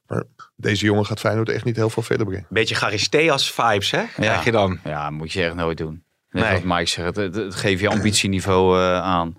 Maar 0.08 0.24
deze 0.55 0.86
jongen 0.86 1.05
gaat 1.05 1.19
Feyenoord 1.19 1.50
echt 1.50 1.65
niet 1.65 1.75
heel 1.75 1.89
veel 1.89 2.03
verder 2.03 2.25
brengen. 2.25 2.46
Beetje 2.50 2.75
Charisteas 2.75 3.51
vibes, 3.51 3.91
hè? 3.91 4.03
Krijg 4.15 4.43
je 4.43 4.51
dan. 4.51 4.79
Ja, 4.84 5.10
moet 5.10 5.31
je 5.31 5.43
echt 5.43 5.55
nooit 5.55 5.77
doen. 5.77 6.03
Net 6.29 6.43
Nee. 6.43 6.53
wat 6.53 6.63
Mike 6.63 6.89
zegt, 6.89 7.15
het, 7.15 7.15
het, 7.15 7.36
het 7.36 7.55
geeft 7.55 7.81
je 7.81 7.89
ambitieniveau 7.89 8.79
eh, 8.79 9.01
aan. 9.01 9.38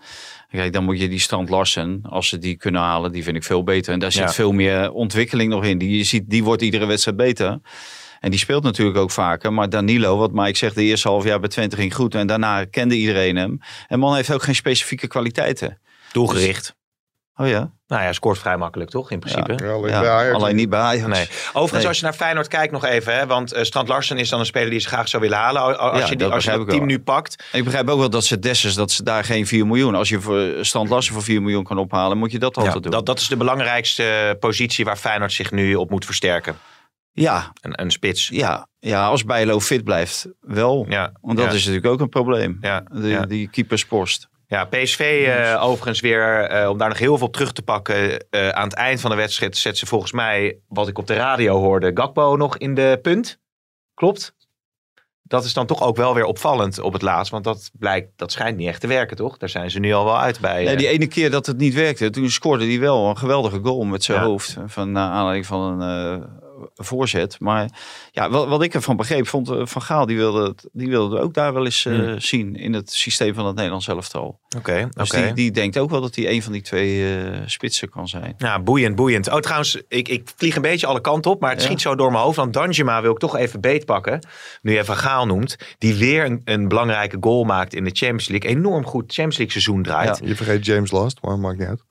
Kijk, 0.50 0.72
dan 0.72 0.84
moet 0.84 1.00
je 1.00 1.08
die 1.08 1.18
Strand 1.18 1.48
Larsen, 1.48 2.00
als 2.08 2.28
ze 2.28 2.38
die 2.38 2.56
kunnen 2.56 2.80
halen, 2.80 3.12
die 3.12 3.22
vind 3.22 3.36
ik 3.36 3.44
veel 3.44 3.62
beter. 3.62 3.92
En 3.92 3.98
daar 3.98 4.12
zit 4.12 4.22
Ja. 4.22 4.32
veel 4.32 4.52
meer 4.52 4.92
ontwikkeling 4.92 5.50
nog 5.50 5.64
in. 5.64 5.78
Die, 5.78 5.96
je 5.96 6.04
ziet, 6.04 6.24
die 6.26 6.44
wordt 6.44 6.62
iedere 6.62 6.86
wedstrijd 6.86 7.16
beter. 7.16 7.60
En 8.20 8.30
die 8.30 8.38
speelt 8.38 8.62
natuurlijk 8.62 8.98
ook 8.98 9.10
vaker. 9.10 9.52
Maar 9.52 9.68
Danilo, 9.68 10.16
wat 10.16 10.32
Mike 10.32 10.56
zegt, 10.56 10.74
de 10.74 10.82
eerste 10.82 11.08
half 11.08 11.24
jaar 11.24 11.40
bij 11.40 11.48
Twente 11.48 11.76
ging 11.76 11.94
goed. 11.94 12.14
En 12.14 12.26
daarna 12.26 12.64
kende 12.64 12.94
iedereen 12.94 13.36
hem. 13.36 13.58
En 13.88 13.98
man 13.98 14.14
heeft 14.14 14.32
ook 14.32 14.42
geen 14.42 14.54
specifieke 14.54 15.06
kwaliteiten. 15.06 15.78
Doelgericht. 16.12 16.74
Oh 17.40 17.48
ja? 17.48 17.70
Nou 17.86 18.02
ja, 18.02 18.12
scoort 18.12 18.38
vrij 18.38 18.56
makkelijk, 18.56 18.90
toch? 18.90 19.10
In 19.10 19.18
principe. 19.18 19.52
Ja, 19.64 19.70
alleen 19.72 19.90
ja 19.90 20.00
bij 20.00 20.10
Ajax. 20.10 20.34
alleen 20.34 20.56
niet 20.56 20.68
bij 20.68 20.78
Ajax. 20.80 21.06
Nee. 21.18 21.28
Overigens, 21.48 21.72
Nee. 21.72 21.86
als 21.86 21.96
je 21.98 22.04
naar 22.04 22.12
Feyenoord 22.12 22.48
kijkt 22.48 22.72
nog 22.72 22.84
even, 22.84 23.14
hè, 23.16 23.26
want 23.26 23.52
eh, 23.52 23.62
Strand 23.64 23.88
Larsen 23.88 24.18
is 24.18 24.28
dan 24.28 24.40
een 24.40 24.46
speler 24.46 24.70
die 24.70 24.78
ze 24.80 24.88
graag 24.88 25.08
zou 25.08 25.22
willen 25.22 25.38
halen. 25.38 25.78
Als 25.78 25.98
Ja, 25.98 26.02
je, 26.04 26.08
die, 26.08 26.16
dat 26.16 26.32
als 26.32 26.44
je 26.44 26.50
dat 26.50 26.66
team 26.68 26.78
wel. 26.78 26.86
nu 26.86 27.00
pakt, 27.00 27.44
Ik 27.52 27.64
begrijp 27.64 27.88
ook 27.88 27.98
wel 27.98 28.10
dat 28.10 28.24
ze 28.24 28.38
Dessers, 28.38 28.74
dat 28.74 28.90
ze 28.90 29.02
daar 29.02 29.24
geen 29.24 29.46
4 29.46 29.66
miljoen. 29.66 29.94
Als 29.94 30.08
je 30.08 30.20
voor 30.20 30.48
Strand 30.60 30.88
Larsen 30.88 31.12
voor 31.14 31.22
4 31.22 31.42
miljoen 31.42 31.64
kan 31.64 31.78
ophalen, 31.78 32.18
moet 32.18 32.32
je 32.32 32.38
dat 32.38 32.54
ja, 32.56 32.62
altijd 32.62 32.82
doen. 32.82 32.92
dat, 32.92 33.06
dat 33.06 33.18
is 33.18 33.28
de 33.28 33.36
belangrijkste 33.36 34.36
positie 34.40 34.84
waar 34.84 34.96
Feyenoord 34.96 35.32
zich 35.32 35.50
nu 35.50 35.74
op 35.74 35.90
moet 35.90 36.04
versterken. 36.04 36.56
Ja, 37.12 37.52
Een, 37.60 37.80
een 37.82 37.90
spits. 37.90 38.28
ja, 38.28 38.66
ja, 38.78 39.06
als 39.06 39.24
Bijlo 39.24 39.60
fit 39.60 39.84
blijft, 39.84 40.26
wel. 40.40 40.86
Ja, 40.88 41.12
Want 41.20 41.36
dat 41.38 41.46
ja. 41.50 41.52
is 41.52 41.66
natuurlijk 41.66 41.92
ook 41.92 42.00
een 42.00 42.08
probleem. 42.08 42.58
Ja, 42.60 42.82
De, 42.92 43.08
ja. 43.08 43.26
Die 43.26 43.48
keeperspost. 43.48 44.28
Ja, 44.50 44.64
PSV 44.64 45.24
eh, 45.26 45.62
overigens 45.64 46.00
weer, 46.00 46.44
eh, 46.44 46.68
om 46.68 46.78
daar 46.78 46.88
nog 46.88 46.98
heel 46.98 47.18
veel 47.18 47.26
op 47.26 47.32
terug 47.32 47.52
te 47.52 47.62
pakken. 47.62 48.26
eh, 48.30 48.48
aan 48.48 48.64
het 48.64 48.74
eind 48.74 49.00
van 49.00 49.10
de 49.10 49.16
wedstrijd 49.16 49.56
zet 49.56 49.78
ze 49.78 49.86
volgens 49.86 50.12
mij, 50.12 50.58
wat 50.68 50.88
ik 50.88 50.98
op 50.98 51.06
de 51.06 51.14
radio 51.14 51.58
hoorde, 51.58 51.90
Gakpo 51.94 52.36
nog 52.36 52.56
in 52.58 52.74
de 52.74 52.98
punt. 53.02 53.38
Klopt? 53.94 54.34
Dat 55.22 55.44
is 55.44 55.52
dan 55.52 55.66
toch 55.66 55.82
ook 55.82 55.96
wel 55.96 56.14
weer 56.14 56.24
opvallend 56.24 56.78
op 56.78 56.92
het 56.92 57.02
laatst. 57.02 57.32
Want 57.32 57.44
dat 57.44 57.70
blijkt, 57.78 58.08
dat 58.16 58.32
schijnt 58.32 58.56
niet 58.56 58.68
echt 58.68 58.80
te 58.80 58.86
werken, 58.86 59.16
toch? 59.16 59.36
Daar 59.38 59.48
zijn 59.48 59.70
ze 59.70 59.78
nu 59.78 59.92
al 59.92 60.04
wel 60.04 60.18
uit 60.20 60.40
bij. 60.40 60.64
Nee, 60.64 60.76
die 60.76 60.88
ene 60.88 61.06
keer 61.06 61.30
dat 61.30 61.46
het 61.46 61.56
niet 61.58 61.74
werkte, 61.74 62.10
toen 62.10 62.30
scoorde 62.30 62.66
hij 62.66 62.80
wel 62.80 63.08
een 63.08 63.18
geweldige 63.18 63.60
goal 63.62 63.84
met 63.84 64.04
zijn 64.04 64.20
Ja. 64.20 64.24
hoofd. 64.26 64.56
Van 64.66 64.92
naar 64.92 65.10
aanleiding 65.10 65.46
van 65.46 65.80
een 65.80 66.22
voorzet. 66.74 67.40
Maar 67.40 67.68
ja, 68.10 68.30
wat, 68.30 68.48
wat 68.48 68.62
ik 68.62 68.74
ervan 68.74 68.96
begreep, 68.96 69.26
vond 69.28 69.50
eh, 69.50 69.60
Van 69.66 69.82
Gaal, 69.82 70.06
die 70.06 70.16
wilde, 70.16 70.42
het, 70.48 70.68
die 70.72 70.88
wilde 70.88 71.14
het 71.14 71.24
ook 71.24 71.34
daar 71.34 71.52
wel 71.54 71.64
eens 71.64 71.86
eh, 71.86 71.94
Hmm. 71.94 72.20
zien 72.20 72.56
in 72.56 72.72
het 72.72 72.92
systeem 72.92 73.34
van 73.34 73.46
het 73.46 73.54
Nederlands 73.54 73.88
elftal. 73.88 74.40
Oké, 74.56 74.88
Dus 74.90 75.10
oké. 75.10 75.24
die, 75.24 75.32
die 75.34 75.50
denkt 75.50 75.78
ook 75.78 75.90
wel 75.90 76.00
dat 76.00 76.14
hij 76.14 76.30
een 76.30 76.42
van 76.42 76.52
die 76.52 76.62
twee 76.62 77.18
eh, 77.20 77.38
spitsen 77.46 77.88
kan 77.90 78.08
zijn. 78.08 78.34
Ja, 78.38 78.60
boeiend, 78.62 78.94
boeiend. 78.96 79.28
Oh, 79.30 79.38
trouwens, 79.38 79.82
ik, 79.88 80.08
ik 80.08 80.30
vlieg 80.36 80.56
een 80.56 80.62
beetje 80.62 80.86
alle 80.86 81.00
kanten 81.00 81.30
op, 81.30 81.40
maar 81.40 81.50
het 81.50 81.60
Ja. 81.60 81.66
schiet 81.66 81.80
zo 81.80 81.94
door 81.94 82.10
mijn 82.12 82.22
hoofd. 82.24 82.36
Want 82.36 82.52
Danjuma 82.52 83.02
wil 83.02 83.12
ik 83.12 83.18
toch 83.18 83.36
even 83.36 83.60
beetpakken, 83.60 84.26
nu 84.62 84.72
je 84.74 84.84
Van 84.84 84.96
Gaal 84.96 85.26
noemt. 85.26 85.56
Die 85.78 85.94
weer 85.94 86.24
een, 86.24 86.40
een 86.44 86.68
belangrijke 86.68 87.16
goal 87.20 87.44
maakt 87.44 87.74
in 87.74 87.84
de 87.84 87.90
Champions 87.92 88.28
League. 88.28 88.50
Enorm 88.50 88.84
goed 88.86 89.02
Champions 89.12 89.36
League 89.38 89.60
seizoen 89.60 89.82
draait. 89.82 90.20
Je 90.24 90.36
vergeet 90.36 90.66
James 90.66 90.90
Last, 90.90 91.18
maar 91.22 91.38
maakt 91.38 91.58
niet 91.58 91.68
uit. 91.68 91.82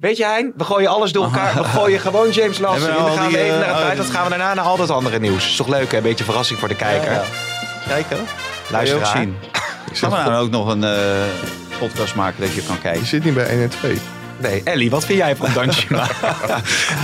Weet 0.00 0.16
je 0.16 0.24
Hein, 0.24 0.52
we 0.56 0.64
gooien 0.64 0.88
alles 0.88 1.12
door 1.12 1.24
elkaar. 1.24 1.54
We 1.54 1.64
gooien 1.78 2.00
gewoon 2.00 2.30
James 2.30 2.58
Last. 2.58 2.86
En 2.86 2.92
we 2.92 2.98
dan 2.98 3.12
gaan 3.12 3.30
we 3.30 3.38
even 3.38 3.54
eh, 3.54 3.58
naar 3.58 3.66
het 3.66 3.76
oh, 3.76 3.80
buitenland. 3.80 4.10
gaan 4.10 4.24
we 4.24 4.28
daarna 4.28 4.54
naar 4.54 4.64
al 4.64 4.76
dat 4.76 4.90
andere 4.90 5.18
nieuws. 5.18 5.46
Is 5.46 5.56
toch 5.56 5.68
leuk 5.68 5.90
hè? 5.90 5.96
Een 5.96 6.02
beetje 6.02 6.24
verrassing 6.24 6.58
voor 6.58 6.68
de 6.68 6.76
kijker. 6.76 7.12
Ja, 7.12 7.16
ja. 7.16 7.24
Kijken. 7.88 8.18
Luister 8.70 8.98
ook 8.98 9.06
zien. 9.06 9.36
Je 9.88 9.94
Gaan 9.96 10.10
we 10.10 10.16
nou 10.16 10.44
ook 10.44 10.50
nog 10.50 10.68
een 10.68 10.84
eh, 10.84 11.00
podcast 11.78 12.14
maken 12.14 12.40
dat 12.40 12.54
je 12.54 12.62
kan 12.62 12.74
je 12.74 12.80
kijken? 12.80 13.06
zit 13.06 13.24
niet 13.24 13.34
bij 13.34 13.46
1 13.46 13.62
en 13.62 13.68
2. 13.68 13.98
Nee, 14.40 14.62
Ellie, 14.64 14.90
wat 14.90 15.04
vind 15.04 15.18
jij 15.18 15.36
van 15.36 15.48
Danjuma? 15.64 16.06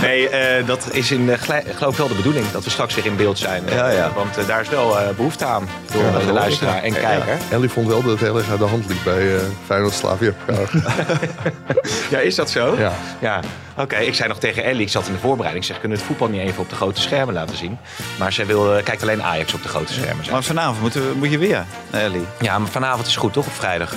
nee, 0.01 0.29
eh, 0.29 0.65
dat 0.67 0.87
is 0.91 1.11
in, 1.11 1.21
uh, 1.21 1.33
geloof 1.75 1.91
ik 1.91 1.97
wel 1.97 2.07
de 2.07 2.13
bedoeling. 2.15 2.51
Dat 2.51 2.63
we 2.63 2.69
straks 2.69 2.95
weer 2.95 3.05
in 3.05 3.15
beeld 3.15 3.37
zijn. 3.37 3.69
eh, 3.69 3.75
Ja, 3.75 3.89
ja. 3.89 4.11
Want 4.15 4.37
eh, 4.37 4.47
daar 4.47 4.61
is 4.61 4.69
wel 4.69 4.99
eh, 4.99 5.09
behoefte 5.15 5.45
aan. 5.45 5.69
Door 5.93 6.03
Ja, 6.03 6.19
eh, 6.19 6.25
de 6.25 6.31
luisteraar 6.33 6.83
en 6.83 6.93
ja. 6.93 6.99
kijker. 6.99 7.37
Ellie 7.51 7.69
vond 7.69 7.87
wel 7.87 8.01
dat 8.01 8.11
het 8.11 8.19
heel 8.19 8.37
erg 8.37 8.49
uit 8.49 8.59
de 8.59 8.65
hand 8.65 8.85
liep 8.87 8.97
bij 9.03 9.35
eh 9.35 9.41
Feyenoord 9.65 9.93
Slavia 9.93 10.31
Praag. 10.45 10.71
Ja, 12.09 12.19
is 12.19 12.35
dat 12.35 12.49
zo? 12.49 12.75
ja. 12.77 12.91
Ja, 13.19 13.39
oké. 13.77 13.95
Ik 13.95 14.13
zei 14.15 14.29
nog 14.29 14.39
tegen 14.39 14.63
Ellie, 14.63 14.81
ik 14.81 14.89
zat 14.89 15.07
in 15.07 15.13
de 15.13 15.19
voorbereiding. 15.19 15.63
Ik 15.65 15.69
zeg, 15.71 15.79
kunnen 15.79 15.97
we 15.97 16.03
het 16.03 16.13
voetbal 16.13 16.37
niet 16.37 16.47
even 16.47 16.61
op 16.61 16.69
de 16.69 16.75
grote 16.75 17.01
schermen 17.01 17.33
laten 17.33 17.57
zien? 17.57 17.77
Maar 18.19 18.33
zij 18.33 18.45
wil, 18.45 18.75
eh, 18.77 18.83
kijkt 18.83 19.01
alleen 19.01 19.23
Ajax 19.23 19.53
op 19.53 19.63
de 19.63 19.69
grote 19.69 19.93
schermen. 19.93 20.25
Maar 20.31 20.43
vanavond 20.43 20.81
moeten 20.81 21.09
we, 21.09 21.15
moet 21.15 21.31
je 21.31 21.37
weer 21.37 21.65
Ellie. 21.91 22.25
Ja, 22.41 22.59
maar 22.59 22.69
vanavond 22.69 23.07
is 23.07 23.15
goed, 23.15 23.33
toch? 23.33 23.45
Op 23.45 23.53
vrijdag. 23.53 23.93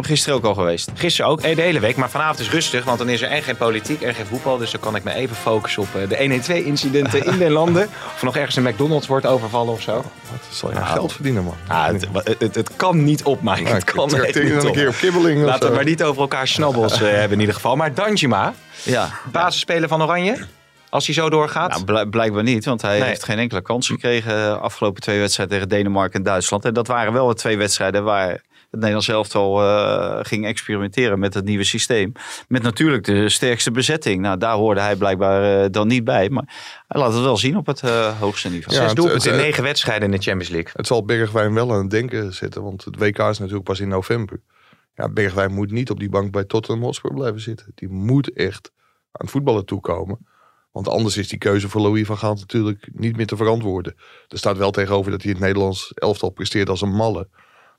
Gisteren 0.00 0.36
ook 0.38 0.44
al 0.44 0.54
geweest. 0.54 0.90
Gisteren 0.94 1.30
ook, 1.30 1.40
eh, 1.40 1.56
de 1.56 1.62
hele 1.62 1.80
week. 1.80 1.96
Maar 1.96 2.10
vanavond 2.10 2.38
is 2.38 2.50
rustig, 2.50 2.84
want 2.84 2.98
dan 2.98 3.08
is 3.08 3.22
er 3.22 3.28
en 3.28 3.42
geen 3.42 3.56
politiek 3.56 4.00
en 4.02 4.14
geen 4.14 4.26
voetbal. 4.26 4.56
Dus 4.58 4.70
dan 4.70 4.80
kan 4.80 4.96
ik 4.96 5.04
me 5.04 5.12
even 5.14 5.36
focussen 5.36 5.82
op 5.82 5.88
eh, 5.94 6.08
de 6.08 6.16
112-incidenten 6.64 7.24
in 7.24 7.38
de 7.38 7.50
landen. 7.50 7.88
Of 8.14 8.22
nog 8.22 8.36
ergens 8.36 8.56
een 8.56 8.62
McDonald's 8.62 9.06
wordt 9.06 9.26
overvallen 9.26 9.72
of 9.72 9.82
zo. 9.82 9.92
Wat 9.94 10.04
zal 10.50 10.68
je 10.68 10.74
Nou. 10.74 10.86
geld 10.86 11.12
verdienen, 11.12 11.44
man. 11.44 11.54
Ah, 11.68 11.86
het, 11.86 12.06
het, 12.12 12.40
het, 12.40 12.54
het 12.54 12.76
kan 12.76 13.04
niet 13.04 13.22
op, 13.22 13.42
Mike. 13.42 13.62
Nou, 13.62 13.74
het 13.74 13.84
kan 13.84 14.14
echt 14.14 14.42
niet 14.42 14.64
een 14.64 14.72
keer 14.72 14.88
op 14.88 14.94
kibbeling. 14.94 15.44
Laten 15.44 15.68
we 15.68 15.74
maar 15.74 15.84
niet 15.84 16.02
over 16.02 16.20
elkaar 16.20 16.48
snabbels 16.48 16.92
eh, 16.92 16.98
hebben 17.20 17.32
in 17.32 17.40
ieder 17.40 17.54
geval. 17.54 17.76
Maar 17.76 17.94
Danjima, 17.94 18.54
Ja. 18.82 19.08
basisspeler 19.32 19.88
van 19.88 20.02
Oranje, 20.02 20.46
als 20.88 21.06
hij 21.06 21.14
zo 21.14 21.30
doorgaat. 21.30 21.70
Nou, 21.70 21.84
blijk- 21.84 22.10
blijkbaar 22.10 22.42
niet, 22.42 22.64
want 22.64 22.82
hij 22.82 22.98
Nee. 22.98 23.08
heeft 23.08 23.24
geen 23.24 23.38
enkele 23.38 23.62
kans 23.62 23.86
gekregen 23.86 24.30
de 24.34 24.58
afgelopen 24.60 25.02
twee 25.02 25.18
wedstrijden 25.18 25.54
tegen 25.54 25.68
Denemarken 25.70 26.14
en 26.18 26.22
Duitsland. 26.22 26.64
En 26.64 26.74
dat 26.74 26.86
waren 26.86 27.12
wel 27.12 27.26
de 27.26 27.34
twee 27.34 27.58
wedstrijden 27.58 28.04
waar 28.04 28.40
Nederlands 28.70 29.08
elftal 29.08 29.62
eh 29.62 30.18
ging 30.22 30.46
experimenteren 30.46 31.18
met 31.18 31.34
het 31.34 31.44
nieuwe 31.44 31.64
systeem. 31.64 32.12
Met 32.48 32.62
natuurlijk 32.62 33.04
de 33.04 33.28
sterkste 33.28 33.70
bezetting. 33.70 34.20
Nou, 34.20 34.38
daar 34.38 34.54
hoorde 34.54 34.80
hij 34.80 34.96
blijkbaar 34.96 35.62
eh, 35.64 35.70
dan 35.70 35.86
niet 35.88 36.04
bij. 36.04 36.28
Maar 36.30 36.82
hij 36.88 37.00
laat 37.00 37.12
het 37.12 37.22
wel 37.22 37.36
zien 37.36 37.56
op 37.56 37.66
het 37.66 37.80
eh, 37.82 38.18
hoogste 38.20 38.48
niveau. 38.48 38.74
Ja, 38.74 38.80
Zes 38.80 38.88
het- 38.88 38.96
doelpunten 38.96 39.30
in 39.30 39.36
het- 39.36 39.46
negen 39.46 39.62
wedstrijden 39.62 40.04
in 40.12 40.16
de 40.18 40.22
Champions 40.22 40.48
League. 40.52 40.70
Het 40.74 40.86
zal 40.86 41.04
Bergwijn 41.04 41.54
wel 41.54 41.72
aan 41.72 41.80
het 41.80 41.90
denken 41.90 42.34
zetten, 42.34 42.62
want 42.62 42.84
het 42.84 42.96
WK 42.98 43.18
is 43.18 43.38
natuurlijk 43.38 43.64
pas 43.64 43.80
in 43.80 43.88
november. 43.88 44.40
Ja, 44.94 45.08
Bergwijn 45.08 45.52
moet 45.54 45.70
niet 45.70 45.90
op 45.90 45.98
die 45.98 46.08
bank 46.08 46.32
bij 46.32 46.44
Tottenham 46.44 46.84
Hotspur 46.84 47.14
blijven 47.14 47.40
zitten. 47.40 47.72
Die 47.74 47.88
moet 47.88 48.32
echt 48.32 48.70
aan 49.12 49.24
het 49.26 49.30
voetballen 49.30 49.64
toekomen. 49.66 50.26
Want 50.72 50.88
anders 50.88 51.16
is 51.16 51.28
die 51.28 51.38
keuze 51.38 51.68
voor 51.68 51.80
Louis 51.80 52.06
van 52.06 52.18
Gaal 52.18 52.34
natuurlijk 52.34 52.88
niet 52.92 53.16
meer 53.16 53.26
te 53.26 53.36
verantwoorden. 53.36 53.94
Er 54.28 54.38
staat 54.38 54.56
wel 54.56 54.70
tegenover 54.70 55.10
dat 55.10 55.22
hij 55.22 55.30
het 55.30 55.40
Nederlands 55.40 55.92
elftal 55.94 56.30
presteert 56.30 56.68
als 56.68 56.80
een 56.80 56.94
malle. 56.94 57.28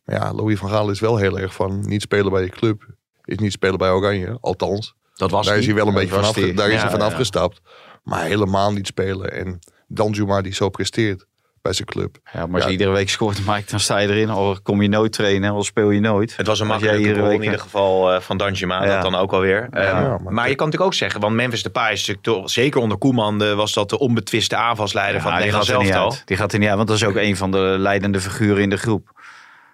Maar 0.05 0.15
ja, 0.15 0.33
Louis 0.33 0.59
van 0.59 0.69
Gaal 0.69 0.89
is 0.89 0.99
wel 0.99 1.17
heel 1.17 1.39
erg 1.39 1.53
van 1.53 1.79
niet 1.87 2.01
spelen 2.01 2.31
bij 2.31 2.41
je 2.41 2.49
club. 2.49 2.83
Is 3.23 3.37
niet 3.37 3.51
spelen 3.51 3.77
bij 3.77 3.89
Oranje, 3.89 4.37
althans. 4.41 4.93
Dat 5.15 5.31
was 5.31 5.45
daar 5.47 5.57
is 5.57 5.65
hij 5.65 5.75
wel 5.75 5.87
een 5.87 5.93
Dat 5.93 6.01
beetje 6.01 6.15
vanaf, 6.15 6.35
daar 6.55 6.69
is 6.69 6.81
hij 6.81 6.89
vanaf 6.91 7.11
ja. 7.11 7.17
gestapt. 7.17 7.61
Maar 8.03 8.23
helemaal 8.23 8.71
niet 8.71 8.87
spelen. 8.87 9.31
En 9.33 9.59
Danjuma 9.87 10.41
die 10.41 10.53
zo 10.53 10.69
presteert. 10.69 11.25
bij 11.61 11.73
zijn 11.73 11.87
club. 11.87 12.17
Ja, 12.33 12.45
maar 12.45 12.53
als 12.53 12.61
Ja. 12.61 12.65
je 12.67 12.71
iedere 12.71 12.91
week 12.91 13.09
scoort, 13.09 13.45
Mike, 13.45 13.63
dan 13.71 13.79
sta 13.79 13.97
je 13.97 14.07
erin. 14.07 14.29
Al 14.29 14.57
kom 14.63 14.81
je 14.81 14.87
nooit 14.87 15.11
trainen, 15.11 15.51
al 15.51 15.63
speel 15.63 15.89
je 15.91 15.99
nooit. 15.99 16.37
Het 16.37 16.47
was 16.47 16.59
een 16.59 16.67
makkelijke 16.67 17.13
goal 17.19 17.29
in 17.31 17.43
ieder 17.43 17.59
geval 17.59 18.11
eh, 18.13 18.19
van 18.21 18.37
Danjuma. 18.37 18.83
Ja. 18.85 18.93
Dat 18.93 19.11
dan 19.11 19.15
ook 19.21 19.31
alweer. 19.33 19.67
Eh, 19.71 19.83
Ja, 19.83 20.17
maar, 20.23 20.33
maar- 20.33 20.49
je 20.49 20.55
kan 20.55 20.65
natuurlijk 20.65 20.81
ook 20.91 20.93
zeggen, 20.93 21.21
want 21.21 21.35
Memphis 21.35 21.63
Depay 21.63 21.91
is 21.91 22.07
natuurlijk 22.07 22.49
zeker 22.49 22.81
onder 22.81 22.97
Koeman 22.97 23.43
eh, 23.43 23.53
was 23.53 23.73
dat 23.73 23.89
de 23.89 23.99
onbetwiste 23.99 24.55
aanvalsleider 24.55 25.21
van 25.21 25.31
het 25.33 25.41
die 25.41 25.51
gaat 25.51 25.59
Nederlands 25.59 25.87
er 25.89 25.95
niet 25.95 26.03
elftal. 26.05 26.19
uit. 26.19 26.27
Die 26.27 26.37
gaat 26.37 26.53
er 26.53 26.59
niet 26.59 26.67
uit, 26.67 26.77
want 26.77 26.87
dat 26.89 26.97
is 26.97 27.03
ook 27.05 27.15
een 27.15 27.37
van 27.37 27.51
de 27.51 27.57
leidende 27.77 28.19
figuren 28.19 28.61
in 28.61 28.69
de 28.69 28.77
groep. 28.77 29.21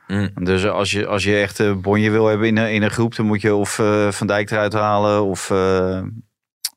Mm. 0.07 0.29
Dus 0.33 0.67
als 0.67 0.91
je, 0.91 1.07
als 1.07 1.23
je 1.23 1.37
echt 1.37 1.59
een 1.59 1.81
bonje 1.81 2.11
wil 2.11 2.27
hebben 2.27 2.47
in 2.47 2.57
een, 2.57 2.73
in 2.73 2.83
een 2.83 2.91
groep, 2.91 3.15
dan 3.15 3.25
moet 3.25 3.41
je 3.41 3.55
of 3.55 3.79
eh, 3.79 4.11
Van 4.11 4.27
Dijk 4.27 4.51
eruit 4.51 4.73
halen 4.73 5.23
of 5.23 5.49
eh 5.49 6.01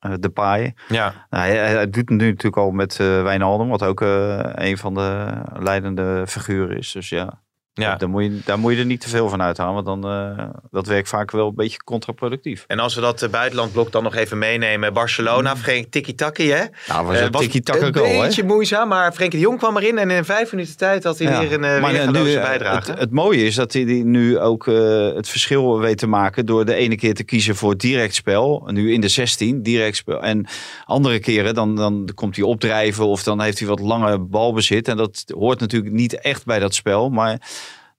eh, 0.01 0.15
Depay. 0.21 0.75
Ja, 0.89 1.27
Nou, 1.31 1.45
hij, 1.45 1.57
hij 1.57 1.91
doet 1.91 2.09
het 2.09 2.19
nu 2.19 2.27
natuurlijk 2.27 2.57
al 2.57 2.71
met 2.71 3.01
eh 3.01 3.23
Wijnaldum, 3.23 3.69
wat 3.69 3.83
ook 3.83 4.01
eh, 4.01 4.51
een 4.55 4.79
van 4.79 4.95
de 4.95 5.33
leidende 5.59 6.25
figuren 6.27 6.79
is. 6.79 6.93
Dus 6.93 7.09
ja, 7.09 7.43
ja. 7.73 7.97
daar, 7.97 8.09
moet 8.09 8.23
je, 8.23 8.41
daar 8.45 8.59
moet 8.59 8.73
je 8.73 8.79
er 8.79 8.85
niet 8.85 9.01
te 9.01 9.09
veel 9.09 9.29
van 9.29 9.43
uithalen, 9.43 9.85
want 9.85 10.03
dan 10.03 10.13
eh, 10.13 10.45
dat 10.71 10.87
werkt 10.87 11.09
vaak 11.09 11.31
wel 11.31 11.49
een 11.49 11.55
beetje 11.55 11.83
contraproductief. 11.85 12.65
En 12.67 12.79
als 12.79 12.95
we 12.95 13.01
dat 13.01 13.23
eh, 13.23 13.29
buitenlandblok 13.31 13.93
dan 13.93 14.03
nog 14.03 14.15
even 14.15 14.39
meenemen. 14.39 14.93
Barcelona, 14.93 15.57
Frenkie 15.57 15.89
tiki-taki 15.89 16.51
hè? 16.51 16.65
Nou, 16.89 17.07
was 17.07 17.17
Eh, 17.17 17.23
een 17.23 17.31
tiki-taka 17.31 17.87
een 17.87 17.95
goal, 17.95 18.07
hè? 18.13 18.21
beetje 18.21 18.45
moeizaam, 18.45 18.89
maar 18.89 19.13
Frenkie 19.13 19.39
de 19.39 19.45
Jong 19.45 19.59
kwam 19.59 19.77
erin. 19.77 19.99
En 19.99 20.11
in 20.11 20.25
vijf 20.25 20.53
minuten 20.53 20.77
tijd 20.77 21.05
had 21.05 21.19
hij 21.19 21.33
Ja. 21.33 21.41
weer 21.41 21.53
een 21.53 21.81
Maar 21.81 22.11
nu, 22.11 22.35
bijdrage. 22.35 22.91
Het, 22.91 23.01
het 23.01 23.11
mooie 23.11 23.45
is 23.45 23.55
dat 23.55 23.73
hij 23.73 23.85
die 23.85 24.05
nu 24.05 24.39
ook 24.39 24.67
het 25.15 25.29
verschil 25.29 25.79
weet 25.79 25.99
te 25.99 26.07
maken 26.07 26.47
door 26.47 26.65
de 26.65 26.75
ene 26.75 26.97
keer 26.97 27.15
te 27.15 27.25
kiezen 27.25 27.57
voor 27.57 27.77
direct 27.77 28.15
spel. 28.15 28.63
Nu 28.67 28.93
in 28.93 29.01
de 29.01 29.09
16, 29.09 29.63
direct 29.63 29.97
spel. 29.97 30.23
En 30.23 30.47
andere 30.85 31.19
keren 31.19 31.55
dan, 31.55 31.77
dan 31.77 32.09
komt 32.15 32.37
hij 32.37 32.45
opdrijven 32.45 33.07
of 33.07 33.23
dan 33.23 33.41
heeft 33.41 33.59
hij 33.59 33.69
wat 33.69 33.81
lange 33.81 34.19
balbezit. 34.19 34.89
En 34.89 34.97
dat 34.97 35.25
hoort 35.39 35.61
natuurlijk 35.61 35.93
niet 35.93 36.21
echt 36.21 36.45
bij 36.45 36.59
dat 36.59 36.75
spel. 36.75 37.11
Maar 37.11 37.41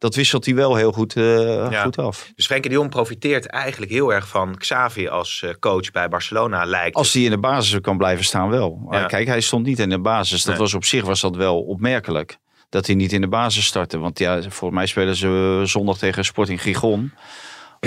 dat 0.02 0.16
wisselt 0.16 0.46
hij 0.46 0.56
wel 0.56 0.76
heel 0.76 0.92
goed, 0.92 1.16
eh, 1.16 1.72
Ja. 1.72 1.84
goed 1.84 1.98
af. 1.98 2.32
Dus 2.36 2.46
Frenkie 2.46 2.70
de 2.70 2.76
Jong 2.76 2.90
profiteert 2.90 3.46
eigenlijk 3.46 3.92
heel 3.92 4.14
erg 4.14 4.28
van 4.28 4.58
Xavi 4.58 5.08
als 5.08 5.42
eh, 5.44 5.50
coach 5.60 5.92
bij 5.92 6.10
Barcelona 6.10 6.64
lijkt. 6.66 6.96
Als 6.96 7.14
hij 7.14 7.22
in 7.24 7.30
de 7.30 7.38
basis 7.40 7.80
kan 7.82 7.98
blijven 7.98 8.26
staan 8.26 8.50
wel. 8.50 8.88
Ja. 8.92 9.06
Kijk, 9.06 9.28
hij 9.28 9.42
stond 9.42 9.66
niet 9.66 9.80
in 9.80 9.90
de 9.90 10.00
basis. 10.00 10.44
Dat 10.44 10.54
Nee. 10.54 10.64
was 10.64 10.74
op 10.74 10.86
zich 10.86 11.04
was 11.06 11.22
dat 11.22 11.36
wel 11.36 11.62
opmerkelijk. 11.62 12.38
Dat 12.70 12.86
hij 12.86 12.96
niet 12.96 13.12
in 13.14 13.22
de 13.22 13.28
basis 13.28 13.66
startte. 13.66 13.98
Want 14.00 14.20
ja, 14.20 14.42
volgens 14.42 14.72
mij 14.72 14.86
spelen 14.86 15.16
ze 15.16 15.58
eh, 15.62 15.68
zondag 15.68 15.98
tegen 15.98 16.26
Sporting 16.26 16.62
Gijon. 16.62 17.12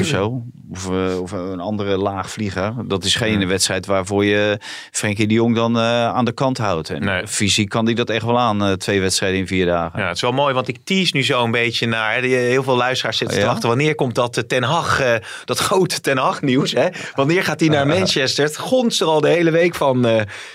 Of 0.01 0.07
zo. 0.07 0.43
Of, 0.71 0.91
eh, 0.91 1.21
of 1.21 1.33
een 1.33 1.61
andere 1.61 1.97
laagvlieger. 1.97 2.75
Dat 2.87 3.05
is 3.05 3.15
geen 3.15 3.49
wedstrijd 3.49 3.87
waarvoor 3.87 4.25
je 4.25 4.59
Frenkie 4.91 5.27
de 5.27 5.35
Jong 5.35 5.55
dan 5.55 5.77
eh, 5.79 6.07
aan 6.09 6.25
de 6.25 6.33
kant 6.33 6.59
houdt. 6.59 6.91
En 6.91 7.05
Nee. 7.05 7.27
fysiek 7.27 7.69
kan 7.69 7.85
hij 7.85 7.95
dat 7.95 8.11
echt 8.11 8.25
wel 8.25 8.39
aan. 8.39 8.63
eh, 8.65 8.73
twee 8.73 9.01
wedstrijden 9.01 9.39
in 9.39 9.47
vier 9.47 9.67
dagen. 9.67 10.01
Ja, 10.01 10.07
het 10.07 10.15
is 10.17 10.21
wel 10.23 10.33
mooi, 10.33 10.55
want 10.55 10.69
ik 10.69 10.79
tease 10.85 11.17
nu 11.17 11.25
zo 11.25 11.45
een 11.45 11.51
beetje 11.51 11.87
naar. 11.87 12.21
die- 12.21 12.35
Heel 12.35 12.63
veel 12.63 12.77
luisteraars 12.77 13.17
zitten 13.17 13.37
te 13.37 13.43
Ja? 13.43 13.49
wachten. 13.51 13.69
Wanneer 13.69 13.95
komt 13.95 14.15
dat 14.15 14.45
Ten 14.49 14.63
Hag, 14.63 15.03
dat 15.45 15.59
grote 15.59 16.01
Ten 16.01 16.19
Hag 16.19 16.43
nieuws? 16.43 16.73
Hè? 16.73 16.87
Wanneer 17.15 17.45
gaat 17.45 17.61
hij 17.61 17.69
naar 17.69 17.87
Manchester? 17.99 18.45
Het 18.45 18.59
gonst 18.59 19.01
er 19.01 19.07
al 19.07 19.21
de 19.21 19.29
hele 19.29 19.51
week 19.51 19.75
van 19.75 20.07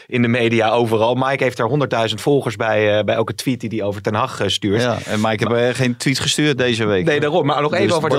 in 0.08 0.22
de 0.22 0.28
media 0.28 0.70
overal. 0.70 1.16
Mike 1.16 1.44
heeft 1.44 1.60
er 1.60 1.68
100.000 2.10 2.22
volgers 2.22 2.56
bij, 2.56 3.04
bij 3.04 3.16
elke 3.16 3.36
tweet 3.36 3.60
die 3.60 3.70
hij 3.70 3.84
over 3.84 4.02
Ten 4.02 4.14
Hag 4.16 4.42
stuurt. 4.46 4.82
Ja, 4.82 4.98
en 5.06 5.22
Mike 5.22 5.48
heb 5.48 5.58
eh, 5.58 5.76
geen 5.76 5.98
tweet 5.98 6.20
gestuurd 6.20 6.58
deze 6.58 6.86
week. 6.86 7.06
Nee, 7.06 7.20
daarom. 7.20 7.46
Maar 7.46 7.62
nog 7.62 7.74
even 7.74 7.88
Dus 7.88 7.96
over 7.96 8.10
de 8.10 8.18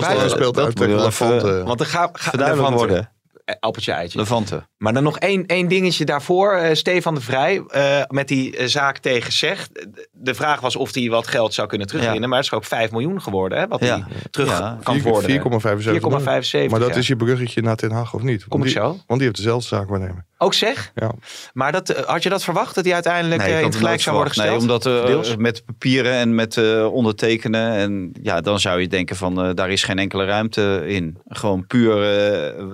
Barcelona 0.53 1.10
even 1.11 1.29
Levante. 1.29 1.65
Want 1.65 1.81
er 1.81 1.87
gaat 1.87 2.11
ga, 2.13 2.31
verduidelijk 2.31 2.69
Levante. 2.69 2.87
worden. 2.95 3.11
Eh, 3.51 3.57
Appeltje 3.61 3.93
eitje. 3.93 4.19
Levante. 4.19 4.63
Maar 4.77 4.93
dan 4.93 5.03
nog 5.03 5.19
één, 5.19 5.47
één 5.47 5.69
dingetje 5.69 6.05
daarvoor. 6.05 6.53
Eh, 6.53 6.75
Stefan 6.75 7.15
de 7.15 7.21
Vrij 7.21 7.63
eh, 7.69 8.03
met 8.09 8.29
die 8.29 8.69
zaak 8.69 8.99
tegen 8.99 9.33
Zeg. 9.33 9.69
De 10.13 10.35
vraag 10.35 10.61
was 10.61 10.77
of 10.77 10.95
hij 10.95 11.09
wat 11.09 11.27
geld 11.27 11.55
zou 11.55 11.69
kunnen 11.69 11.87
terugwinnen. 11.87 12.23
Ja. 12.23 12.29
Maar 12.29 12.37
het 12.39 12.47
is 12.47 12.53
ook 12.53 12.65
5 12.65 12.91
miljoen 12.91 13.23
geworden. 13.23 13.59
Hè, 13.59 13.69
wat 13.69 13.81
Ja. 13.81 13.87
hij 13.87 14.05
terug 14.31 14.59
Ja. 14.59 14.79
kan 14.83 15.01
worden. 15.03 15.31
4,75 15.31 15.93
4,75. 15.93 16.71
Maar 16.71 16.81
dat 16.81 16.89
ja. 16.89 16.97
is 16.97 17.07
je 17.07 17.17
bruggetje 17.17 17.63
naar 17.63 17.77
Ten 17.77 17.91
Hag 17.91 18.15
of 18.15 18.23
niet? 18.23 18.47
Kom 18.49 18.61
Want 18.61 18.71
ik 18.71 18.77
die, 18.77 18.83
zo. 18.83 18.89
Want 18.89 19.03
die 19.07 19.23
heeft 19.23 19.37
dezelfde 19.37 19.69
zaak 19.69 19.89
waarnemen. 19.89 20.25
Ook 20.43 20.55
Zeg? 20.55 20.93
Ja. 20.95 21.13
Maar 21.53 21.73
dat, 21.73 21.89
had 22.07 22.23
je 22.23 22.29
dat 22.29 22.45
verwacht? 22.45 22.75
Dat 22.75 22.85
hij 22.85 22.95
uiteindelijk 22.95 23.43
Nee, 23.43 23.59
in 23.59 23.65
het 23.65 23.77
gelijk 23.77 24.01
zou 24.01 24.17
worden 24.17 24.35
gesteld? 24.35 24.53
Nee, 24.53 24.61
omdat 24.61 24.83
Deels? 24.83 25.37
met 25.37 25.65
papieren 25.67 26.13
en 26.13 26.35
met 26.35 26.57
eh, 26.57 26.93
ondertekenen. 26.93 27.73
En 27.73 28.13
ja, 28.23 28.41
dan 28.41 28.61
zou 28.61 28.81
je 28.81 28.89
denken 28.89 29.17
van 29.17 29.55
daar 29.55 29.71
is 29.71 29.83
geen 29.83 29.99
enkele 29.99 30.25
ruimte 30.25 30.85
in. 30.87 31.19
Gewoon 31.29 31.67
puur 31.67 31.95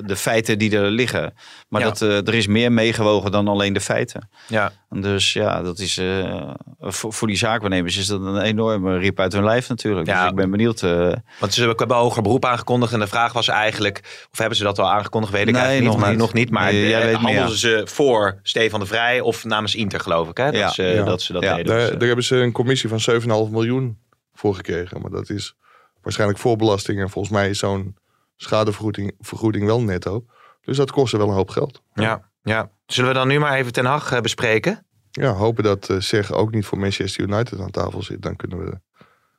de 0.07 0.17
feiten 0.17 0.59
die 0.59 0.66
er 0.75 0.91
liggen. 0.91 1.35
Maar 1.69 1.81
Ja. 1.81 1.87
dat, 1.87 2.03
eh, 2.03 2.17
er 2.27 2.35
is 2.35 2.47
meer 2.47 2.73
meegewogen 2.73 3.31
dan 3.31 3.49
alleen 3.49 3.73
de 3.73 3.81
feiten. 3.81 4.29
Ja. 4.49 4.73
Dus 4.91 5.33
ja, 5.33 5.63
dat 5.63 5.79
is 5.79 5.99
eh, 5.99 6.51
voor, 6.81 7.13
voor 7.13 7.29
die 7.29 7.37
zaakwaarnemers 7.37 7.97
is 7.97 8.07
dat 8.07 8.21
een 8.21 8.41
enorme 8.41 8.99
riep 8.99 9.21
uit 9.21 9.33
hun 9.33 9.45
lijf 9.45 9.69
natuurlijk. 9.69 10.07
Ja. 10.07 10.21
Dus 10.21 10.31
ik 10.31 10.37
ben 10.37 10.51
benieuwd. 10.51 10.83
eh, 10.83 11.13
Want 11.41 11.55
ze 11.55 11.67
hebben 11.67 11.97
hoger 11.97 12.23
beroep 12.23 12.45
aangekondigd. 12.45 12.93
En 12.93 13.01
de 13.01 13.07
vraag 13.07 13.33
was 13.33 13.49
eigenlijk... 13.49 14.27
Of 14.33 14.39
hebben 14.39 14.57
ze 14.57 14.65
dat 14.65 14.79
al 14.79 14.91
aangekondigd? 14.91 15.33
Weet 15.33 15.47
ik 15.47 15.53
Nee, 15.53 15.63
eigenlijk 15.63 15.85
niet. 15.85 15.93
nog 15.93 16.01
maar, 16.07 16.11
niet. 16.17 16.25
nog 16.25 16.33
niet. 16.33 16.51
Maar 16.51 16.73
Nee, 16.73 16.89
jij 16.89 17.05
weet 17.05 17.21
meer. 17.21 17.23
handelden 17.23 17.59
ze 17.59 17.83
voor 17.85 18.39
Stefan 18.43 18.81
de 18.81 18.87
Vrij 18.87 19.21
of 19.21 19.45
namens 19.45 19.75
Inter 19.75 20.01
geloof 20.01 20.29
ik. 20.29 20.37
Hè? 20.37 20.45
Dat, 20.45 20.55
Ja. 20.61 20.69
ze, 20.69 20.83
Ja. 20.83 21.05
dat 21.05 21.23
ze 21.23 21.33
dat 21.33 21.43
Ja. 21.43 21.57
deden. 21.57 21.75
Dus, 21.77 21.83
Daar, 21.89 21.99
daar 21.99 22.07
hebben 22.07 22.25
ze 22.25 22.37
een 22.37 22.53
commissie 22.53 22.89
van 22.89 23.01
7,5 23.01 23.51
miljoen 23.51 23.99
voor 24.35 24.55
gekregen. 24.55 25.01
Maar 25.01 25.11
dat 25.11 25.31
is 25.31 25.55
waarschijnlijk 26.03 26.39
voorbelasting. 26.41 27.01
En 27.01 27.11
volgens 27.11 27.35
mij 27.35 27.49
is 27.49 27.59
zo'n 27.59 27.97
schadevergoeding 28.37 29.15
vergoeding 29.21 29.67
wel 29.67 29.81
netto. 29.83 30.25
Dus 30.67 30.77
dat 30.77 30.91
kostte 30.91 31.17
wel 31.19 31.29
een 31.29 31.35
hoop 31.35 31.51
geld. 31.51 31.83
ja, 31.95 32.31
ja. 32.43 32.71
Zullen 32.87 33.11
we 33.11 33.17
dan 33.17 33.29
nu 33.29 33.39
maar 33.39 33.53
even 33.55 33.73
Ten 33.73 33.85
Hag 33.85 34.13
eh, 34.13 34.21
bespreken? 34.21 34.87
Ja, 35.11 35.31
hopen 35.33 35.65
dat 35.65 35.89
uh, 35.89 36.01
Zeg 36.01 36.33
ook 36.33 36.51
niet 36.51 36.67
voor 36.67 36.79
Manchester 36.79 37.23
United 37.25 37.61
aan 37.61 37.71
tafel 37.71 38.03
zit. 38.03 38.23
Dan 38.23 38.37
kunnen 38.37 38.59
we, 38.59 38.81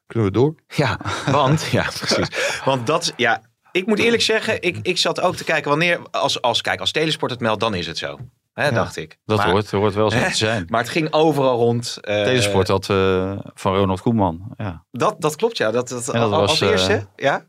kunnen 0.07 0.27
we 0.27 0.33
door. 0.33 0.55
Ja, 0.67 0.99
want, 1.31 1.61
ja, 1.71 1.83
precies. 1.99 2.61
Want 2.65 2.87
dat, 2.87 3.01
is- 3.03 3.11
ja, 3.15 3.41
ik 3.71 3.85
moet 3.85 3.99
eerlijk 3.99 4.21
zeggen, 4.21 4.61
ik, 4.61 4.77
ik 4.81 4.97
zat 4.97 5.21
ook 5.21 5.35
te 5.35 5.43
kijken 5.43 5.69
wanneer, 5.69 5.99
als, 6.11 6.41
als, 6.41 6.61
kijk, 6.61 6.79
als 6.79 6.91
Telesport 6.91 7.31
het 7.31 7.39
meldt, 7.39 7.59
dan 7.59 7.73
is 7.73 7.87
het 7.87 7.97
zo. 7.97 8.17
Hè, 8.53 8.71
dacht 8.71 8.95
ik. 8.95 9.17
dat 9.25 9.37
maar, 9.37 9.49
hoort, 9.49 9.71
hoort 9.71 9.93
wel 9.93 10.11
zo 10.11 10.19
te 10.19 10.35
zijn. 10.47 10.65
Maar 10.69 10.81
het 10.81 10.89
ging 10.89 11.13
overal 11.13 11.57
rond. 11.57 11.97
eh, 12.01 12.23
Telesport 12.23 12.67
had 12.67 12.89
eh, 12.89 13.37
van 13.53 13.75
Ronald 13.75 14.01
Koeman. 14.01 14.53
Ja, 14.57 14.85
Dat, 14.91 15.15
dat 15.21 15.35
klopt, 15.35 15.57
ja. 15.57 15.71
Dat, 15.71 15.87
dat, 15.89 16.09
En 16.09 16.19
dat 16.19 16.31
als 16.31 16.49
was, 16.49 16.61
eh, 16.61 16.69
eerste, 16.69 17.07
ja. 17.15 17.45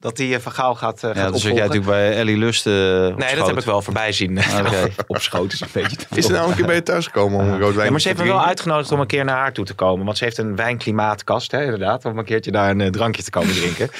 Dat 0.00 0.16
die 0.16 0.34
uh, 0.34 0.38
Van 0.38 0.52
Gaal 0.52 0.74
gaat, 0.74 1.02
uh, 1.04 1.10
ja 1.14 1.20
gaat 1.20 1.32
dat 1.32 1.40
zat 1.40 1.50
jij 1.52 1.60
natuurlijk 1.60 1.86
bij 1.86 2.16
Ellie 2.16 2.36
Lust. 2.36 2.66
eh, 2.66 2.72
op 2.72 2.78
Nee, 2.78 3.16
dat 3.18 3.28
schoot. 3.28 3.46
heb 3.46 3.58
ik 3.58 3.64
wel 3.64 3.82
voorbij 3.82 4.12
zien. 4.12 4.38
Oké. 4.38 4.88
op 5.06 5.18
schoot 5.18 5.52
is 5.52 5.60
een 5.60 5.68
beetje 5.72 5.96
te 5.96 6.06
Is 6.14 6.24
er 6.26 6.32
nou 6.32 6.48
een 6.50 6.56
keer 6.56 6.66
bij 6.66 6.74
je 6.74 6.82
thuis 6.82 7.04
gekomen 7.06 7.40
om 7.40 7.48
een 7.48 7.58
rood 7.60 7.74
wijn 7.74 7.84
Ja, 7.84 7.90
maar 7.90 8.00
ze 8.00 8.08
heeft 8.08 8.20
me 8.20 8.26
wel 8.26 8.44
uitgenodigd 8.44 8.92
om 8.92 9.00
een 9.00 9.06
keer 9.06 9.24
naar 9.24 9.36
haar 9.36 9.52
toe 9.52 9.64
te 9.64 9.74
komen. 9.74 10.04
Want 10.04 10.18
ze 10.18 10.24
heeft 10.24 10.38
een 10.38 10.56
wijnklimaatkast, 10.56 11.50
hè, 11.50 11.64
inderdaad. 11.64 12.04
Om 12.04 12.18
een 12.18 12.24
keertje 12.24 12.50
daar 12.50 12.70
een 12.70 12.80
eh, 12.80 12.90
drankje 12.90 13.22
te 13.22 13.30
komen 13.30 13.54
drinken. 13.54 13.88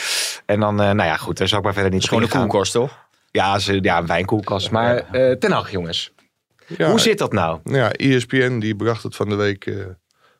En 0.47 0.61
dan, 0.61 0.81
eh, 0.81 0.87
nou 0.91 1.09
ja, 1.09 1.17
goed, 1.17 1.39
daar 1.39 1.49
zal 1.49 1.59
ik 1.59 1.65
maar 1.65 1.73
verder 1.73 1.93
niet 1.93 2.09
gewoon 2.09 2.23
een 2.23 2.29
koelkast, 2.29 2.73
toch? 2.73 3.07
Ja, 3.31 3.59
ze, 3.59 3.79
ja, 3.83 3.99
een 3.99 4.07
wijnkoelkast. 4.07 4.71
Maar 4.71 4.97
eh 4.97 5.33
ten 5.33 5.53
Hag, 5.53 5.71
jongens. 5.71 6.13
Ja, 6.67 6.91
Hoe 6.91 7.01
zit 7.01 7.19
dat 7.19 7.33
nou? 7.33 7.59
Ja, 7.65 7.93
ESPN 7.93 8.59
die 8.59 8.77
bracht 8.77 9.03
het 9.03 9.17
van 9.17 9.29
de 9.29 9.35
week 9.35 9.67
eh, 9.67 9.75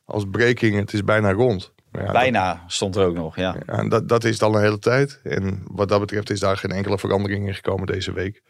als 0.05 0.25
breaking. 0.31 0.77
Het 0.77 0.93
is 0.93 1.05
bijna 1.05 1.33
rond. 1.33 1.73
Ja, 1.93 2.03
dat- 2.03 2.13
Bijna 2.13 2.65
stond 2.67 2.97
er 2.97 3.07
ook 3.07 3.15
nog, 3.15 3.37
ja. 3.37 3.57
Dat, 3.89 4.09
dat 4.09 4.25
is 4.25 4.39
dan 4.39 4.55
een 4.55 4.61
hele 4.63 4.79
tijd. 4.79 5.21
En 5.23 5.63
wat 5.65 5.89
dat 5.89 6.01
betreft 6.01 6.31
is 6.31 6.41
daar 6.41 6.57
geen 6.57 6.71
enkele 6.71 6.99
verandering 6.99 7.47
in 7.47 7.55
gekomen 7.55 7.87
deze 7.87 8.13
week. 8.13 8.43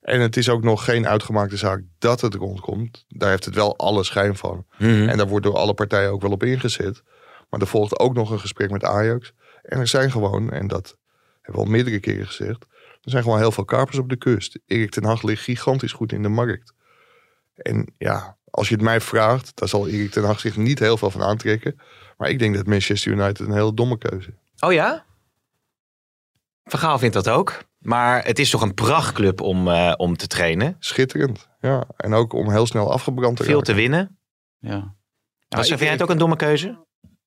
En 0.00 0.20
het 0.20 0.36
is 0.36 0.48
ook 0.48 0.62
nog 0.62 0.84
geen 0.84 1.06
uitgemaakte 1.06 1.56
zaak 1.56 1.82
dat 1.98 2.20
het 2.20 2.34
rondkomt. 2.34 3.04
Daar 3.08 3.30
heeft 3.30 3.44
het 3.44 3.54
wel 3.54 3.76
alle 3.78 4.04
schijn 4.04 4.36
van. 4.36 4.66
En 5.08 5.16
daar 5.16 5.28
wordt 5.28 5.44
door 5.46 5.56
alle 5.56 5.74
partijen 5.74 6.10
ook 6.10 6.22
wel 6.22 6.30
op 6.30 6.42
ingezet. 6.42 7.02
Maar 7.50 7.60
er 7.60 7.66
volgt 7.66 7.98
ook 7.98 8.14
nog 8.14 8.30
een 8.30 8.40
gesprek 8.40 8.70
met 8.70 8.84
Ajax. 8.84 9.32
En 9.62 9.78
er 9.80 9.86
zijn 9.88 10.10
gewoon, 10.10 10.50
en 10.50 10.66
dat 10.68 10.96
hebben 11.42 11.60
we 11.62 11.66
al 11.68 11.72
meerdere 11.72 12.00
keren 12.00 12.26
gezegd. 12.26 12.62
Er 13.02 13.10
zijn 13.10 13.22
gewoon 13.22 13.38
heel 13.38 13.52
veel 13.52 13.64
kapers 13.64 13.98
op 13.98 14.08
de 14.08 14.16
kust. 14.16 14.58
Erik 14.66 14.90
ten 14.90 15.04
Hag 15.04 15.22
ligt 15.22 15.42
gigantisch 15.42 15.92
goed 15.92 16.12
in 16.12 16.22
de 16.22 16.28
markt. 16.28 16.72
En 17.54 17.94
ja, 17.98 18.36
als 18.50 18.68
je 18.68 18.74
het 18.74 18.84
mij 18.84 19.00
vraagt, 19.00 19.52
daar 19.54 19.68
zal 19.68 19.88
Erik 19.88 20.10
ten 20.10 20.24
Hag 20.24 20.40
zich 20.40 20.56
niet 20.56 20.78
heel 20.78 20.96
veel 20.96 21.10
van 21.10 21.22
aantrekken. 21.22 21.74
Maar 22.22 22.30
ik 22.30 22.38
denk 22.38 22.54
dat 22.54 22.66
Manchester 22.66 23.12
United 23.12 23.38
een 23.40 23.52
heel 23.52 23.74
domme 23.74 23.98
keuze 23.98 24.28
is. 24.28 24.62
Oh 24.62 24.72
ja? 24.72 25.04
Van 26.64 26.78
Gaal 26.80 26.98
vindt 26.98 27.14
dat 27.14 27.28
ook. 27.28 27.64
Maar 27.78 28.24
het 28.24 28.38
is 28.38 28.50
toch 28.50 28.62
een 28.62 28.74
prachtclub 28.74 29.40
om, 29.40 29.68
eh, 29.68 29.92
om 29.96 30.16
te 30.16 30.26
trainen. 30.26 30.76
Schitterend. 30.78 31.48
Ja, 31.60 31.84
en 31.96 32.14
ook 32.14 32.32
om 32.32 32.50
heel 32.50 32.66
snel 32.66 32.92
afgebrand 32.92 33.36
te 33.36 33.42
Veel 33.44 33.52
raken. 33.58 33.66
te 33.74 33.80
winnen. 33.80 34.18
ja. 34.58 34.94
Was, 35.48 35.60
ik- 35.60 35.66
vind 35.68 35.80
jij 35.80 35.90
het 35.90 36.02
ook 36.02 36.10
een 36.10 36.18
domme 36.18 36.36
keuze? 36.36 36.86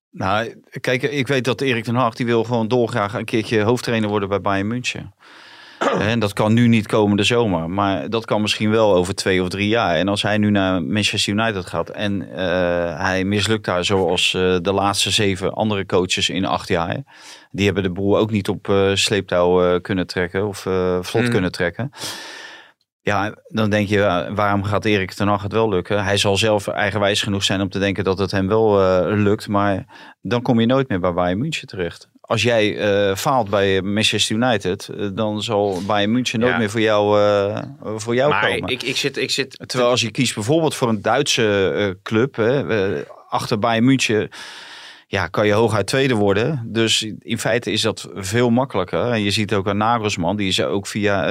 Nou, 0.10 0.62
kijk, 0.81 1.01
ik 1.03 1.27
weet 1.27 1.43
dat 1.43 1.62
Erik 1.62 1.84
ten 1.84 1.95
Hag, 1.95 2.13
die 2.15 2.25
wil 2.25 2.43
gewoon 2.43 2.67
dolgraag 2.67 3.13
een 3.13 3.25
keertje 3.25 3.62
hoofdtrainer 3.62 4.10
worden 4.10 4.29
bij 4.29 4.41
Bayern 4.41 4.67
München. 4.67 5.13
En 5.99 6.19
dat 6.19 6.33
kan 6.33 6.53
nu 6.53 6.67
niet 6.67 6.88
komende 6.88 7.23
zomer, 7.23 7.69
maar 7.69 8.09
dat 8.09 8.25
kan 8.25 8.41
misschien 8.41 8.69
wel 8.69 8.95
over 8.95 9.15
twee 9.15 9.41
of 9.41 9.49
drie 9.49 9.67
jaar. 9.67 9.95
En 9.95 10.07
als 10.07 10.21
hij 10.21 10.38
nu 10.38 10.49
naar 10.49 10.83
Manchester 10.83 11.33
United 11.33 11.65
gaat 11.65 11.89
en 11.89 12.29
eh, 12.35 12.99
hij 12.99 13.23
mislukt 13.23 13.65
daar 13.65 13.85
zoals 13.85 14.33
eh, 14.33 14.57
de 14.61 14.71
laatste 14.73 15.11
zeven 15.11 15.53
andere 15.53 15.85
coaches 15.85 16.29
in 16.29 16.45
acht 16.45 16.67
jaar. 16.67 17.03
Die 17.51 17.65
hebben 17.65 17.83
de 17.83 17.91
boel 17.91 18.17
ook 18.17 18.31
niet 18.31 18.49
op 18.49 18.69
eh, 18.69 18.91
sleeptouw 18.93 19.79
kunnen 19.79 20.07
trekken 20.07 20.47
of 20.47 20.59
vlot 21.01 21.23
Mm. 21.23 21.29
kunnen 21.29 21.51
trekken. 21.51 21.89
Ja, 23.01 23.35
dan 23.47 23.69
denk 23.69 23.88
je, 23.88 24.31
waarom 24.35 24.63
gaat 24.63 24.85
Erik 24.85 25.13
ten 25.13 25.27
Hag 25.27 25.43
het 25.43 25.51
wel 25.51 25.69
lukken? 25.69 26.03
Hij 26.03 26.17
zal 26.17 26.38
zelf 26.38 26.67
eigenwijs 26.67 27.21
genoeg 27.21 27.43
zijn 27.43 27.61
om 27.61 27.69
te 27.69 27.79
denken 27.79 28.03
dat 28.03 28.17
het 28.17 28.31
hem 28.31 28.47
wel 28.47 28.77
lukt. 29.15 29.47
Maar 29.47 29.85
dan 30.21 30.41
kom 30.41 30.59
je 30.59 30.65
nooit 30.65 30.89
meer 30.89 30.99
bij 30.99 31.13
Bayern 31.13 31.38
München 31.38 31.67
terecht. 31.67 32.09
Als 32.27 32.41
jij 32.41 32.77
eh, 32.77 33.15
faalt 33.15 33.49
bij 33.49 33.81
Manchester 33.81 34.35
United, 34.35 34.88
eh, 34.89 35.07
dan 35.13 35.41
zal 35.43 35.81
Bayern 35.88 36.11
München 36.11 36.39
nooit 36.39 36.51
Ja. 36.51 36.57
meer 36.57 36.69
voor 36.69 36.81
jou, 36.81 37.19
eh, 37.19 37.61
voor 37.95 38.15
jou 38.15 38.29
Maar 38.29 38.49
komen. 38.49 38.69
ik, 38.69 38.83
ik, 38.83 38.97
zit, 38.97 39.17
ik 39.17 39.31
zit... 39.31 39.63
Terwijl 39.65 39.89
als 39.89 40.01
je 40.01 40.11
kiest 40.11 40.33
bijvoorbeeld 40.35 40.75
voor 40.75 40.89
een 40.89 41.01
Duitse 41.01 41.97
club, 42.03 42.35
hè, 42.35 42.63
achter 43.29 43.59
Bayern 43.59 43.85
München, 43.85 44.29
ja, 45.07 45.27
kan 45.27 45.45
je 45.47 45.53
hooguit 45.53 45.88
tweede 45.88 46.13
worden. 46.15 46.61
Dus 46.65 47.11
in 47.19 47.39
feite 47.39 47.71
is 47.71 47.81
dat 47.81 48.09
veel 48.15 48.49
makkelijker. 48.49 49.11
En 49.11 49.23
je 49.23 49.31
ziet 49.31 49.53
ook 49.53 49.67
aan 49.67 49.77
Nagelsman, 49.77 50.35
die 50.38 50.47
is 50.47 50.61
ook 50.61 50.88
via 50.88 51.25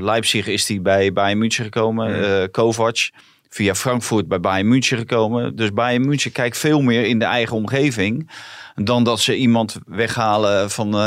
Leipzig 0.00 0.46
is 0.46 0.66
die 0.66 0.80
bij 0.80 1.12
Bayern 1.12 1.38
München 1.38 1.64
gekomen. 1.64 2.24
eh 2.42 2.48
Kovac. 2.50 3.10
Via 3.48 3.74
Frankfurt 3.74 4.28
bij 4.28 4.40
Bayern 4.40 4.68
München 4.68 4.98
gekomen. 4.98 5.56
Dus 5.56 5.72
Bayern 5.72 6.06
München 6.06 6.32
kijkt 6.32 6.58
veel 6.58 6.80
meer 6.80 7.04
in 7.06 7.18
de 7.18 7.24
eigen 7.24 7.56
omgeving. 7.56 8.30
Dan 8.74 9.04
dat 9.04 9.20
ze 9.20 9.36
iemand 9.36 9.76
weghalen 9.86 10.70
van... 10.70 10.86
eh, 10.86 10.98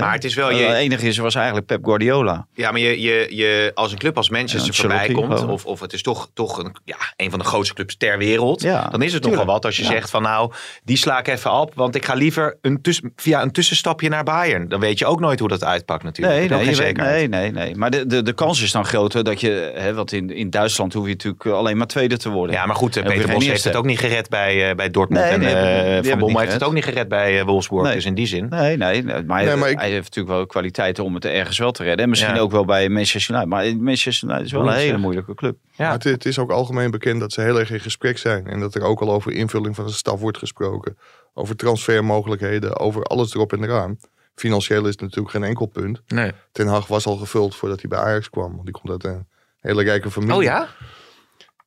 Maar 0.00 0.12
het 0.12 0.24
is 0.24 0.34
wel 0.34 0.50
je- 0.50 0.64
Het 0.64 0.76
enige 0.76 1.06
is, 1.06 1.18
was 1.18 1.34
eigenlijk 1.34 1.66
Pep 1.66 1.84
Guardiola. 1.84 2.46
Ja, 2.54 2.70
maar 2.70 2.80
je, 2.80 3.00
je, 3.00 3.26
je, 3.30 3.70
als 3.74 3.92
een 3.92 3.98
club 3.98 4.16
als 4.16 4.28
Manchester 4.30 4.74
voorbij 4.74 5.08
komt, 5.08 5.46
of, 5.46 5.66
of 5.66 5.80
het 5.80 5.92
is 5.92 6.02
toch, 6.02 6.28
toch 6.34 6.58
een, 6.58 6.76
ja, 6.84 6.96
een 7.16 7.30
van 7.30 7.38
de 7.38 7.44
grootste 7.44 7.74
clubs 7.74 7.96
ter 7.96 8.18
wereld, 8.18 8.62
Ja, 8.62 8.88
dan 8.90 9.02
is 9.02 9.12
het 9.12 9.22
nogal 9.22 9.38
tuurlijk. 9.38 9.50
wat 9.50 9.64
als 9.64 9.76
je 9.76 9.84
zegt 9.84 10.10
van 10.10 10.22
nou, 10.22 10.52
die 10.84 10.96
sla 10.96 11.18
ik 11.18 11.28
even 11.28 11.52
op, 11.52 11.72
want 11.74 11.94
ik 11.94 12.04
ga 12.04 12.14
liever 12.14 12.56
een 12.62 12.80
via 13.16 13.42
een 13.42 13.50
tussenstapje 13.52 14.08
naar 14.08 14.24
Bayern. 14.24 14.68
Dan 14.68 14.80
weet 14.80 14.98
je 14.98 15.06
ook 15.06 15.20
nooit 15.20 15.38
hoe 15.38 15.48
dat 15.48 15.64
uitpakt 15.64 16.02
natuurlijk. 16.02 16.50
Nee, 16.50 16.64
nee, 16.64 16.74
zekerheid. 16.74 17.30
nee, 17.30 17.40
nee, 17.42 17.52
nee. 17.64 17.76
Maar 17.76 17.90
de, 17.90 18.06
de, 18.06 18.22
de 18.22 18.32
kans 18.32 18.62
is 18.62 18.72
dan 18.72 18.84
groter 18.84 19.24
dat 19.24 19.40
je, 19.40 19.72
hè, 19.74 19.94
want 19.94 20.12
in, 20.12 20.30
in 20.34 20.50
Duitsland 20.50 20.92
hoef 20.92 21.04
je 21.06 21.10
natuurlijk 21.12 21.46
alleen 21.46 21.76
maar 21.76 21.86
tweede 21.86 22.16
te 22.16 22.28
worden. 22.30 22.56
Ja, 22.56 22.66
maar 22.66 22.76
goed, 22.76 22.96
eh, 22.96 23.04
Peter 23.04 23.32
Bos 23.32 23.46
heeft 23.46 23.64
het 23.64 23.76
ook 23.76 23.84
niet 23.84 23.98
gered 23.98 24.28
bij, 24.28 24.68
eh, 24.70 24.76
bij 24.76 24.90
Dortmund. 24.90 25.24
En 25.24 25.42
eh, 25.42 26.10
Van 26.10 26.18
Bommel 26.18 26.40
heeft 26.40 26.52
het 26.52 26.62
ook 26.64 26.72
niet 26.72 26.84
gered 26.88 27.08
bij 27.08 27.38
eh, 27.38 27.44
Wolfsburg. 27.44 27.82
Nee. 27.86 27.94
Dus 27.94 28.04
in 28.04 28.14
die 28.14 28.26
zin. 28.26 28.48
Nee, 28.48 28.76
nee, 28.76 29.02
nee, 29.02 29.22
maar, 29.24 29.44
Nee, 29.44 29.56
maar 29.56 29.70
ik- 29.70 29.78
hij 29.78 29.90
heeft 29.90 30.04
natuurlijk 30.04 30.34
wel 30.34 30.46
kwaliteiten 30.46 31.04
om 31.04 31.14
het 31.14 31.24
ergens 31.24 31.58
wel 31.58 31.70
te 31.72 31.82
redden. 31.82 32.02
En 32.04 32.08
misschien 32.10 32.34
Ja. 32.34 32.40
ook 32.40 32.50
wel 32.50 32.64
bij 32.64 32.88
Manchester 32.88 33.34
United. 33.34 33.50
Maar 33.50 33.76
Manchester 33.76 34.28
United 34.28 34.46
is 34.46 34.52
wel 34.52 34.68
een 34.68 34.74
hele 34.74 34.98
moeilijke 34.98 35.34
club. 35.34 35.56
Ja. 35.76 35.84
Maar 35.84 35.92
het, 35.92 36.04
het 36.04 36.24
is 36.24 36.38
ook 36.38 36.50
algemeen 36.50 36.90
bekend 36.90 37.20
dat 37.20 37.32
ze 37.32 37.40
heel 37.40 37.58
erg 37.58 37.70
in 37.70 37.80
gesprek 37.80 38.18
zijn. 38.18 38.46
En 38.46 38.60
dat 38.60 38.74
er 38.74 38.82
ook 38.82 39.00
al 39.00 39.12
over 39.12 39.32
invulling 39.32 39.74
van 39.74 39.86
de 39.86 39.92
staf 39.92 40.20
wordt 40.20 40.38
gesproken. 40.38 40.98
Over 41.34 41.56
transfermogelijkheden, 41.56 42.78
over 42.78 43.02
alles 43.02 43.34
erop 43.34 43.52
en 43.52 43.62
eraan. 43.64 43.96
Financieel 44.34 44.82
is 44.84 44.90
het 44.90 45.00
natuurlijk 45.00 45.30
geen 45.30 45.44
enkel 45.44 45.66
punt. 45.66 46.00
Nee. 46.06 46.32
Ten 46.52 46.66
Hag 46.66 46.86
was 46.86 47.06
al 47.06 47.16
gevuld 47.16 47.56
voordat 47.56 47.80
hij 47.80 47.88
bij 47.90 47.98
Ajax 47.98 48.30
kwam. 48.30 48.50
Want 48.52 48.64
die 48.64 48.72
komt 48.74 48.90
uit 48.90 49.04
een 49.14 49.26
hele 49.60 49.82
rijke 49.82 50.10
familie. 50.10 50.36
Oh 50.36 50.42
ja? 50.42 50.68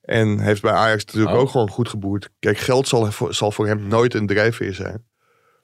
En 0.01 0.39
heeft 0.39 0.61
bij 0.61 0.71
Ajax 0.71 1.05
natuurlijk 1.05 1.35
Oh. 1.35 1.41
ook 1.41 1.49
gewoon 1.49 1.69
goed 1.69 1.89
geboerd. 1.89 2.29
Kijk, 2.39 2.57
geld 2.57 2.87
zal, 2.87 3.11
voor- 3.11 3.33
zal 3.33 3.51
voor 3.51 3.67
hem 3.67 3.87
nooit 3.87 4.13
een 4.13 4.27
drijfveer 4.27 4.73
zijn. 4.73 5.03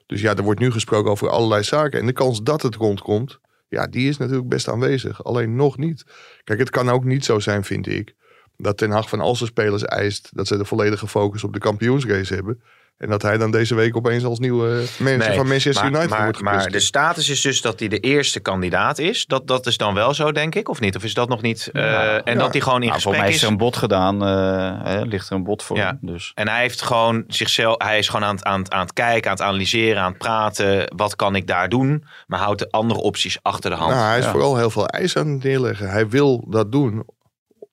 Dus 0.08 0.20
ja, 0.20 0.36
er 0.36 0.42
wordt 0.42 0.60
nu 0.60 0.70
gesproken 0.70 1.10
over 1.10 1.28
allerlei 1.28 1.62
zaken. 1.62 2.00
En 2.00 2.06
de 2.06 2.12
kans 2.12 2.42
dat 2.42 2.62
het 2.62 2.74
rondkomt, 2.74 3.40
ja, 3.68 3.86
die 3.86 4.08
is 4.08 4.16
natuurlijk 4.16 4.48
best 4.48 4.68
aanwezig. 4.68 5.24
Alleen 5.24 5.56
nog 5.56 5.76
niet. 5.76 6.04
Kijk, 6.44 6.58
het 6.58 6.70
kan 6.70 6.88
ook 6.88 7.04
niet 7.04 7.24
zo 7.24 7.38
zijn, 7.38 7.64
vind 7.64 7.86
ik, 7.86 8.14
dat 8.56 8.76
Ten 8.76 8.90
Hag 8.90 9.08
van 9.08 9.20
al 9.20 9.36
zijn 9.36 9.50
spelers 9.50 9.84
eist 9.84 10.28
dat 10.32 10.46
ze 10.46 10.56
de 10.56 10.64
volledige 10.64 11.08
focus 11.08 11.44
op 11.44 11.52
de 11.52 11.58
kampioensrace 11.58 12.34
hebben. 12.34 12.62
En 12.98 13.08
dat 13.08 13.22
hij 13.22 13.38
dan 13.38 13.50
deze 13.50 13.74
week 13.74 13.96
opeens 13.96 14.24
als 14.24 14.38
nieuwe 14.38 14.84
manager 14.98 15.26
Nee, 15.28 15.36
van 15.36 15.46
Manchester 15.46 15.82
maar, 15.84 15.92
United 15.92 16.10
maar, 16.10 16.22
wordt 16.24 16.40
maar 16.40 16.52
de 16.52 16.58
gepresenteerd. 16.58 16.82
status 17.04 17.28
is 17.28 17.40
dus 17.40 17.60
dat 17.60 17.78
hij 17.78 17.88
de 17.88 17.98
eerste 17.98 18.40
kandidaat 18.40 18.98
is. 18.98 19.26
Dat, 19.26 19.46
dat 19.46 19.66
is 19.66 19.76
dan 19.76 19.94
wel 19.94 20.14
zo, 20.14 20.32
denk 20.32 20.54
ik, 20.54 20.68
of 20.68 20.80
niet? 20.80 20.96
Of 20.96 21.04
is 21.04 21.14
dat 21.14 21.28
nog 21.28 21.42
niet? 21.42 21.70
eh, 21.72 21.82
Ja. 21.82 22.22
en 22.24 22.32
Ja. 22.34 22.38
dat 22.38 22.52
hij 22.52 22.60
gewoon 22.60 22.82
in 22.82 22.88
Nou, 22.88 22.92
gesprek 23.00 23.02
volgens 23.02 23.18
mij 23.22 23.28
is 23.28 23.34
is. 23.34 23.42
er 23.42 23.48
een 23.48 23.56
bod 23.56 23.76
gedaan. 23.76 24.22
eh, 24.22 24.84
hè, 24.92 25.00
ligt 25.02 25.28
er 25.28 25.36
een 25.36 25.44
bod 25.44 25.62
voor 25.62 25.76
Ja. 25.76 25.86
hem. 25.86 25.98
Dus. 26.00 26.32
En 26.34 26.48
hij 26.48 26.60
heeft 26.60 26.82
gewoon 26.82 27.24
zichzelf, 27.26 27.74
hij 27.82 27.98
is 27.98 28.08
gewoon 28.08 28.24
aan 28.28 28.34
het, 28.34 28.44
aan, 28.44 28.58
het, 28.60 28.70
aan 28.72 28.80
het 28.80 28.92
kijken, 28.92 29.30
aan 29.30 29.36
het 29.36 29.46
analyseren, 29.46 30.02
aan 30.02 30.08
het 30.10 30.18
praten. 30.18 30.92
Wat 30.96 31.16
kan 31.16 31.34
ik 31.34 31.46
daar 31.46 31.68
doen? 31.68 32.04
Maar 32.26 32.38
houdt 32.40 32.58
de 32.58 32.70
andere 32.70 33.00
opties 33.00 33.38
achter 33.42 33.70
de 33.70 33.76
hand. 33.76 33.90
Nou, 33.94 34.06
hij 34.08 34.18
is 34.18 34.24
Ja. 34.24 34.30
vooral 34.30 34.56
heel 34.56 34.70
veel 34.70 34.86
eisen 34.86 35.20
aan 35.20 35.28
het 35.28 35.42
neerleggen. 35.42 35.90
Hij 35.90 36.08
wil 36.08 36.44
dat 36.48 36.72
doen 36.72 37.04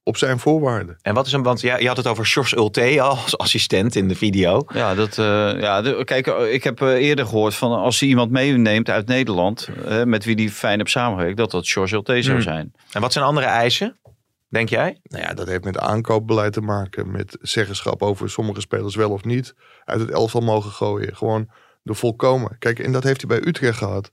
op 0.08 0.18
zijn 0.18 0.40
voorwaarden. 0.40 0.98
En 1.02 1.14
wat 1.14 1.26
is 1.26 1.32
hem, 1.32 1.44
want 1.44 1.62
ja, 1.62 1.78
je 1.78 1.88
had 1.88 1.98
het 1.98 2.08
over 2.08 2.26
George 2.26 2.56
Ulte 2.58 3.02
als 3.02 3.38
assistent 3.38 3.96
in 3.96 4.08
de 4.08 4.16
video. 4.16 4.62
Ja, 4.74 4.96
dat, 4.96 5.18
eh, 5.18 5.60
ja 5.60 5.82
de- 5.82 6.02
kijk, 6.04 6.28
eh, 6.28 6.54
ik 6.54 6.64
heb 6.64 6.82
eh, 6.82 6.88
eerder 6.94 7.26
gehoord 7.26 7.56
van 7.56 7.72
als 7.72 8.00
hij 8.00 8.10
iemand 8.10 8.32
meeneemt 8.32 8.90
uit 8.90 9.08
Nederland, 9.08 9.70
met 10.06 10.26
wie 10.26 10.36
die 10.36 10.50
fijn 10.50 10.78
heeft 10.80 10.92
samengewerkt, 10.92 11.38
dat 11.38 11.52
dat 11.52 11.68
George 11.68 11.94
Ulte 11.96 12.22
zou 12.22 12.34
Hmm. 12.36 12.44
zijn. 12.44 12.74
En 12.92 13.02
wat 13.02 13.14
zijn 13.14 13.26
andere 13.26 13.46
eisen, 13.48 14.00
denk 14.50 14.70
jij? 14.70 15.00
Nou 15.04 15.24
ja, 15.24 15.34
dat 15.34 15.48
heeft 15.48 15.64
met 15.64 15.80
aankoopbeleid 15.80 16.54
te 16.54 16.62
maken. 16.62 17.12
Met 17.12 17.38
zeggenschap 17.42 18.02
over 18.02 18.30
sommige 18.30 18.62
spelers 18.62 18.96
wel 18.96 19.12
of 19.12 19.24
niet 19.24 19.54
uit 19.86 20.00
het 20.00 20.10
elftal 20.12 20.42
mogen 20.42 20.72
gooien. 20.72 21.16
Gewoon 21.16 21.50
de 21.82 21.94
volkomen. 21.94 22.56
Kijk, 22.60 22.80
en 22.80 22.92
dat 22.92 23.04
heeft 23.04 23.28
hij 23.28 23.40
bij 23.40 23.48
Utrecht 23.50 23.78
gehad. 23.78 24.12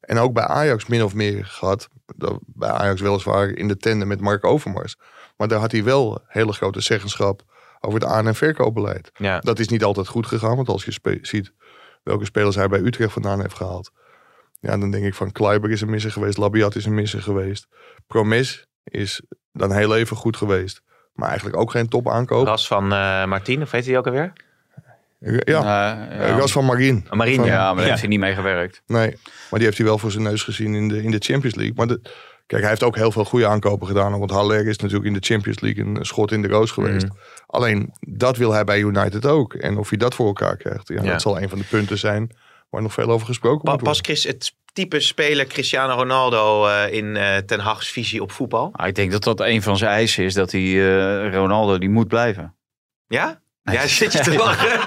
En 0.00 0.18
ook 0.18 0.32
bij 0.32 0.44
Ajax 0.44 0.86
min 0.86 1.04
of 1.04 1.14
meer 1.14 1.44
gehad. 1.44 1.88
Dat- 2.16 2.38
Bij 2.46 2.70
Ajax 2.70 3.00
weliswaar 3.00 3.48
in 3.48 3.68
de 3.68 3.76
tenden 3.76 4.08
met 4.08 4.20
Mark 4.20 4.44
Overmars. 4.44 4.96
Maar 5.36 5.48
daar 5.48 5.58
had 5.60 5.72
hij 5.72 5.84
wel 5.84 6.22
hele 6.26 6.52
grote 6.52 6.80
zeggenschap 6.80 7.42
over 7.80 8.00
het 8.00 8.08
aan- 8.08 8.26
en 8.26 8.34
verkoopbeleid. 8.34 9.10
Ja. 9.14 9.38
Dat 9.40 9.58
is 9.58 9.68
niet 9.68 9.84
altijd 9.84 10.08
goed 10.08 10.26
gegaan. 10.26 10.56
Want 10.56 10.68
als 10.68 10.84
je 10.84 10.92
spe- 10.92 11.18
ziet 11.22 11.52
welke 12.02 12.24
spelers 12.24 12.54
hij 12.56 12.68
bij 12.68 12.80
Utrecht 12.80 13.12
vandaan 13.12 13.40
heeft 13.40 13.54
gehaald. 13.56 13.90
Ja, 14.60 14.78
dan 14.78 14.90
denk 14.90 15.04
ik 15.04 15.14
van 15.14 15.32
Kleiber 15.32 15.70
is 15.70 15.80
een 15.80 15.90
misser 15.90 16.12
geweest. 16.12 16.36
Labiat 16.38 16.74
is 16.74 16.84
een 16.86 16.94
misser 16.94 17.22
geweest. 17.22 17.66
Promes 18.06 18.66
is 18.84 19.22
dan 19.52 19.72
heel 19.72 19.96
even 19.96 20.16
goed 20.16 20.36
geweest. 20.36 20.82
Maar 21.12 21.28
eigenlijk 21.28 21.58
ook 21.58 21.70
geen 21.70 21.88
top 21.88 22.08
aankoop. 22.10 22.46
Ras 22.46 22.66
van 22.66 22.92
eh 22.92 23.24
Martien, 23.24 23.62
of 23.62 23.70
weet 23.70 23.86
hij 23.86 23.98
ook 23.98 24.06
alweer? 24.06 24.32
Ja, 25.18 25.38
Eh, 25.40 25.46
ja. 26.28 26.36
Ras 26.38 26.52
van 26.52 26.64
Marien. 26.64 27.06
Marien, 27.10 27.36
Van- 27.36 27.44
ja, 27.46 27.56
maar 27.66 27.74
daar 27.74 27.82
Ja. 27.82 27.88
heeft 27.88 28.00
hij 28.00 28.08
niet 28.08 28.18
mee 28.18 28.34
gewerkt. 28.34 28.82
Nee, 28.86 29.08
maar 29.50 29.58
die 29.58 29.62
heeft 29.64 29.76
hij 29.76 29.86
wel 29.86 29.98
voor 29.98 30.10
zijn 30.10 30.22
neus 30.22 30.42
gezien 30.42 30.74
in 30.74 30.88
de, 30.88 31.02
in 31.02 31.10
de 31.10 31.18
Champions 31.18 31.54
League. 31.56 31.74
Maar 31.76 31.86
de, 31.86 32.00
kijk, 32.46 32.60
hij 32.60 32.70
heeft 32.70 32.82
ook 32.82 32.96
heel 32.96 33.12
veel 33.12 33.24
goede 33.24 33.46
aankopen 33.46 33.86
gedaan. 33.86 34.18
Want 34.18 34.30
Haller 34.30 34.66
is 34.66 34.78
natuurlijk 34.78 35.06
in 35.06 35.12
de 35.20 35.26
Champions 35.26 35.60
League 35.60 35.84
een 35.84 36.04
schot 36.04 36.32
in 36.32 36.42
de 36.42 36.48
roos 36.48 36.70
geweest. 36.70 37.06
Mhm. 37.06 37.14
Alleen, 37.46 37.92
dat 38.00 38.36
wil 38.36 38.52
hij 38.52 38.64
bij 38.64 38.78
United 38.80 39.26
ook. 39.26 39.54
En 39.54 39.78
of 39.78 39.88
hij 39.88 39.98
dat 39.98 40.14
voor 40.14 40.26
elkaar 40.26 40.56
krijgt, 40.56 40.88
ja, 40.88 41.02
Ja. 41.02 41.10
dat 41.10 41.22
zal 41.22 41.40
een 41.40 41.48
van 41.48 41.58
de 41.58 41.64
punten 41.64 41.98
zijn 41.98 42.36
waar 42.70 42.82
nog 42.82 42.92
veel 42.92 43.10
over 43.10 43.26
gesproken 43.26 43.64
Pa- 43.64 43.70
moet 43.72 43.82
Pas. 43.82 43.98
Chris, 44.00 44.24
het 44.24 44.54
type 44.72 45.00
speler 45.00 45.46
Cristiano 45.46 45.94
Ronaldo 45.94 46.66
eh, 46.66 46.92
in 46.92 47.16
eh, 47.16 47.36
Ten 47.36 47.60
Hag's 47.60 47.88
visie 47.90 48.22
op 48.22 48.32
voetbal? 48.32 48.68
Ah, 48.72 48.86
ik 48.86 48.94
denk 48.94 49.12
dat 49.12 49.24
dat 49.24 49.40
een 49.40 49.62
van 49.62 49.76
zijn 49.76 49.90
eisen 49.90 50.24
is, 50.24 50.34
dat 50.34 50.52
hij 50.52 50.62
eh, 50.62 51.34
Ronaldo, 51.34 51.78
die 51.78 51.88
moet 51.90 52.08
blijven. 52.08 52.54
Ja? 53.06 53.42
Ja, 53.72 53.86
zit 53.86 54.12
je 54.12 54.18
te 54.20 54.36
lachen? 54.36 54.78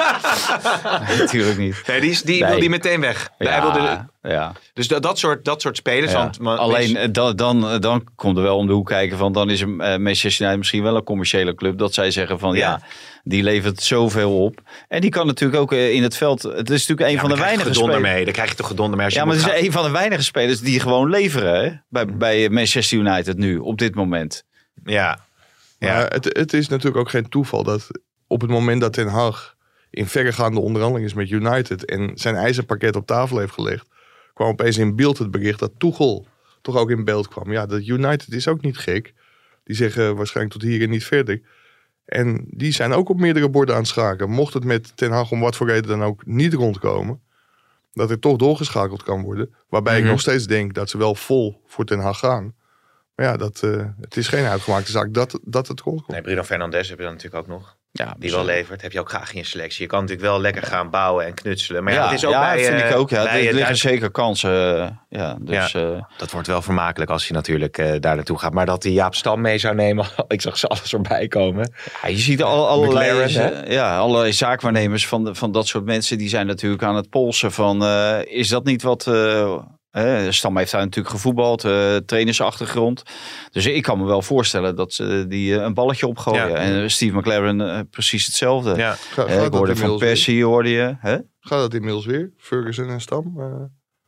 Natuurlijk 1.20 1.58
niet. 1.58 1.84
Nee, 1.88 2.02
die, 2.02 2.10
is, 2.10 2.22
die 2.22 2.42
Nee. 2.42 2.50
wil 2.52 2.60
die 2.60 2.70
meteen 2.70 3.02
weg. 3.02 3.30
Hij 3.38 3.48
Ja, 3.48 3.62
wilde, 3.62 4.06
ja. 4.22 4.54
dus 4.74 4.88
dat, 4.88 5.04
dat, 5.04 5.20
soort, 5.20 5.46
dat 5.46 5.62
soort 5.62 5.78
spelers. 5.78 6.12
Ja. 6.12 6.18
Want, 6.18 6.40
maar- 6.40 6.58
Alleen 6.58 6.96
eh, 6.96 7.08
dan, 7.12 7.36
dan, 7.36 7.80
dan 7.82 8.04
komt 8.16 8.38
er 8.38 8.44
wel 8.44 8.58
om 8.58 8.68
de 8.68 8.74
hoek 8.74 8.88
kijken 8.88 9.18
van 9.18 9.34
dan 9.34 9.50
is 9.50 9.62
eh, 9.62 9.68
Manchester 9.68 10.42
United 10.42 10.58
misschien 10.58 10.84
wel 10.84 10.96
een 10.96 11.04
commerciële 11.04 11.56
club. 11.56 11.78
Dat 11.78 11.94
zij 11.94 12.12
zeggen 12.12 12.40
van 12.40 12.56
ja, 12.56 12.60
Ja. 12.70 12.82
die 13.24 13.44
levert 13.44 13.82
zoveel 13.82 14.44
op. 14.44 14.60
En 14.88 15.02
die 15.02 15.10
kan 15.10 15.26
natuurlijk 15.28 15.62
ook 15.62 15.72
eh, 15.72 15.94
in 15.94 16.04
het 16.04 16.18
veld. 16.18 16.42
Het 16.42 16.70
is 16.70 16.88
natuurlijk 16.88 17.08
een 17.08 17.13
Ja, 17.16 17.20
van 17.20 17.30
de 17.30 17.36
weinige 17.36 17.68
gedonder 17.68 17.94
spelers. 17.96 18.13
mee. 18.16 18.24
Dan 18.24 18.34
krijg 18.34 18.50
je 18.50 18.56
toch 18.56 18.68
gedonder 18.68 18.96
mee 18.96 19.06
als 19.06 19.13
je 19.13 19.20
Ja, 19.20 19.26
maar 19.26 19.36
het 19.36 19.46
is 19.46 19.62
een 19.66 19.72
van 19.72 19.84
de 19.84 19.92
weinige 19.92 20.24
spelers 20.24 20.60
die 20.60 20.80
gewoon 20.80 21.10
leveren 21.10 21.63
hè? 21.63 21.72
Bij, 21.90 22.06
bij 22.06 22.50
Manchester 22.50 22.98
United 22.98 23.38
nu, 23.38 23.58
op 23.58 23.78
dit 23.78 23.96
moment. 23.96 24.44
Ja. 24.84 25.20
Ja. 25.80 25.94
Maar 25.94 26.06
het, 26.08 26.26
het 26.38 26.54
is 26.54 26.68
natuurlijk 26.68 26.98
ook 26.98 27.10
geen 27.10 27.30
toeval 27.30 27.63
dat 27.63 27.88
op 28.28 28.42
het 28.42 28.50
moment 28.50 28.82
dat 28.82 28.94
Ten 28.94 29.08
Hag 29.08 29.56
in 29.90 30.08
verregaande 30.08 30.60
onderhandeling 30.60 31.08
is 31.08 31.13
met 31.13 31.30
United 31.30 31.86
en 31.86 32.12
zijn 32.13 32.36
eisenpakket 32.36 32.96
op 32.96 33.06
tafel 33.06 33.38
heeft 33.38 33.54
gelegd, 33.54 33.88
kwam 34.34 34.48
opeens 34.48 34.78
in 34.78 34.96
beeld 34.96 35.18
het 35.18 35.32
bericht 35.32 35.60
dat 35.60 35.72
Tuchel 35.78 36.28
toch 36.62 36.78
ook 36.78 36.90
in 36.90 37.04
beeld 37.04 37.28
kwam. 37.28 37.52
Ja, 37.52 37.66
dat 37.66 37.86
United 37.86 38.34
is 38.34 38.48
ook 38.48 38.62
niet 38.62 38.78
gek. 38.78 39.13
Die 39.63 39.76
zeggen 39.76 40.16
waarschijnlijk 40.16 40.60
tot 40.60 40.70
hier 40.70 40.82
en 40.82 40.90
niet 40.90 41.04
verder. 41.06 41.42
En 42.06 42.46
die 42.50 42.72
zijn 42.72 42.94
ook 42.94 43.10
op 43.10 43.20
meerdere 43.20 43.50
borden 43.50 43.76
aan 43.76 43.82
het 43.82 43.90
schaken. 43.90 44.30
Mocht 44.30 44.54
het 44.54 44.63
met 44.63 44.98
Ten 44.98 45.12
Hag 45.12 45.32
om 45.32 45.40
wat 45.40 45.56
voor 45.56 45.68
reden 45.68 45.88
dan 45.88 46.04
ook 46.04 46.26
niet 46.26 46.54
rondkomen, 46.54 47.22
dat 47.94 48.10
er 48.10 48.20
toch 48.20 48.38
doorgeschakeld 48.38 49.04
kan 49.04 49.22
worden. 49.22 49.56
Waarbij 49.70 49.94
Mhm. 49.94 50.04
ik 50.04 50.10
nog 50.10 50.22
steeds 50.22 50.48
denk 50.48 50.74
dat 50.74 50.90
ze 50.90 50.98
wel 50.98 51.16
vol 51.16 51.62
voor 51.66 51.86
Ten 51.86 52.00
Hag 52.00 52.20
gaan. 52.20 52.56
Maar 53.16 53.26
ja, 53.26 53.38
dat, 53.38 53.63
eh, 53.63 53.86
het 54.02 54.18
is 54.18 54.28
geen 54.28 54.46
uitgemaakte 54.46 54.92
zaak 54.92 55.13
dat, 55.13 55.40
dat 55.44 55.68
het 55.68 55.82
rondkomt. 55.82 56.12
Nee, 56.12 56.22
Bruno 56.22 56.44
Fernandes 56.44 56.90
heb 56.90 56.98
je 56.98 57.04
dan 57.04 57.13
natuurlijk 57.13 57.44
ook 57.44 57.50
nog. 57.58 57.77
Ja, 57.98 58.16
Die 58.18 58.32
wel 58.32 58.46
levert. 58.46 58.82
Heb 58.82 58.92
je 58.92 59.00
ook 59.00 59.10
graag 59.10 59.32
in 59.34 59.38
je 59.40 59.46
selectie. 59.46 59.82
Je 59.82 59.88
kan 59.88 60.00
natuurlijk 60.02 60.28
wel 60.28 60.42
lekker 60.42 60.64
gaan 60.64 60.90
bouwen 60.90 61.26
en 61.26 61.34
knutselen. 61.34 61.84
Maar 61.84 61.94
ja, 61.94 62.00
ja, 62.00 62.06
het 62.06 62.18
is 62.18 62.26
ook 62.26 62.32
ja, 62.32 62.54
bij... 62.54 62.64
vind 62.64 62.82
eh, 62.82 62.90
ik 62.90 62.96
ook. 62.96 63.10
Ja. 63.10 63.24
bij, 63.24 63.42
Er 63.42 63.48
eh, 63.48 63.54
liggen 63.54 63.78
zeker 63.78 64.12
kansen. 64.12 64.82
eh, 64.82 64.88
ja, 65.10 65.38
dus, 65.40 65.74
eh, 65.74 66.02
Dat 66.18 66.32
wordt 66.32 66.48
wel 66.48 66.62
vermakelijk 66.62 67.12
als 67.12 67.28
je 67.28 67.34
natuurlijk 67.34 67.78
eh, 67.78 67.92
daar 68.00 68.16
naartoe 68.16 68.38
gaat. 68.40 68.54
Maar 68.54 68.66
dat 68.66 68.82
die 68.82 68.94
Jaap 68.94 69.16
Stam 69.16 69.42
mee 69.42 69.58
zou 69.58 69.76
nemen. 69.76 70.06
ik 70.28 70.42
zag 70.42 70.58
ze 70.58 70.68
alles 70.68 70.90
voorbij 70.90 71.28
komen. 71.28 71.72
Ja, 72.02 72.08
je 72.10 72.18
ziet 72.18 72.44
al, 72.44 72.68
allerlei, 72.68 73.12
McLaren, 73.26 73.72
ja, 73.72 73.98
allerlei 73.98 74.34
zaakwaarnemers 74.34 75.08
van, 75.08 75.24
de- 75.24 75.36
van 75.36 75.52
dat 75.52 75.68
soort 75.68 75.86
mensen. 75.86 76.18
Die 76.18 76.30
zijn 76.30 76.48
natuurlijk 76.48 76.84
aan 76.84 76.96
het 76.96 77.10
polsen 77.10 77.52
van... 77.52 77.84
eh, 77.86 78.18
is 78.26 78.48
dat 78.50 78.64
niet 78.66 78.82
wat, 78.82 79.08
eh, 79.98 80.32
Stam 80.32 80.58
heeft 80.58 80.72
daar 80.72 80.82
natuurlijk 80.82 81.16
gevoetbald, 81.16 81.64
eh, 81.64 81.96
trainersachtergrond. 81.96 83.04
Dus 83.52 83.66
ik 83.66 83.84
kan 83.84 83.98
me 83.98 84.06
wel 84.06 84.22
voorstellen 84.22 84.76
dat 84.76 84.94
ze 84.94 85.26
die 85.28 85.56
eh, 85.56 85.64
een 85.64 85.74
balletje 85.74 86.08
opgooien. 86.08 86.50
Ja. 86.50 86.56
En 86.56 86.82
eh, 86.84 86.88
Steve 86.88 87.18
McLaren 87.18 87.90
precies 87.90 88.26
hetzelfde. 88.26 88.76
Ja. 88.76 88.96
Ga, 89.12 89.26
ik 89.26 89.54
hoorde 89.54 89.76
van? 89.76 89.98
Persie, 89.98 90.46
hoorde 90.46 90.70
je. 90.70 90.96
Hè? 91.00 91.18
gaat 91.40 91.60
dat 91.60 91.74
inmiddels 91.74 92.06
weer? 92.06 92.34
Ferguson 92.38 92.90
en 92.90 93.02
Stam? 93.02 93.34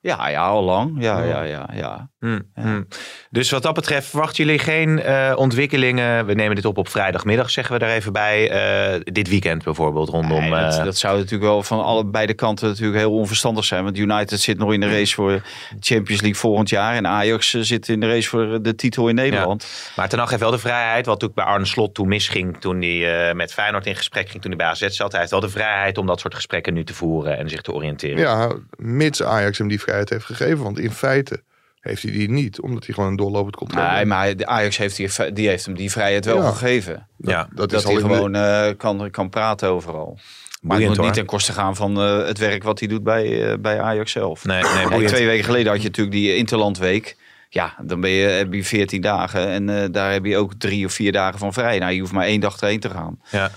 Ja, 0.02 0.28
ja, 0.30 0.46
al 0.48 0.64
lang. 0.64 0.96
Ja, 1.00 1.24
Ja. 1.24 1.44
ja. 1.74 2.10
Hm, 2.20 2.28
Ja. 2.56 2.62
hm. 2.62 2.84
Dus 3.30 3.50
wat 3.50 3.64
dat 3.64 3.74
betreft 3.74 4.08
verwachten 4.08 4.44
jullie 4.46 4.60
geen 4.60 5.02
eh, 5.02 5.34
ontwikkelingen. 5.36 6.26
We 6.26 6.34
nemen 6.34 6.56
dit 6.56 6.66
op 6.66 6.78
op 6.78 6.90
vrijdagmiddag, 6.90 7.50
zeggen 7.50 7.74
we 7.74 7.80
daar 7.80 7.90
even 7.90 8.14
bij. 8.14 8.50
eh, 8.50 9.00
dit 9.04 9.28
weekend 9.30 9.64
bijvoorbeeld 9.64 10.10
rondom. 10.10 10.40
Nee, 10.40 10.50
dat, 10.50 10.78
eh, 10.78 10.84
dat 10.84 10.98
zou 10.98 11.16
natuurlijk 11.16 11.44
wel 11.44 11.64
van 11.64 11.84
allebei 11.84 12.34
kanten 12.34 12.68
natuurlijk 12.68 12.98
heel 12.98 13.14
onverstandig 13.14 13.66
zijn. 13.66 13.84
Want 13.84 13.98
United 13.98 14.40
zit 14.40 14.58
nog 14.58 14.74
in 14.74 14.80
de 14.80 14.90
race 14.90 15.14
voor 15.14 15.32
de 15.32 15.42
Champions 15.80 16.22
League 16.22 16.40
volgend 16.40 16.70
jaar. 16.70 16.96
En 16.96 17.08
Ajax 17.08 17.50
zit 17.50 17.88
in 17.88 18.00
de 18.00 18.08
race 18.08 18.30
voor 18.30 18.62
de 18.62 18.76
titel 18.76 19.08
in 19.08 19.16
Nederland. 19.16 19.92
Maar 19.96 20.10
Ten 20.10 20.20
Hag 20.20 20.30
heeft 20.30 20.42
wel 20.42 20.52
de 20.52 20.58
vrijheid, 20.60 21.06
wat 21.06 21.22
natuurlijk 21.22 21.36
bij 21.36 21.44
Arne 21.46 21.66
Slot 21.66 21.94
toen 21.94 22.08
misging, 22.08 22.58
toen 22.60 22.82
hij 22.82 23.28
eh, 23.30 23.36
met 23.36 23.54
Feyenoord 23.54 23.86
in 23.86 23.96
gesprek 23.96 24.30
ging, 24.30 24.42
toen 24.42 24.52
hij 24.52 24.60
bij 24.60 24.68
AZ 24.70 24.88
zat. 24.96 25.10
Hij 25.12 25.20
heeft 25.20 25.32
wel 25.32 25.40
de 25.42 25.50
vrijheid 25.50 25.98
om 25.98 26.06
dat 26.06 26.20
soort 26.20 26.36
gesprekken 26.36 26.74
nu 26.74 26.84
te 26.84 26.94
voeren 26.94 27.38
en 27.38 27.50
zich 27.50 27.62
te 27.62 27.74
oriënteren. 27.74 28.18
ja, 28.20 28.52
mits 28.78 29.24
Ajax 29.24 29.58
hem 29.58 29.68
die 29.68 29.80
vrijheid 29.90 30.10
heeft 30.10 30.26
gegeven. 30.26 30.64
Want 30.64 30.80
in 30.80 30.92
feite 30.92 31.42
heeft 31.80 32.02
hij 32.04 32.12
die 32.12 32.30
niet. 32.30 32.62
Omdat 32.62 32.86
hij 32.86 32.94
gewoon 32.94 33.10
een 33.10 33.16
doorlopend 33.16 33.56
contract 33.56 33.88
Nee, 33.88 33.96
heeft. 33.96 34.08
maar 34.08 34.36
de 34.36 34.46
Ajax 34.48 34.78
heeft, 34.78 34.96
die, 34.96 35.34
die 35.34 35.48
heeft 35.48 35.66
hem 35.66 35.76
die 35.76 35.92
vrijheid 35.92 36.26
wel 36.26 36.42
Ja. 36.42 36.52
gegeven. 36.52 37.08
Ja, 37.18 37.48
dat, 37.54 37.70
Dat 37.70 37.80
is 37.80 37.86
hij 37.86 37.94
de- 37.96 38.00
gewoon 38.02 38.36
eh, 38.36 38.68
kan, 38.78 39.10
kan 39.12 39.30
praten 39.30 39.70
overal. 39.70 40.14
Maar 40.14 40.78
het 40.78 40.80
Boeiend, 40.80 40.96
moet 40.96 41.06
niet 41.06 41.14
ten 41.14 41.26
koste 41.26 41.52
gaan 41.54 41.76
van 41.76 41.98
eh, 42.02 42.26
het 42.26 42.38
werk 42.38 42.64
wat 42.64 42.80
hij 42.80 42.88
doet 42.88 43.04
bij, 43.04 43.52
eh, 43.52 43.58
bij 43.60 43.82
Ajax 43.82 44.12
zelf. 44.12 44.46
Nee, 44.46 44.64
nee, 44.90 45.06
twee 45.08 45.26
weken 45.26 45.46
geleden 45.46 45.72
had 45.72 45.82
je 45.82 45.88
natuurlijk 45.88 46.16
die 46.16 46.36
Interlandweek. 46.36 47.18
Ja, 47.50 47.76
dan 47.82 48.02
ben 48.02 48.10
je, 48.10 48.28
heb 48.28 48.54
je 48.54 48.64
14 48.64 49.02
dagen 49.02 49.48
en 49.48 49.70
eh, 49.70 49.88
daar 49.92 50.12
heb 50.12 50.26
je 50.26 50.38
ook 50.38 50.54
drie 50.58 50.86
of 50.86 50.94
vier 50.94 51.12
dagen 51.12 51.40
van 51.40 51.54
vrij. 51.54 51.80
Nou, 51.80 51.92
je 51.94 52.00
hoeft 52.00 52.12
maar 52.12 52.26
één 52.26 52.40
dag 52.40 52.62
erheen 52.62 52.80
te 52.80 52.90
gaan. 52.90 53.20
Ja. 53.32 53.52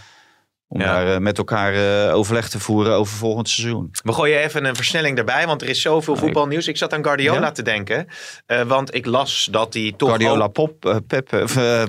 Om 0.73 0.81
Ja. 0.81 0.87
daar 0.87 1.15
eh, 1.15 1.19
met 1.21 1.39
elkaar 1.39 1.75
eh, 2.09 2.15
overleg 2.15 2.49
te 2.49 2.61
voeren 2.61 2.93
over 2.95 3.17
volgend 3.17 3.49
seizoen. 3.49 3.89
We 4.03 4.13
gooien 4.13 4.39
even 4.39 4.65
een 4.65 4.77
versnelling 4.77 5.19
erbij, 5.19 5.47
want 5.47 5.63
er 5.63 5.69
is 5.69 5.81
zoveel 5.81 6.15
Nee. 6.15 6.23
voetbalnieuws. 6.23 6.69
Ik 6.69 6.77
zat 6.77 6.93
aan 6.93 7.03
Guardiola 7.05 7.41
Ja? 7.41 7.51
te 7.53 7.63
denken, 7.63 8.07
eh, 8.47 8.61
want 8.63 8.95
ik 8.95 9.07
las 9.07 9.49
dat 9.51 9.75
hij 9.75 9.95
toch... 9.97 10.09
Guardiola 10.09 10.45
ook- 10.45 10.53
Pop, 10.53 11.03
Pep, 11.07 11.29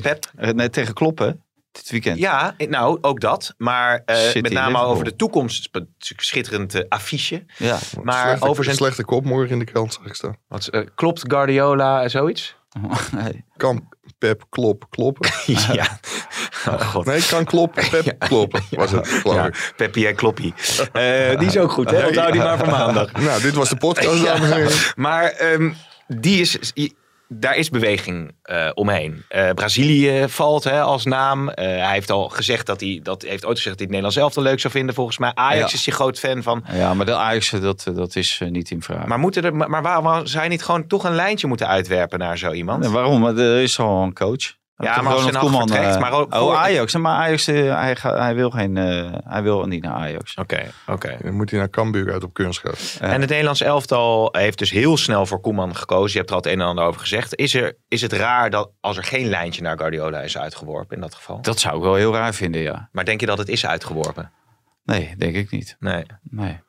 Pep. 0.01 0.25
nee, 0.53 0.69
tegen 0.69 0.93
Kloppen 0.93 1.43
dit 1.71 1.89
weekend. 1.89 2.19
Ja, 2.19 2.55
nou, 2.57 2.97
ook 3.01 3.19
dat. 3.19 3.53
Maar 3.57 4.01
eh, 4.05 4.15
met 4.33 4.33
name 4.51 4.67
Liverpool. 4.67 4.89
over 4.91 5.03
de 5.03 5.15
toekomst. 5.15 5.69
Het 5.71 5.85
is 5.99 6.09
een 6.09 6.23
Schitterend 6.23 6.89
affiche. 6.89 7.45
Ja. 7.57 7.77
Maar 8.03 8.25
slechte, 8.27 8.45
over 8.47 8.63
zijn... 8.63 8.75
slechte 8.75 9.03
kop 9.05 9.25
morgen 9.25 9.49
in 9.51 9.59
de 9.59 9.65
krant 9.65 9.93
zag 9.93 10.05
ik 10.05 10.13
staan. 10.13 10.37
Wat, 10.47 10.69
klopt 10.95 11.21
Guardiola 11.27 12.07
zoiets? 12.07 12.55
Nee. 13.11 13.45
Kan 13.57 13.89
Pep 14.23 14.43
klop 14.49 14.85
kloppen? 14.89 15.31
ja. 15.73 15.87
Oh, 16.69 16.81
god. 16.81 17.05
Nee, 17.05 17.25
kan 17.29 17.45
kloppen, 17.45 17.89
Pep 17.89 18.19
kloppen. 18.19 18.61
Was 18.69 18.91
het, 18.91 19.07
geloof 19.07 19.35
Ja, 19.35 19.45
ik. 19.45 19.73
Peppy 19.75 20.05
en 20.05 20.15
Kloppie. 20.15 20.53
Eh, 20.93 21.39
die 21.39 21.47
is 21.47 21.57
ook 21.57 21.71
goed, 21.71 21.91
hè? 21.91 22.07
Onthoud 22.07 22.31
die 22.31 22.41
maar 22.41 22.57
voor 22.57 22.67
maandag. 22.67 23.11
Nou, 23.11 23.41
dit 23.41 23.53
was 23.53 23.69
de 23.69 23.77
podcast, 23.77 24.23
dames 24.23 24.49
en 24.49 24.55
heren. 24.55 24.71
Maar 24.95 25.23
ehm, 25.23 25.71
die 26.07 26.41
is, 26.41 26.71
daar 27.35 27.55
is 27.55 27.69
beweging 27.69 28.31
eh, 28.41 28.69
omheen. 28.73 29.23
Eh, 29.27 29.49
Brazilië 29.49 30.25
valt 30.27 30.63
hè, 30.63 30.81
als 30.81 31.05
naam. 31.05 31.49
Eh, 31.49 31.65
hij 31.65 31.91
heeft 31.93 32.11
al 32.11 32.29
gezegd 32.29 32.65
dat 32.65 32.79
hij, 32.79 32.99
dat 33.03 33.21
heeft 33.21 33.45
ooit 33.45 33.57
gezegd 33.57 33.77
dat 33.77 33.87
hij 33.87 33.97
het 33.97 34.03
Nederlands 34.03 34.15
zelf 34.15 34.35
leuk 34.35 34.59
zou 34.59 34.73
vinden. 34.73 34.95
Volgens 34.95 35.17
mij 35.17 35.31
Ajax 35.33 35.71
Ja. 35.71 35.77
is 35.77 35.85
je 35.85 35.91
groot 35.91 36.19
fan 36.19 36.43
van. 36.43 36.63
Ja, 36.73 36.93
maar 36.93 37.05
de 37.05 37.15
Ajax, 37.15 37.49
dat, 37.49 37.91
dat 37.95 38.15
is 38.15 38.41
niet 38.49 38.71
in 38.71 38.81
vraag. 38.81 39.05
Maar, 39.05 39.19
moeten 39.19 39.43
er, 39.43 39.55
maar 39.55 39.81
waar, 39.81 40.01
waar 40.01 40.27
zou 40.27 40.43
je 40.43 40.49
niet 40.49 40.63
gewoon 40.63 40.87
toch 40.87 41.03
een 41.03 41.15
lijntje 41.15 41.47
moeten 41.47 41.67
uitwerpen 41.67 42.19
naar 42.19 42.37
zo 42.37 42.51
iemand? 42.51 42.85
Waarom? 42.87 43.25
Er 43.25 43.61
is 43.61 43.79
al 43.79 44.03
een 44.03 44.13
coach. 44.13 44.61
Ja, 44.77 45.01
maar 45.01 45.13
als 45.13 45.23
Hag 45.23 45.39
Koeman, 45.39 45.67
vertrekt, 45.67 45.95
eh, 45.95 46.01
maar 46.01 46.11
ook 46.11 46.33
voor- 46.35 46.41
Oh, 46.41 46.55
Ajax. 46.57 46.95
Maar 46.95 47.15
Ajax, 47.15 47.47
eh, 47.47 47.79
hij, 47.79 47.97
hij, 48.01 48.35
wil 48.35 48.49
geen, 48.49 48.77
eh, 48.77 49.11
hij 49.23 49.43
wil 49.43 49.65
niet 49.65 49.83
naar 49.83 49.93
Ajax. 49.93 50.35
Oké, 50.35 50.71
oké. 50.87 51.17
Dan 51.21 51.33
moet 51.33 51.49
hij 51.49 51.59
naar 51.59 51.69
Cambuur 51.69 52.11
uit 52.11 52.23
op 52.23 52.33
kunstgras. 52.33 52.97
En 52.99 53.21
het 53.21 53.29
Nederlands 53.29 53.61
elftal 53.61 54.29
heeft 54.31 54.57
dus 54.57 54.69
heel 54.71 54.97
snel 54.97 55.25
voor 55.25 55.39
Koeman 55.41 55.75
gekozen. 55.75 56.11
Je 56.11 56.17
hebt 56.17 56.29
er 56.29 56.35
al 56.35 56.41
het 56.41 56.51
een 56.51 56.59
en 56.61 56.67
ander 56.67 56.83
over 56.85 56.99
gezegd. 57.01 57.35
Is, 57.35 57.53
er, 57.53 57.77
is 57.87 58.01
het 58.01 58.13
raar 58.13 58.49
dat 58.49 58.71
als 58.79 58.97
er 58.97 59.03
geen 59.03 59.27
lijntje 59.27 59.61
naar 59.61 59.77
Guardiola 59.77 60.19
is 60.21 60.37
uitgeworpen 60.37 60.95
in 60.95 61.01
dat 61.01 61.15
geval? 61.15 61.41
Dat 61.41 61.59
zou 61.59 61.77
ik 61.77 61.83
wel 61.83 61.95
heel 61.95 62.13
raar 62.13 62.33
vinden, 62.33 62.61
ja. 62.61 62.89
Maar 62.91 63.05
denk 63.05 63.19
je 63.19 63.25
dat 63.25 63.37
het 63.37 63.49
is 63.49 63.65
uitgeworpen? 63.65 64.31
Nee, 64.83 65.13
denk 65.17 65.35
ik 65.35 65.51
niet. 65.51 65.75
Nee. 65.79 66.03
Nee. 66.21 66.59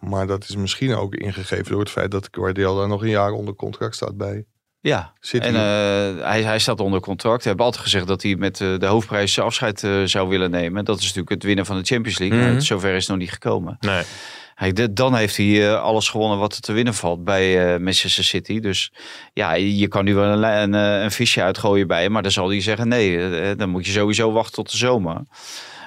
Maar 0.00 0.26
dat 0.26 0.42
is 0.48 0.56
misschien 0.56 0.94
ook 0.94 1.14
ingegeven 1.14 1.70
door 1.70 1.80
het 1.80 1.90
feit 1.90 2.10
dat 2.10 2.28
Guardiola 2.30 2.86
nog 2.86 3.02
een 3.02 3.08
jaar 3.08 3.30
onder 3.32 3.54
contract 3.54 3.94
staat 3.94 4.16
bij 4.16 4.44
Ja, 4.84 5.12
City. 5.20 5.46
en 5.46 5.54
eh, 5.54 6.24
hij, 6.26 6.42
hij 6.42 6.58
staat 6.58 6.80
onder 6.80 7.00
contract. 7.00 7.42
We 7.42 7.48
hebben 7.48 7.64
altijd 7.64 7.82
gezegd 7.84 8.06
dat 8.06 8.22
hij 8.22 8.36
met 8.36 8.60
eh, 8.60 8.78
de 8.78 8.86
hoofdprijs 8.86 9.38
afscheid 9.38 9.84
eh, 9.84 10.02
zou 10.04 10.28
willen 10.28 10.50
nemen. 10.50 10.84
Dat 10.84 10.96
is 10.98 11.02
natuurlijk 11.02 11.30
het 11.30 11.42
winnen 11.42 11.66
van 11.66 11.76
de 11.76 11.84
Champions 11.84 12.18
League. 12.18 12.38
Mhm. 12.50 12.60
Zover 12.60 12.90
is 12.94 13.00
het 13.00 13.08
nog 13.08 13.18
niet 13.18 13.32
gekomen. 13.32 13.76
nee. 13.80 14.02
Hij, 14.54 14.72
de- 14.72 14.92
dan 14.92 15.14
heeft 15.14 15.36
hij 15.36 15.76
alles 15.76 16.08
gewonnen 16.08 16.38
wat 16.38 16.54
er 16.54 16.60
te 16.60 16.72
winnen 16.72 16.94
valt 16.94 17.24
bij 17.24 17.78
Manchester 17.78 18.24
City. 18.24 18.60
Dus 18.60 18.92
ja, 19.32 19.54
je 19.54 19.88
kan 19.88 20.04
nu 20.04 20.14
wel 20.14 20.42
een, 20.42 20.42
een, 20.42 20.72
een 20.72 21.10
visje 21.10 21.42
uitgooien 21.42 21.86
bij 21.86 22.02
hem. 22.02 22.12
Maar 22.12 22.22
dan 22.22 22.30
zal 22.30 22.48
hij 22.48 22.60
zeggen 22.60 22.88
nee, 22.88 23.56
dan 23.56 23.68
moet 23.68 23.86
je 23.86 23.92
sowieso 23.92 24.32
wachten 24.32 24.54
tot 24.54 24.70
de 24.70 24.76
zomer. 24.76 25.20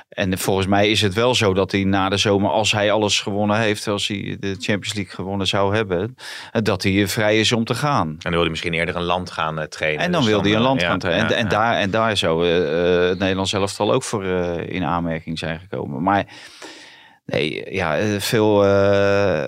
En 0.09 0.37
volgens 0.37 0.67
mij 0.67 0.89
is 0.89 1.01
het 1.01 1.13
wel 1.13 1.35
zo 1.35 1.53
dat 1.53 1.71
hij 1.71 1.83
na 1.83 2.09
de 2.09 2.17
zomer, 2.17 2.49
als 2.49 2.71
hij 2.71 2.91
alles 2.91 3.21
gewonnen 3.21 3.59
heeft, 3.59 3.87
als 3.87 4.07
hij 4.07 4.37
de 4.39 4.47
Champions 4.47 4.93
League 4.93 5.13
gewonnen 5.13 5.47
zou 5.47 5.75
hebben, 5.75 6.15
eh, 6.51 6.61
dat 6.61 6.83
hij 6.83 7.07
vrij 7.07 7.39
is 7.39 7.51
om 7.51 7.63
te 7.63 7.75
gaan. 7.75 8.07
En 8.07 8.17
dan 8.19 8.31
wil 8.31 8.41
hij 8.41 8.49
misschien 8.49 8.73
eerder 8.73 8.95
een 8.95 9.03
land 9.03 9.31
gaan 9.31 9.59
eh, 9.59 9.65
trainen. 9.65 10.03
En 10.05 10.11
dan 10.11 10.21
Dus 10.21 10.29
wil 10.29 10.41
hij 10.41 10.51
een 10.51 10.57
eh, 10.57 10.63
land 10.63 10.81
ja, 10.81 10.87
gaan 10.87 10.99
trainen. 10.99 11.29
ja, 11.29 11.35
en, 11.35 11.43
en. 11.43 11.49
Daar, 11.49 11.73
en 11.75 11.89
daar 11.91 12.17
zou 12.17 12.45
eh, 12.47 13.01
eh, 13.03 13.09
het 13.09 13.19
Nederlands 13.19 13.53
elftal 13.53 13.93
ook 13.93 14.03
voor 14.03 14.23
eh, 14.23 14.69
in 14.75 14.83
aanmerking 14.83 15.39
zijn 15.39 15.59
gekomen. 15.59 16.03
Maar 16.03 16.25
nee, 17.25 17.73
ja, 17.73 17.97
eh, 17.97 18.19
veel 18.19 18.65
eh, 18.65 19.45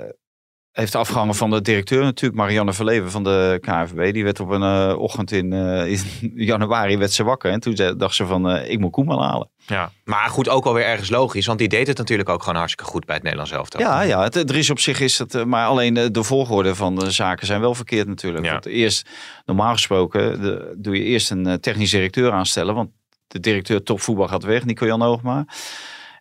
heeft 0.71 0.95
afgehangen 0.95 1.36
van 1.36 1.49
de 1.49 1.62
directeur 1.62 2.03
natuurlijk. 2.03 2.39
Marianne 2.39 2.73
Verleven 2.73 3.12
van 3.12 3.23
de 3.23 3.58
KNVB. 3.62 4.13
Die 4.13 4.23
werd 4.23 4.39
op 4.39 4.49
een 4.49 4.62
eh, 4.62 4.97
ochtend 4.97 5.32
in, 5.32 5.53
eh, 5.53 5.91
in 5.91 6.32
januari 6.51 6.97
werd 6.97 7.12
ze 7.12 7.23
wakker. 7.23 7.51
En 7.51 7.60
toen 7.60 7.75
zei- 7.75 7.95
dacht 7.95 8.15
ze 8.15 8.25
van, 8.25 8.49
eh, 8.49 8.71
ik 8.71 8.79
moet 8.79 8.91
Koeman 8.91 9.21
halen. 9.21 9.49
Ja. 9.67 9.91
Maar 10.03 10.29
goed, 10.29 10.49
ook 10.49 10.65
alweer 10.65 10.86
ergens 10.86 11.10
logisch. 11.10 11.45
Want 11.45 11.60
die 11.60 11.67
deed 11.67 11.88
het 11.88 11.97
natuurlijk 11.97 12.29
ook 12.29 12.43
gewoon 12.43 12.58
hartstikke 12.58 12.91
goed 12.91 13.05
bij 13.05 13.15
het 13.15 13.23
Nederlands 13.23 13.53
elftal. 13.53 13.82
Ja, 13.82 14.01
ja 14.01 14.23
het, 14.23 14.36
er 14.36 14.55
is 14.55 14.69
op 14.69 14.79
zich 14.79 14.99
is 14.99 15.17
het, 15.17 15.45
maar 15.45 15.67
alleen 15.67 15.93
de, 15.93 16.12
de 16.12 16.23
volgorde 16.23 16.75
van 16.75 16.95
de 16.95 17.12
zaken 17.12 17.47
zijn 17.47 17.62
wel 17.62 17.75
verkeerd 17.75 18.08
natuurlijk. 18.08 18.45
Ja. 18.45 18.51
Want 18.51 18.65
eerst, 18.65 19.10
normaal 19.45 19.73
gesproken, 19.73 20.41
de, 20.41 20.75
doe 20.77 20.95
je 20.95 21.03
eerst 21.03 21.32
een 21.32 21.60
technisch 21.60 21.91
directeur 21.91 22.32
aanstellen, 22.32 22.75
want 22.75 22.89
de 23.27 23.39
directeur 23.39 23.84
topvoetbal 23.84 24.27
gaat 24.27 24.43
weg, 24.43 24.65
Nico 24.65 24.86
Jan 24.86 25.01
Hoogma. 25.01 25.45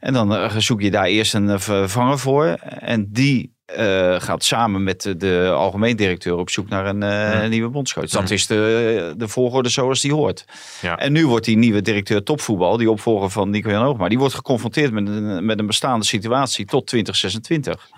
En 0.00 0.12
dan 0.12 0.50
zoek 0.62 0.80
je 0.80 0.90
daar 0.90 1.04
eerst 1.04 1.34
een 1.34 1.60
vervanger 1.60 2.18
voor. 2.18 2.46
En 2.64 3.08
die 3.10 3.56
eh, 3.68 4.20
gaat 4.20 4.44
samen 4.44 4.82
met 4.82 5.02
de, 5.02 5.16
de 5.16 5.50
algemeen 5.54 5.96
directeur 5.96 6.36
op 6.36 6.50
zoek 6.50 6.68
naar 6.68 6.86
een, 6.86 7.02
eh, 7.02 7.10
Ja. 7.10 7.46
nieuwe 7.46 7.68
bondscoach. 7.68 8.08
Dat 8.08 8.28
Ja. 8.28 8.34
is 8.34 8.46
de, 8.46 9.14
de 9.16 9.28
volgorde 9.28 9.68
zoals 9.68 10.00
die 10.00 10.12
hoort. 10.12 10.44
Ja. 10.80 10.98
En 10.98 11.12
nu 11.12 11.26
wordt 11.26 11.44
die 11.44 11.56
nieuwe 11.56 11.82
directeur 11.82 12.22
topvoetbal, 12.22 12.76
die 12.76 12.90
opvolger 12.90 13.30
van 13.30 13.50
Nico 13.50 13.70
Jan 13.70 13.82
Hoogma, 13.84 14.08
die 14.08 14.18
wordt 14.18 14.34
geconfronteerd 14.34 14.92
met 14.92 15.08
een, 15.08 15.44
met 15.44 15.58
een 15.58 15.66
bestaande 15.66 16.04
situatie 16.04 16.64
tot 16.64 16.86
2026. 16.86 17.88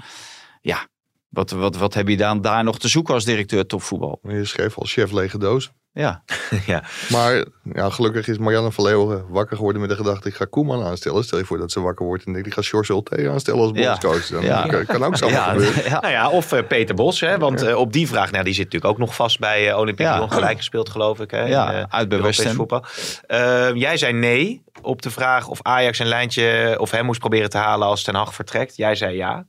Ja, 0.60 0.86
wat, 1.28 1.50
wat, 1.50 1.76
wat 1.76 1.94
heb 1.94 2.08
je 2.08 2.16
dan 2.16 2.40
daar 2.40 2.64
nog 2.64 2.78
te 2.78 2.88
zoeken 2.88 3.14
als 3.14 3.24
directeur 3.24 3.66
topvoetbal? 3.66 4.18
Je 4.22 4.44
schreef 4.44 4.78
al 4.78 4.86
chef 4.86 5.12
lege 5.12 5.38
doos. 5.38 5.70
Ja, 5.92 6.22
ja. 6.66 6.82
Maar 7.10 7.44
ja, 7.72 7.90
gelukkig 7.90 8.28
is 8.28 8.38
Marianne 8.38 8.72
van 8.72 8.84
Leeuwen 8.84 9.24
wakker 9.28 9.56
geworden 9.56 9.80
met 9.80 9.90
de 9.90 9.96
gedachte... 9.96 10.28
ik 10.28 10.34
ga 10.34 10.44
Koeman 10.44 10.84
aanstellen. 10.84 11.24
Stel 11.24 11.38
je 11.38 11.44
voor 11.44 11.58
dat 11.58 11.70
ze 11.72 11.80
wakker 11.80 12.06
wordt 12.06 12.24
en 12.24 12.32
denkt... 12.32 12.46
ik 12.46 12.54
ga 12.54 12.62
George 12.62 12.92
Ulte 12.92 13.30
aanstellen 13.30 13.60
als 13.60 13.70
Ja. 13.74 13.86
bondscoach. 13.86 14.26
Dan 14.26 14.42
Ja. 14.42 14.66
kan, 14.66 14.86
kan 14.86 15.04
ook 15.04 15.16
zo 15.16 15.28
ja, 15.28 15.44
gebeuren. 15.50 15.84
ja. 15.84 16.00
Nou 16.00 16.12
ja, 16.12 16.30
of 16.30 16.52
eh, 16.52 16.66
Peter 16.66 16.94
Bos. 16.94 17.20
Hè, 17.20 17.38
want 17.38 17.62
eh, 17.62 17.76
op 17.76 17.92
die 17.92 18.08
vraag, 18.08 18.30
nou, 18.30 18.44
die 18.44 18.54
zit 18.54 18.64
natuurlijk 18.64 18.92
ook 18.92 18.98
nog 18.98 19.14
vast 19.14 19.38
bij 19.38 19.68
eh, 19.70 19.78
Olympique 19.78 20.10
Ja. 20.10 20.16
Lyon. 20.16 20.32
Gelijk 20.32 20.56
gespeeld, 20.56 20.88
geloof 20.90 21.20
ik. 21.20 21.30
Hè, 21.30 21.44
Ja, 21.44 21.70
in, 21.72 21.76
eh, 21.78 21.84
uit 21.88 22.08
bij 22.08 22.18
Europees 22.18 22.36
West 22.36 22.48
Ham. 22.48 22.56
voetbal. 22.56 22.84
Eh, 23.26 23.74
jij 23.74 23.96
zei 23.96 24.12
nee 24.12 24.62
op 24.82 25.02
de 25.02 25.10
vraag 25.10 25.48
of 25.48 25.58
Ajax 25.62 25.98
een 25.98 26.06
lijntje... 26.06 26.76
of 26.78 26.90
hem 26.90 27.04
moest 27.04 27.20
proberen 27.20 27.50
te 27.50 27.58
halen 27.58 27.86
als 27.88 28.02
Ten 28.02 28.14
Hag 28.14 28.34
vertrekt. 28.34 28.76
Jij 28.76 28.94
zei 28.94 29.16
ja. 29.16 29.44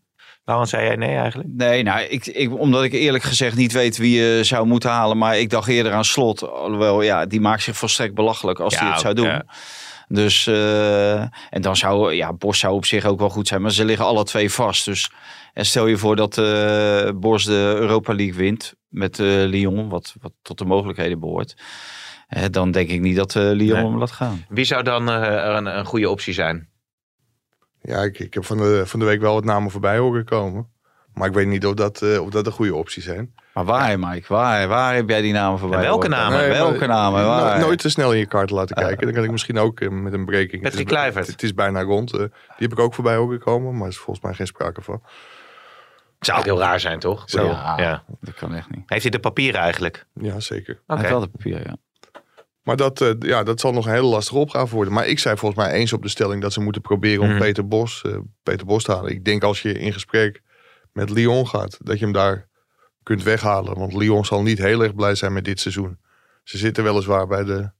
Waarom 0.51 0.69
zei 0.69 0.85
jij 0.85 0.95
nee 0.95 1.15
eigenlijk? 1.15 1.49
Nee, 1.53 1.83
nou, 1.83 2.01
ik, 2.01 2.25
ik, 2.25 2.59
omdat 2.59 2.83
ik 2.83 2.91
eerlijk 2.93 3.23
gezegd 3.23 3.55
niet 3.55 3.71
weet 3.71 3.97
wie 3.97 4.21
je 4.21 4.43
zou 4.43 4.65
moeten 4.65 4.89
halen. 4.89 5.17
Maar 5.17 5.37
ik 5.39 5.49
dacht 5.49 5.67
eerder 5.67 5.91
aan 5.93 6.05
Slot. 6.05 6.49
Alhoewel, 6.51 7.01
ja, 7.01 7.25
die 7.25 7.41
maakt 7.41 7.61
zich 7.61 7.77
volstrekt 7.77 8.13
belachelijk 8.13 8.59
als 8.59 8.75
hij 8.79 8.87
Ja, 8.87 8.93
het 8.93 9.01
zou 9.01 9.13
doen. 9.13 9.25
ja. 9.25 9.45
Dus, 10.07 10.47
eh, 10.47 11.19
en 11.21 11.61
dan 11.61 11.75
zou, 11.75 12.13
ja, 12.13 12.33
Bos 12.33 12.59
zou 12.59 12.73
op 12.73 12.85
zich 12.85 13.05
ook 13.05 13.19
wel 13.19 13.29
goed 13.29 13.47
zijn. 13.47 13.61
Maar 13.61 13.71
ze 13.71 13.85
liggen 13.85 14.05
alle 14.05 14.23
twee 14.23 14.51
vast. 14.51 14.85
Dus, 14.85 15.11
en 15.53 15.65
stel 15.65 15.87
je 15.87 15.97
voor 15.97 16.15
dat 16.15 16.37
eh 16.37 17.09
Bos 17.15 17.43
de 17.45 17.73
Europa 17.77 18.13
League 18.13 18.35
wint 18.35 18.73
met 18.89 19.19
eh, 19.19 19.25
Lyon. 19.27 19.89
Wat, 19.89 20.15
wat 20.21 20.33
tot 20.41 20.57
de 20.57 20.65
mogelijkheden 20.65 21.19
behoort. 21.19 21.55
Eh, 22.27 22.43
dan 22.51 22.71
denk 22.71 22.89
ik 22.89 22.99
niet 23.01 23.15
dat 23.15 23.35
eh, 23.35 23.41
Lyon 23.43 23.57
Nee. 23.77 23.85
hem 23.85 23.97
laat 23.97 24.11
gaan. 24.11 24.45
Wie 24.49 24.65
zou 24.65 24.83
dan 24.83 25.07
een, 25.07 25.77
een 25.77 25.85
goede 25.85 26.09
optie 26.09 26.33
zijn? 26.33 26.69
Ja, 27.81 28.01
ik, 28.01 28.19
ik 28.19 28.33
heb 28.33 28.45
van 28.45 28.57
de, 28.57 28.83
van 28.85 28.99
de 28.99 29.05
week 29.05 29.21
wel 29.21 29.33
wat 29.33 29.43
namen 29.43 29.71
voorbij 29.71 29.97
horen 29.97 30.25
komen. 30.25 30.67
Maar 31.13 31.27
ik 31.27 31.33
weet 31.33 31.47
niet 31.47 31.65
of 31.65 31.73
dat, 31.73 32.01
eh, 32.01 32.21
of 32.21 32.29
dat 32.29 32.45
de 32.45 32.51
goede 32.51 32.75
opties 32.75 33.03
zijn. 33.03 33.33
Maar 33.53 33.65
waar, 33.65 33.99
Mike? 33.99 34.25
Waar, 34.33 34.67
waar 34.67 34.95
heb 34.95 35.09
jij 35.09 35.21
die 35.21 35.33
namen 35.33 35.59
voorbij? 35.59 35.77
En 35.79 35.83
welke 35.85 36.07
namen? 36.07 36.39
Nee, 36.39 36.49
welke 36.49 36.77
maar- 36.77 36.87
namen? 36.87 37.21
No- 37.21 37.27
Waar? 37.27 37.59
nooit 37.59 37.79
te 37.79 37.89
snel 37.89 38.11
in 38.13 38.19
je 38.19 38.25
kaart 38.25 38.49
laten 38.49 38.75
kijken. 38.75 39.05
Dan 39.05 39.13
kan 39.15 39.23
ik 39.23 39.31
misschien 39.31 39.57
ook 39.59 39.79
eh, 39.79 39.89
met 39.89 40.13
een 40.13 40.25
breaking. 40.25 40.61
Patrick 40.61 40.79
Het 40.79 40.87
is- 40.89 40.95
Kluivert. 40.97 41.25
Het, 41.25 41.33
het 41.35 41.43
is 41.43 41.53
bijna 41.53 41.81
rond. 41.81 42.11
eh, 42.13 42.17
die 42.19 42.29
heb 42.57 42.71
ik 42.71 42.79
ook 42.79 42.93
voorbij 42.93 43.15
horen 43.15 43.39
komen. 43.39 43.73
Maar 43.73 43.81
er 43.83 43.87
is 43.89 43.97
volgens 43.97 44.25
mij 44.25 44.33
geen 44.33 44.47
sprake 44.47 44.81
van. 44.81 45.01
Zou 46.19 46.39
ook 46.39 46.45
heel 46.45 46.59
raar 46.59 46.79
zijn, 46.79 46.99
toch? 46.99 47.23
Zou. 47.25 47.47
Ja. 47.47 47.73
ja. 47.77 48.03
Dat 48.21 48.33
kan 48.33 48.53
echt 48.55 48.69
niet. 48.69 48.83
Heeft 48.85 49.01
hij 49.01 49.11
de 49.11 49.19
papieren 49.19 49.61
eigenlijk? 49.61 50.05
Ja, 50.13 50.39
zeker. 50.39 50.73
Oké. 50.73 50.83
Hij 50.87 50.97
heeft 50.97 51.09
wel 51.09 51.19
de 51.19 51.27
papier, 51.27 51.57
ja. 51.67 51.75
Maar 52.63 52.75
dat, 52.75 53.01
eh, 53.01 53.11
ja, 53.19 53.43
dat 53.43 53.59
zal 53.59 53.71
nog 53.71 53.85
een 53.85 53.91
hele 53.93 54.05
lastige 54.07 54.39
opgave 54.39 54.75
worden. 54.75 54.93
Maar 54.93 55.07
ik 55.07 55.19
zei 55.19 55.37
volgens 55.37 55.65
mij 55.65 55.73
eens 55.73 55.93
op 55.93 56.01
de 56.01 56.09
stelling 56.09 56.41
dat 56.41 56.53
ze 56.53 56.61
moeten 56.61 56.81
proberen 56.81 57.23
om 57.23 57.29
Mhm. 57.29 57.37
Peter, 57.39 57.67
Bos, 57.67 58.01
eh, 58.01 58.17
Peter 58.43 58.65
Bos 58.65 58.83
te 58.83 58.91
halen. 58.91 59.11
Ik 59.11 59.25
denk 59.25 59.43
als 59.43 59.61
je 59.61 59.73
in 59.73 59.93
gesprek 59.93 60.41
met 60.91 61.09
Lyon 61.09 61.47
gaat, 61.47 61.77
dat 61.79 61.99
je 61.99 62.03
hem 62.03 62.13
daar 62.13 62.47
kunt 63.03 63.23
weghalen. 63.23 63.77
Want 63.77 63.93
Lyon 63.93 64.25
zal 64.25 64.41
niet 64.41 64.57
heel 64.57 64.81
erg 64.83 64.95
blij 64.95 65.15
zijn 65.15 65.33
met 65.33 65.45
dit 65.45 65.59
seizoen. 65.59 65.99
Ze 66.43 66.57
zitten 66.57 66.83
weliswaar 66.83 67.27
bij 67.27 67.43
de 67.43 67.71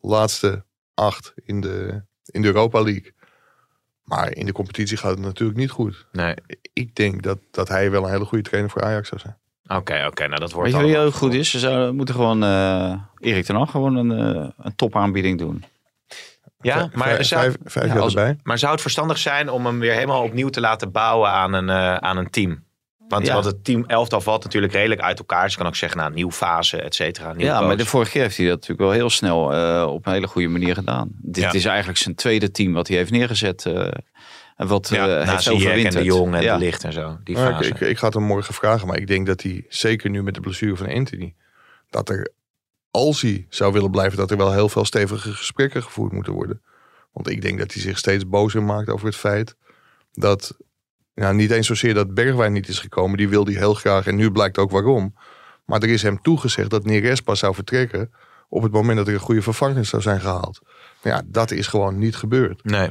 laatste 0.00 0.64
acht 0.94 1.32
in 1.44 1.60
de, 1.60 2.02
in 2.24 2.42
de 2.42 2.48
Europa 2.48 2.82
League. 2.82 3.12
Maar 4.02 4.34
in 4.36 4.46
de 4.46 4.52
competitie 4.52 4.96
gaat 4.96 5.10
het 5.10 5.20
natuurlijk 5.20 5.58
niet 5.58 5.70
goed. 5.70 6.06
Nee. 6.12 6.34
Ik 6.72 6.94
denk 6.94 7.22
dat, 7.22 7.38
dat 7.50 7.68
hij 7.68 7.90
wel 7.90 8.04
een 8.04 8.10
hele 8.10 8.24
goede 8.24 8.44
trainer 8.44 8.70
voor 8.70 8.82
Ajax 8.82 9.08
zou 9.08 9.20
zijn. 9.20 9.38
Oké, 9.76 10.04
oké. 10.06 10.26
Nou, 10.26 10.40
dat 10.40 10.52
wordt 10.52 10.72
Weet 10.72 10.80
je 10.80 10.86
wie 10.86 10.98
ook 10.98 11.14
goed 11.14 11.34
is? 11.34 11.50
Ze 11.50 11.58
zouden, 11.58 11.96
moeten 11.96 12.14
gewoon 12.14 12.42
eh 12.42 12.92
Erik 13.18 13.44
ten 13.44 13.56
Hag 13.56 13.70
gewoon 13.70 13.96
een, 13.96 14.36
eh, 14.36 14.48
een 14.58 14.74
topaanbieding 14.76 15.38
doen. 15.38 15.64
Ja, 16.60 16.78
Vijf- 16.78 16.94
maar 16.94 17.24
zou, 17.24 17.40
vijf, 17.42 17.56
vijf 17.64 17.86
ja, 17.86 17.92
jaar 17.92 18.02
als- 18.02 18.14
erbij. 18.14 18.36
maar 18.42 18.58
zou 18.58 18.72
het 18.72 18.80
verstandig 18.80 19.18
zijn 19.18 19.50
om 19.50 19.66
hem 19.66 19.78
weer 19.78 19.92
helemaal 19.92 20.22
opnieuw 20.22 20.48
te 20.48 20.60
laten 20.60 20.92
bouwen 20.92 21.30
aan 21.30 21.52
een, 21.52 21.68
eh, 21.68 21.94
aan 21.94 22.16
een 22.16 22.30
team? 22.30 22.64
Want, 23.08 23.26
Ja. 23.26 23.32
want 23.32 23.44
het 23.44 23.64
team 23.64 23.84
elftal 23.86 24.20
valt 24.20 24.44
natuurlijk 24.44 24.72
redelijk 24.72 25.00
uit 25.00 25.18
elkaar. 25.18 25.42
Dus 25.42 25.52
je 25.52 25.58
kan 25.58 25.66
ook 25.66 25.76
zeggen, 25.76 25.98
nou, 25.98 26.12
nieuwe 26.12 26.32
fase, 26.32 26.80
et 26.82 26.94
cetera. 26.94 27.34
Ja, 27.36 27.60
maar 27.60 27.76
de 27.76 27.86
vorige 27.86 28.10
keer 28.10 28.22
heeft 28.22 28.36
hij 28.36 28.46
dat 28.46 28.54
natuurlijk 28.54 28.80
wel 28.80 28.90
heel 28.90 29.10
snel 29.10 29.52
eh, 29.52 29.86
op 29.88 30.06
een 30.06 30.12
hele 30.12 30.26
goede 30.26 30.48
manier 30.48 30.74
gedaan. 30.74 31.08
Dit 31.20 31.42
Ja. 31.44 31.52
is 31.52 31.64
eigenlijk 31.64 31.98
zijn 31.98 32.14
tweede 32.14 32.50
team 32.50 32.72
wat 32.72 32.88
hij 32.88 32.96
heeft 32.96 33.10
neergezet. 33.10 33.66
eh, 33.66 33.86
en 34.56 34.66
wat 34.66 34.88
ja, 34.88 35.06
na 35.06 35.38
heeft 35.38 35.84
en 35.84 35.90
de 35.90 36.04
Jong 36.04 36.34
en 36.34 36.42
ja. 36.42 36.52
de 36.54 36.64
Licht 36.64 36.84
en 36.84 36.92
zo. 36.92 37.18
Die 37.24 37.36
Ja, 37.36 37.50
fase. 37.50 37.68
ik, 37.68 37.74
ik, 37.74 37.88
ik 37.88 37.98
ga 37.98 38.06
het 38.06 38.14
hem 38.14 38.22
morgen 38.22 38.54
vragen, 38.54 38.86
maar 38.86 38.98
ik 38.98 39.06
denk 39.06 39.26
dat 39.26 39.42
hij, 39.42 39.64
zeker 39.68 40.10
nu 40.10 40.22
met 40.22 40.34
de 40.34 40.40
blessure 40.40 40.76
van 40.76 40.88
Anthony, 40.88 41.34
dat 41.90 42.08
er, 42.08 42.32
als 42.90 43.20
hij 43.22 43.46
zou 43.48 43.72
willen 43.72 43.90
blijven, 43.90 44.18
dat 44.18 44.30
er 44.30 44.36
wel 44.36 44.52
heel 44.52 44.68
veel 44.68 44.84
stevige 44.84 45.32
gesprekken 45.32 45.82
gevoerd 45.82 46.12
moeten 46.12 46.32
worden. 46.32 46.62
Want 47.12 47.28
ik 47.28 47.42
denk 47.42 47.58
dat 47.58 47.72
hij 47.72 47.82
zich 47.82 47.98
steeds 47.98 48.28
bozer 48.28 48.62
maakt 48.62 48.88
over 48.88 49.06
het 49.06 49.16
feit 49.16 49.56
dat, 50.12 50.56
nou, 51.14 51.34
niet 51.34 51.50
eens 51.50 51.66
zozeer 51.66 51.94
dat 51.94 52.14
Bergwijn 52.14 52.52
niet 52.52 52.68
is 52.68 52.78
gekomen, 52.78 53.16
die 53.16 53.28
wilde 53.28 53.50
hij 53.50 53.60
heel 53.60 53.74
graag 53.74 54.06
en 54.06 54.16
nu 54.16 54.30
blijkt 54.30 54.58
ook 54.58 54.70
waarom. 54.70 55.14
Maar 55.64 55.82
er 55.82 55.88
is 55.88 56.02
hem 56.02 56.22
toegezegd 56.22 56.70
dat 56.70 56.84
Neres 56.84 57.20
pas 57.20 57.38
zou 57.38 57.54
vertrekken 57.54 58.10
op 58.48 58.62
het 58.62 58.72
moment 58.72 58.98
dat 58.98 59.08
er 59.08 59.14
een 59.14 59.20
goede 59.20 59.42
vervanger 59.42 59.84
zou 59.84 60.02
zijn 60.02 60.20
gehaald. 60.20 60.60
Ja, 61.02 61.22
dat 61.26 61.50
is 61.50 61.66
gewoon 61.66 61.98
niet 61.98 62.16
gebeurd. 62.16 62.64
Nee. 62.64 62.90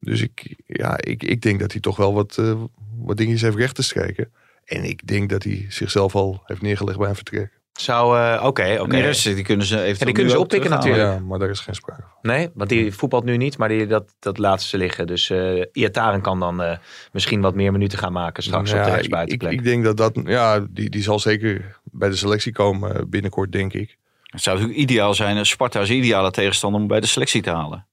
Dus 0.00 0.22
ik, 0.22 0.56
ja, 0.66 0.96
ik, 1.00 1.22
ik 1.22 1.42
denk 1.42 1.60
dat 1.60 1.72
hij 1.72 1.80
toch 1.80 1.96
wel 1.96 2.14
wat, 2.14 2.36
eh, 2.38 2.62
wat 2.98 3.16
dingetjes 3.16 3.42
heeft 3.42 3.56
recht 3.56 3.74
te 3.74 3.82
strijken. 3.82 4.32
En 4.64 4.84
ik 4.84 5.06
denk 5.06 5.30
dat 5.30 5.42
hij 5.42 5.66
zichzelf 5.68 6.14
al 6.14 6.42
heeft 6.44 6.62
neergelegd 6.62 6.98
bij 6.98 7.08
een 7.08 7.14
vertrek. 7.14 7.60
Zou, 7.72 8.18
eh, 8.18 8.44
oké, 8.44 8.76
oké. 8.80 9.12
Die 9.22 9.42
kunnen 9.42 9.66
ze 9.66 9.76
Ja, 9.76 10.04
die 10.04 10.12
kunnen 10.12 10.32
ze 10.32 10.38
oppikken 10.38 10.70
natuurlijk. 10.70 11.02
Ja, 11.02 11.18
maar 11.18 11.38
daar 11.38 11.50
is 11.50 11.60
geen 11.60 11.74
sprake 11.74 12.02
van. 12.02 12.30
Nee, 12.30 12.48
want 12.54 12.68
die 12.68 12.92
voetbalt 12.92 13.24
nu 13.24 13.36
niet, 13.36 13.58
maar 13.58 13.68
die, 13.68 13.86
dat, 13.86 14.14
dat 14.18 14.38
laat 14.38 14.62
ze 14.62 14.76
liggen. 14.76 15.06
Dus 15.06 15.30
eh 15.30 15.64
Iataren 15.72 16.20
kan 16.20 16.40
dan 16.40 16.62
eh, 16.62 16.76
misschien 17.12 17.40
wat 17.40 17.54
meer 17.54 17.72
minuten 17.72 17.98
gaan 17.98 18.12
maken 18.12 18.42
straks 18.42 18.70
op 18.70 18.76
de 18.76 18.82
ik, 18.82 18.88
ik, 18.88 18.94
rechtsbuitenplek. 18.94 19.52
ik 19.52 19.64
denk 19.64 19.84
dat 19.84 19.96
dat, 19.96 20.20
ja, 20.24 20.66
die, 20.70 20.90
die 20.90 21.02
zal 21.02 21.18
zeker 21.18 21.78
bij 21.84 22.08
de 22.08 22.16
selectie 22.16 22.52
komen 22.52 23.10
binnenkort, 23.10 23.52
denk 23.52 23.72
ik. 23.72 23.96
Het 24.22 24.42
zou 24.42 24.56
natuurlijk 24.56 24.82
ideaal 24.82 25.14
zijn, 25.14 25.46
Sparta 25.46 25.80
is 25.80 25.90
ideale 25.90 26.30
tegenstander 26.30 26.80
om 26.80 26.86
bij 26.86 27.00
de 27.00 27.06
selectie 27.06 27.42
te 27.42 27.50
halen. 27.50 27.86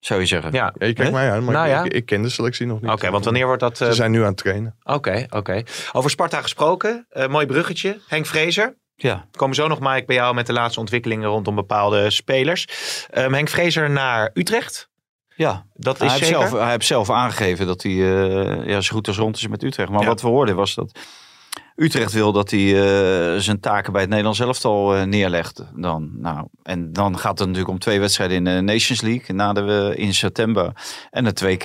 Zou 0.00 0.20
je 0.20 0.26
zeggen. 0.26 0.52
Ja, 0.52 0.72
Ja, 0.78 0.86
je 0.86 0.92
kijkt 0.92 1.12
mij 1.12 1.32
aan, 1.32 1.44
maar 1.44 1.54
Nou 1.54 1.66
ik, 1.66 1.72
ja. 1.72 1.82
ik, 1.84 1.92
ik 1.92 2.06
ken 2.06 2.22
de 2.22 2.28
selectie 2.28 2.66
nog 2.66 2.80
niet. 2.80 2.90
Oké, 2.90 3.10
want 3.10 3.24
wanneer 3.24 3.46
wordt 3.46 3.60
dat... 3.60 3.80
eh, 3.80 3.88
Ze 3.88 3.94
zijn 3.94 4.10
nu 4.10 4.20
aan 4.20 4.26
het 4.26 4.36
trainen. 4.36 4.76
Oké, 4.82 5.26
oké. 5.30 5.62
Over 5.92 6.10
Sparta 6.10 6.40
gesproken, 6.42 7.06
eh, 7.08 7.26
mooi 7.28 7.46
bruggetje. 7.46 8.00
Henk 8.08 8.26
Vrezer, 8.26 8.76
Ja. 8.94 9.26
we 9.32 9.38
komen 9.38 9.54
zo 9.54 9.68
nog, 9.68 9.80
Mike, 9.80 10.04
bij 10.06 10.16
jou 10.16 10.34
met 10.34 10.46
de 10.46 10.52
laatste 10.52 10.80
ontwikkelingen 10.80 11.28
rondom 11.28 11.54
bepaalde 11.54 12.10
spelers. 12.10 12.66
Ehm, 13.10 13.32
Henk 13.32 13.48
Vrezer 13.48 13.90
naar 13.90 14.30
Utrecht, 14.34 14.88
ja. 15.36 15.66
dat 15.74 15.98
Hij 15.98 16.06
is 16.06 16.12
heeft, 16.12 16.24
zeker. 16.26 16.48
zelf, 16.48 16.60
hij 16.60 16.70
heeft 16.70 16.86
zelf 16.86 17.10
aangegeven 17.10 17.66
dat 17.66 17.82
hij 17.82 17.92
eh, 17.92 18.66
ja, 18.66 18.80
zo 18.80 18.94
goed 18.94 19.06
als 19.08 19.16
rond 19.18 19.36
is 19.36 19.48
met 19.48 19.62
Utrecht. 19.62 19.88
Maar 19.90 20.00
Ja. 20.00 20.06
wat 20.06 20.20
we 20.22 20.28
hoorden 20.28 20.56
was 20.56 20.74
dat 20.74 20.98
Utrecht 21.76 22.12
wil 22.12 22.32
dat 22.32 22.50
hij 22.50 22.60
eh, 22.60 23.40
zijn 23.40 23.60
taken 23.60 23.92
bij 23.92 24.00
het 24.00 24.10
Nederlands 24.10 24.40
elftal 24.40 24.94
eh, 24.96 25.02
neerlegt. 25.02 25.64
Dan, 25.74 26.10
nou, 26.20 26.46
en 26.62 26.92
dan 26.92 27.18
gaat 27.18 27.38
het 27.38 27.46
natuurlijk 27.48 27.68
om 27.74 27.78
twee 27.78 28.00
wedstrijden 28.00 28.36
in 28.36 28.44
de 28.44 28.60
Nations 28.72 29.00
League 29.00 29.34
na 29.36 29.52
de, 29.52 29.92
in 29.96 30.14
september 30.14 30.72
en 31.10 31.24
het 31.24 31.44
2K. 31.44 31.64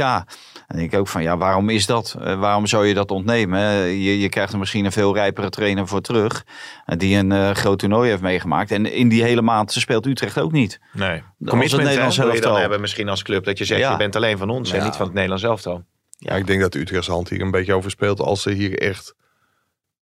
En 0.68 0.78
denk 0.80 0.94
ik 0.94 1.00
ook 1.00 1.08
van 1.08 1.24
ja, 1.24 1.38
waarom 1.38 1.70
is 1.70 1.86
dat? 1.86 2.16
Eh, 2.22 2.40
waarom 2.40 2.68
zou 2.68 2.86
je 2.86 2.94
dat 2.94 3.12
ontnemen? 3.12 3.62
Je, 3.86 4.20
je 4.20 4.30
krijgt 4.30 4.54
er 4.54 4.60
misschien 4.60 4.86
een 4.86 4.92
veel 4.92 5.14
rijpere 5.14 5.50
trainer 5.50 5.88
voor 5.88 6.02
terug. 6.02 6.44
eh, 6.86 6.98
die 6.98 7.18
een 7.18 7.32
eh, 7.32 7.52
groot 7.52 7.80
toernooi 7.80 8.10
heeft 8.10 8.22
meegemaakt. 8.22 8.72
En 8.72 8.86
in 8.94 9.10
die 9.10 9.24
hele 9.24 9.42
maand 9.42 9.72
speelt 9.72 10.06
Utrecht 10.06 10.40
ook 10.40 10.52
niet. 10.52 10.80
Nee. 10.94 11.10
het 11.10 11.50
Commitment 11.50 11.84
Nederlands 11.84 12.18
hè, 12.18 12.24
je 12.24 12.30
dan 12.30 12.38
elftal. 12.38 12.58
hebben 12.60 12.82
misschien 12.82 13.10
als 13.10 13.24
club. 13.24 13.44
Dat 13.46 13.58
je 13.58 13.66
zegt, 13.66 13.80
Ja. 13.82 13.92
je 13.92 13.98
bent 13.98 14.16
alleen 14.16 14.38
van 14.38 14.50
ons 14.50 14.72
en 14.72 14.84
niet 14.84 14.96
van 14.96 15.06
het 15.06 15.14
Nederlands 15.14 15.44
elftal. 15.44 15.84
Ja. 16.18 16.36
ik 16.36 16.48
denk 16.48 16.62
dat 16.62 16.72
de 16.72 16.80
Utrechtse 16.80 17.12
hand 17.12 17.30
hier 17.30 17.42
een 17.42 17.52
beetje 17.52 17.74
over 17.74 17.92
speelt 17.92 18.20
als 18.20 18.42
ze 18.42 18.52
hier 18.52 18.78
echt 18.80 19.16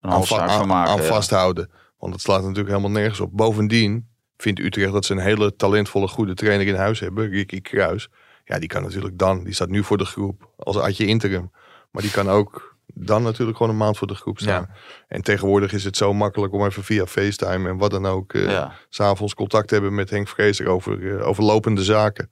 Een 0.02 0.10
aan, 0.10 0.16
halfzaak 0.16 0.50
va- 0.50 0.58
van 0.58 0.68
maken. 0.68 0.92
aan 0.92 0.98
ja. 1.02 1.04
vasthouden. 1.08 1.70
Want 1.98 2.14
het 2.14 2.22
slaat 2.22 2.42
natuurlijk 2.42 2.68
helemaal 2.68 2.92
nergens 2.92 3.20
op. 3.20 3.30
Bovendien 3.34 4.08
vindt 4.38 4.60
Utrecht 4.60 4.92
dat 4.94 5.06
ze 5.06 5.14
een 5.14 5.20
hele 5.20 5.56
talentvolle, 5.56 6.08
goede 6.08 6.34
trainer 6.34 6.68
in 6.68 6.76
huis 6.76 7.00
hebben. 7.00 7.30
Ricky 7.30 7.62
Kruis. 7.62 8.10
Ja, 8.46 8.60
die 8.60 8.68
kan 8.70 8.82
natuurlijk 8.82 9.18
dan. 9.18 9.44
Die 9.44 9.54
staat 9.54 9.70
nu 9.70 9.84
voor 9.84 9.98
de 9.98 10.06
groep 10.06 10.50
als 10.58 10.78
Adje 10.78 11.06
interim. 11.06 11.52
Maar 11.92 12.02
die 12.02 12.12
kan 12.12 12.30
ook 12.30 12.76
dan 12.94 13.24
natuurlijk 13.24 13.58
gewoon 13.58 13.72
een 13.72 13.78
maand 13.80 13.98
voor 13.98 14.08
de 14.08 14.16
groep 14.16 14.40
staan. 14.40 14.70
En 15.08 15.22
tegenwoordig 15.22 15.74
is 15.74 15.84
het 15.84 15.98
zo 15.98 16.14
makkelijk 16.14 16.54
om 16.54 16.66
even 16.66 16.84
via 16.84 17.06
FaceTime 17.06 17.70
en 17.70 17.78
wat 17.78 17.92
dan 17.92 18.06
ook... 18.06 18.34
eh, 18.34 18.44
Ja. 18.52 18.74
s'avonds 18.90 19.34
contact 19.34 19.68
te 19.68 19.74
hebben 19.74 19.96
met 19.96 20.10
Henk 20.10 20.28
Vrezer 20.28 20.68
over, 20.68 21.18
eh, 21.20 21.28
over 21.28 21.44
lopende 21.44 21.84
zaken. 21.84 22.30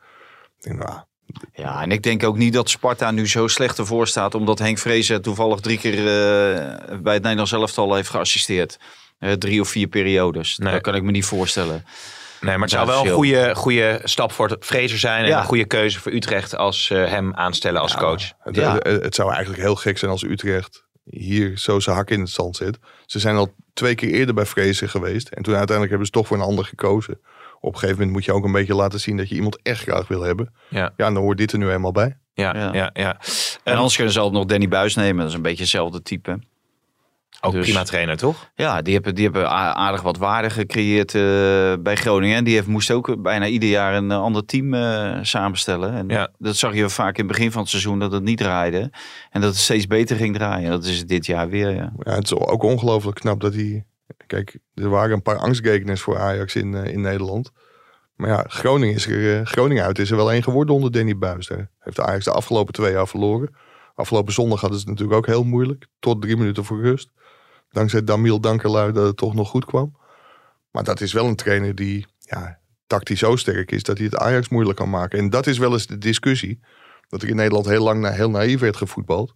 Ik 0.57 0.63
denk, 0.63 0.83
nou, 0.83 0.99
Ja, 1.53 1.81
en 1.81 1.91
ik 1.91 2.03
denk 2.03 2.23
ook 2.23 2.37
niet 2.37 2.53
dat 2.53 2.69
Sparta 2.69 3.11
nu 3.11 3.27
zo 3.27 3.47
slecht 3.47 3.77
ervoor 3.77 4.07
staat. 4.07 4.35
Omdat 4.35 4.59
Henk 4.59 4.77
Vrezen 4.77 5.21
toevallig 5.21 5.59
drie 5.59 5.77
keer 5.77 5.97
eh, 5.97 6.97
bij 7.01 7.13
het 7.13 7.21
Nederlands 7.23 7.51
elftal 7.51 7.93
heeft 7.93 8.09
geassisteerd. 8.09 8.77
Eh, 9.19 9.31
drie 9.31 9.61
of 9.61 9.69
vier 9.69 9.87
periodes. 9.87 10.57
Nee. 10.57 10.73
Dat 10.73 10.81
kan 10.81 10.95
ik 10.95 11.03
me 11.03 11.11
niet 11.11 11.25
voorstellen. 11.25 11.85
Nee, 12.41 12.53
maar 12.53 12.61
het 12.61 12.69
zou 12.71 12.87
wel 12.87 13.05
een 13.05 13.11
goede, 13.11 13.55
goede 13.55 13.99
stap 14.03 14.31
voor 14.31 14.55
Vrezer 14.59 14.99
zijn. 14.99 15.23
En 15.23 15.29
Ja. 15.29 15.39
een 15.39 15.45
goede 15.45 15.65
keuze 15.65 15.99
voor 15.99 16.11
Utrecht 16.11 16.55
als 16.55 16.85
ze 16.85 16.93
hem 16.93 17.33
aanstellen 17.35 17.81
als 17.81 17.95
coach. 17.95 18.31
Het, 18.39 18.55
Ja. 18.55 18.73
het, 18.79 19.03
het 19.03 19.15
zou 19.15 19.31
eigenlijk 19.31 19.61
heel 19.61 19.75
gek 19.75 19.97
zijn 19.97 20.11
als 20.11 20.23
Utrecht 20.23 20.83
hier 21.03 21.57
zo 21.57 21.79
zijn 21.79 21.95
hak 21.95 22.09
in 22.09 22.19
het 22.19 22.29
zand 22.29 22.55
zet. 22.55 22.77
Ze 23.05 23.19
zijn 23.19 23.35
al 23.35 23.53
twee 23.73 23.95
keer 23.95 24.09
eerder 24.09 24.35
bij 24.35 24.45
Vrezen 24.45 24.89
geweest. 24.89 25.27
En 25.27 25.43
toen 25.43 25.55
uiteindelijk 25.55 25.89
hebben 25.89 26.05
ze 26.07 26.11
toch 26.13 26.27
voor 26.27 26.37
een 26.37 26.43
ander 26.43 26.65
gekozen. 26.65 27.19
Op 27.61 27.73
een 27.73 27.79
gegeven 27.79 27.95
moment 27.97 28.11
moet 28.15 28.25
je 28.25 28.33
ook 28.33 28.45
een 28.45 28.51
beetje 28.51 28.75
laten 28.75 28.99
zien 28.99 29.17
dat 29.17 29.29
je 29.29 29.35
iemand 29.35 29.59
echt 29.61 29.81
graag 29.81 30.07
wil 30.07 30.21
hebben. 30.21 30.53
Ja, 30.69 30.93
Ja, 30.97 31.05
en 31.07 31.13
dan 31.13 31.23
hoort 31.23 31.37
dit 31.37 31.51
er 31.51 31.57
nu 31.57 31.69
eenmaal 31.71 31.91
bij. 31.91 32.17
ja, 32.33 32.55
ja. 32.55 32.73
Ja. 32.73 32.89
ja, 32.93 33.19
En 33.63 33.75
anders 33.75 33.95
kunnen 33.95 34.13
ze 34.13 34.19
altijd 34.19 34.37
nog 34.37 34.47
Danny 34.49 34.67
Buis 34.67 34.95
nemen. 34.95 35.17
Dat 35.17 35.27
is 35.29 35.33
een 35.33 35.41
beetje 35.41 35.61
hetzelfde 35.61 36.01
type. 36.01 36.39
Ook 37.41 37.51
Dus- 37.53 37.65
prima 37.65 37.83
trainer, 37.83 38.17
toch? 38.17 38.49
Ja, 38.55 38.81
die 38.81 38.93
hebben, 38.93 39.15
die 39.15 39.23
hebben 39.23 39.49
aardig 39.75 40.01
wat 40.01 40.17
waarde 40.17 40.49
gecreëerd 40.49 41.15
eh, 41.15 41.21
bij 41.79 41.95
Groningen. 41.95 42.37
En 42.37 42.43
die 42.43 42.53
heeft, 42.55 42.67
moest 42.67 42.91
ook 42.91 43.21
bijna 43.21 43.45
ieder 43.47 43.69
jaar 43.69 43.95
een 43.95 44.11
eh, 44.11 44.21
ander 44.21 44.45
team 44.45 44.73
eh, 44.73 45.17
samenstellen. 45.21 45.93
En 45.93 46.07
Ja. 46.09 46.29
dat 46.37 46.55
zag 46.55 46.73
je 46.75 46.89
vaak 46.89 47.17
in 47.17 47.23
het 47.27 47.31
begin 47.37 47.51
van 47.51 47.61
het 47.61 47.69
seizoen 47.69 47.99
dat 47.99 48.11
het 48.11 48.23
niet 48.23 48.37
draaide. 48.37 48.91
En 49.31 49.41
dat 49.41 49.49
het 49.49 49.59
steeds 49.59 49.87
beter 49.87 50.15
ging 50.17 50.35
draaien. 50.35 50.69
Dat 50.69 50.85
is 50.85 50.97
het 50.97 51.07
dit 51.07 51.25
jaar 51.25 51.49
weer, 51.49 51.69
ja. 51.75 51.91
Ja, 51.99 52.13
het 52.13 52.23
is 52.23 52.33
ook 52.35 52.63
ongelooflijk 52.63 53.19
knap 53.19 53.39
dat 53.41 53.53
hij... 53.53 53.85
Kijk, 54.29 54.59
er 54.73 54.89
waren 54.89 55.11
een 55.11 55.21
paar 55.21 55.37
angstgekeners 55.37 56.01
voor 56.01 56.17
Ajax 56.17 56.55
in, 56.55 56.75
eh, 56.75 56.93
in 56.93 57.01
Nederland. 57.01 57.51
Maar 58.15 58.29
ja, 58.29 58.45
Groningen, 58.47 58.95
is 58.95 59.07
er, 59.07 59.39
eh, 59.39 59.45
Groningen 59.45 59.83
uit 59.83 59.99
is 59.99 60.11
er 60.11 60.15
wel 60.15 60.31
één 60.31 60.43
geworden 60.43 60.75
onder 60.75 60.91
Danny 60.91 61.17
Buis. 61.17 61.47
Daar 61.47 61.71
heeft 61.79 61.99
Ajax 61.99 62.25
de 62.25 62.31
afgelopen 62.31 62.73
twee 62.73 62.91
jaar 62.91 63.07
verloren. 63.07 63.55
Afgelopen 63.95 64.33
zondag 64.33 64.61
hadden 64.61 64.79
ze 64.79 64.85
het 64.85 64.93
natuurlijk 64.93 65.17
ook 65.19 65.33
heel 65.33 65.43
moeilijk. 65.43 65.87
Tot 65.99 66.21
drie 66.21 66.37
minuten 66.37 66.65
voor 66.65 66.81
rust. 66.81 67.09
Dankzij 67.69 68.03
Damiel 68.03 68.39
Dankerlui 68.39 68.91
dat 68.91 69.05
het 69.05 69.17
toch 69.17 69.33
nog 69.33 69.49
goed 69.49 69.65
kwam. 69.65 69.97
Maar 70.71 70.83
dat 70.83 71.01
is 71.01 71.13
wel 71.13 71.25
een 71.25 71.35
trainer 71.35 71.75
die 71.75 72.05
ja, 72.19 72.59
tactisch 72.87 73.19
zo 73.19 73.35
sterk 73.35 73.71
is 73.71 73.83
dat 73.83 73.97
hij 73.97 74.05
het 74.05 74.15
Ajax 74.15 74.49
moeilijk 74.49 74.77
kan 74.77 74.89
maken. 74.89 75.19
En 75.19 75.29
dat 75.29 75.47
is 75.47 75.57
wel 75.57 75.71
eens 75.71 75.87
de 75.87 75.97
discussie. 75.97 76.59
Dat 77.07 77.21
er 77.21 77.29
in 77.29 77.35
Nederland 77.35 77.65
heel 77.65 77.83
lang 77.83 78.13
heel 78.13 78.29
naïef 78.29 78.59
werd 78.59 78.77
gevoetbald. 78.77 79.33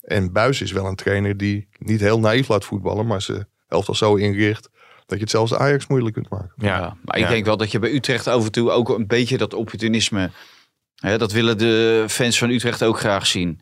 En 0.00 0.32
Buis 0.32 0.62
is 0.62 0.72
wel 0.72 0.86
een 0.86 0.96
trainer 0.96 1.36
die 1.36 1.68
niet 1.78 2.00
heel 2.00 2.20
naïef 2.20 2.48
laat 2.48 2.64
voetballen, 2.64 3.06
maar 3.06 3.22
ze 3.22 3.46
elftal 3.72 3.94
zo 3.94 4.14
inricht 4.14 4.68
dat 5.06 5.18
je 5.18 5.24
het 5.24 5.30
zelfs 5.30 5.54
Ajax 5.54 5.86
moeilijk 5.86 6.14
kunt 6.14 6.28
maken. 6.30 6.52
Ja. 6.56 6.96
Maar 7.04 7.16
ik 7.16 7.22
Ja. 7.22 7.28
denk 7.28 7.44
wel 7.44 7.56
dat 7.56 7.70
je 7.70 7.78
bij 7.78 7.92
Utrecht 7.92 8.26
af 8.26 8.44
en 8.44 8.52
toe 8.52 8.70
ook 8.70 8.88
een 8.88 9.06
beetje 9.06 9.38
dat 9.38 9.54
opportunisme 9.54 10.30
Hè, 11.02 11.18
dat 11.18 11.32
willen 11.32 11.58
de 11.58 12.04
fans 12.08 12.38
van 12.38 12.50
Utrecht 12.50 12.82
ook 12.82 12.98
graag 12.98 13.26
zien. 13.26 13.60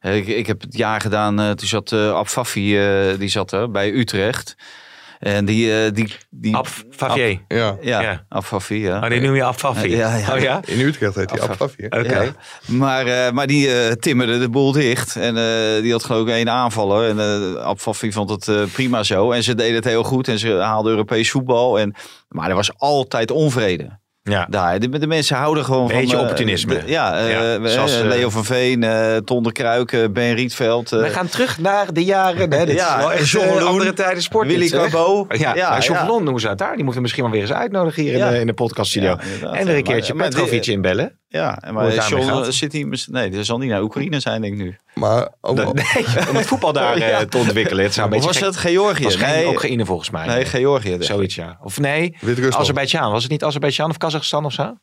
Ik, 0.00 0.26
ik 0.26 0.46
heb 0.46 0.60
het 0.60 0.76
jaar 0.76 1.00
gedaan, 1.00 1.40
eh, 1.40 1.50
toen 1.50 1.68
zat 1.68 1.92
uh, 1.92 3.10
eh, 3.10 3.18
die 3.18 3.28
zat 3.28 3.52
er 3.52 3.70
bij 3.70 3.92
Utrecht. 3.92 4.54
En 5.20 5.44
die... 5.44 5.84
eh, 5.84 5.92
die, 5.92 6.14
die 6.30 6.56
Ab. 6.56 6.68
Ja, 7.46 7.46
ja, 7.48 7.76
Ja. 7.80 8.00
Ja. 8.02 8.24
Oh, 9.02 9.08
die 9.08 9.20
noem 9.20 9.34
je 9.34 9.44
Ab 9.44 9.58
Favi. 9.58 9.96
Ja, 9.96 10.16
ja. 10.16 10.34
Oh 10.34 10.40
ja? 10.40 10.60
in 10.66 10.80
Utrecht 10.80 11.14
heet 11.14 11.30
hij 11.30 11.40
Afaf. 11.40 11.50
Afafje. 11.50 11.84
Oké. 11.84 12.20
Ja. 12.22 12.32
Maar, 12.66 13.06
eh, 13.06 13.32
maar 13.32 13.46
die 13.46 13.74
eh, 13.74 13.92
timmerde 13.92 14.38
de 14.38 14.48
boel 14.48 14.72
dicht. 14.72 15.16
En 15.16 15.36
eh, 15.36 15.82
die 15.82 15.92
had 15.92 16.04
geloof 16.04 16.26
ik 16.26 16.32
één 16.34 16.50
aanvaller. 16.50 17.08
En 17.08 17.16
uh, 17.56 17.72
vond 18.12 18.30
het 18.30 18.48
eh, 18.48 18.62
prima 18.72 19.02
zo. 19.02 19.32
En 19.32 19.42
ze 19.42 19.54
deden 19.54 19.74
het 19.74 19.84
heel 19.84 20.04
goed. 20.04 20.28
En 20.28 20.38
ze 20.38 20.52
haalden 20.52 20.90
Europees 20.90 21.30
voetbal. 21.30 21.78
En, 21.78 21.94
maar 22.28 22.48
er 22.48 22.54
was 22.54 22.78
altijd 22.78 23.30
onvrede. 23.30 23.98
Ja. 24.22 24.46
Daar. 24.50 24.78
De, 24.80 24.88
de 24.98 25.06
mensen 25.06 25.36
houden 25.36 25.64
gewoon 25.64 25.86
Beetje 25.86 26.06
van... 26.06 26.14
eh, 26.16 26.20
opportunisme. 26.20 26.74
de- 26.74 26.82
ja, 26.90 27.18
eh, 27.18 27.30
Ja, 27.30 27.68
zoals, 27.68 28.00
eh, 28.00 28.04
Leo 28.06 28.30
van 28.30 28.44
Veen, 28.44 28.82
eh 28.82 29.16
Ton 29.16 29.42
de 29.42 29.52
Kruik, 29.52 29.92
eh, 29.92 30.04
Ben 30.10 30.34
Rietveld. 30.34 30.90
We 30.90 31.08
gaan 31.10 31.28
terug 31.28 31.58
naar 31.58 31.92
de 31.92 32.04
jaren. 32.04 32.52
Hè? 32.52 32.66
Dit 32.66 32.74
Ja, 32.76 32.90
is 32.96 33.00
wel 33.02 33.12
echt 33.12 33.28
John 33.30 33.58
andere 33.62 33.92
tijden 33.92 34.22
sport. 34.22 34.46
Willy. 34.46 34.68
Carbo. 34.68 35.26
Ja, 35.28 35.36
ja, 35.54 35.78
John 35.78 35.98
ja. 36.32 36.38
Ze 36.38 36.48
uit 36.48 36.58
daar. 36.58 36.68
Die 36.74 36.76
moeten 36.76 36.94
we 36.94 37.00
misschien 37.00 37.22
wel 37.22 37.32
weer 37.32 37.40
eens 37.42 37.52
uitnodigen 37.52 38.02
hier 38.02 38.12
in, 38.12 38.28
de, 38.28 38.40
in 38.40 38.46
de 38.46 38.52
podcaststudio. 38.52 39.16
En 39.52 39.68
er 39.68 39.76
een 39.76 39.82
keertje 39.82 40.14
Petrovic 40.14 40.66
inbellen. 40.66 41.19
Ja, 41.32 41.62
maar 41.72 41.84
het 41.90 42.06
John 42.08 42.50
zit 42.50 42.72
hij... 42.72 42.86
Nee, 43.06 43.30
dat 43.30 43.44
zal 43.46 43.58
niet 43.58 43.70
naar 43.70 43.82
Oekraïne 43.82 44.20
zijn, 44.20 44.40
denk 44.40 44.52
ik 44.54 44.60
nu. 44.60 44.76
Maar 44.94 45.28
ook 45.40 45.56
Dat- 45.56 45.74
nee, 45.94 46.28
om 46.28 46.36
het 46.36 46.46
voetbal 46.46 46.72
daar 46.72 46.94
eh, 46.96 47.08
Ja. 47.08 47.24
te 47.24 47.38
ontwikkelen. 47.38 47.84
Het 47.84 47.94
zou 47.94 48.06
een 48.06 48.12
Of 48.14 48.18
beetje 48.26 48.40
was 48.40 48.54
gek- 48.56 48.62
het 48.64 48.72
Georgië? 48.74 49.04
was 49.04 49.16
nee, 49.16 49.46
Oekraïne 49.48 49.84
volgens 49.86 50.10
mij. 50.10 50.26
nee, 50.26 50.44
Georgië. 50.44 50.96
Zoiets, 51.00 51.34
ja. 51.34 51.58
Of 51.62 51.78
nee. 51.78 52.16
Azerbeidzjan. 52.50 53.12
Was 53.12 53.22
het 53.22 53.30
niet 53.32 53.44
Azerbeidzjan 53.44 53.90
of 53.90 53.96
Kazachstan 53.96 54.44
of 54.44 54.52
zo? 54.52 54.74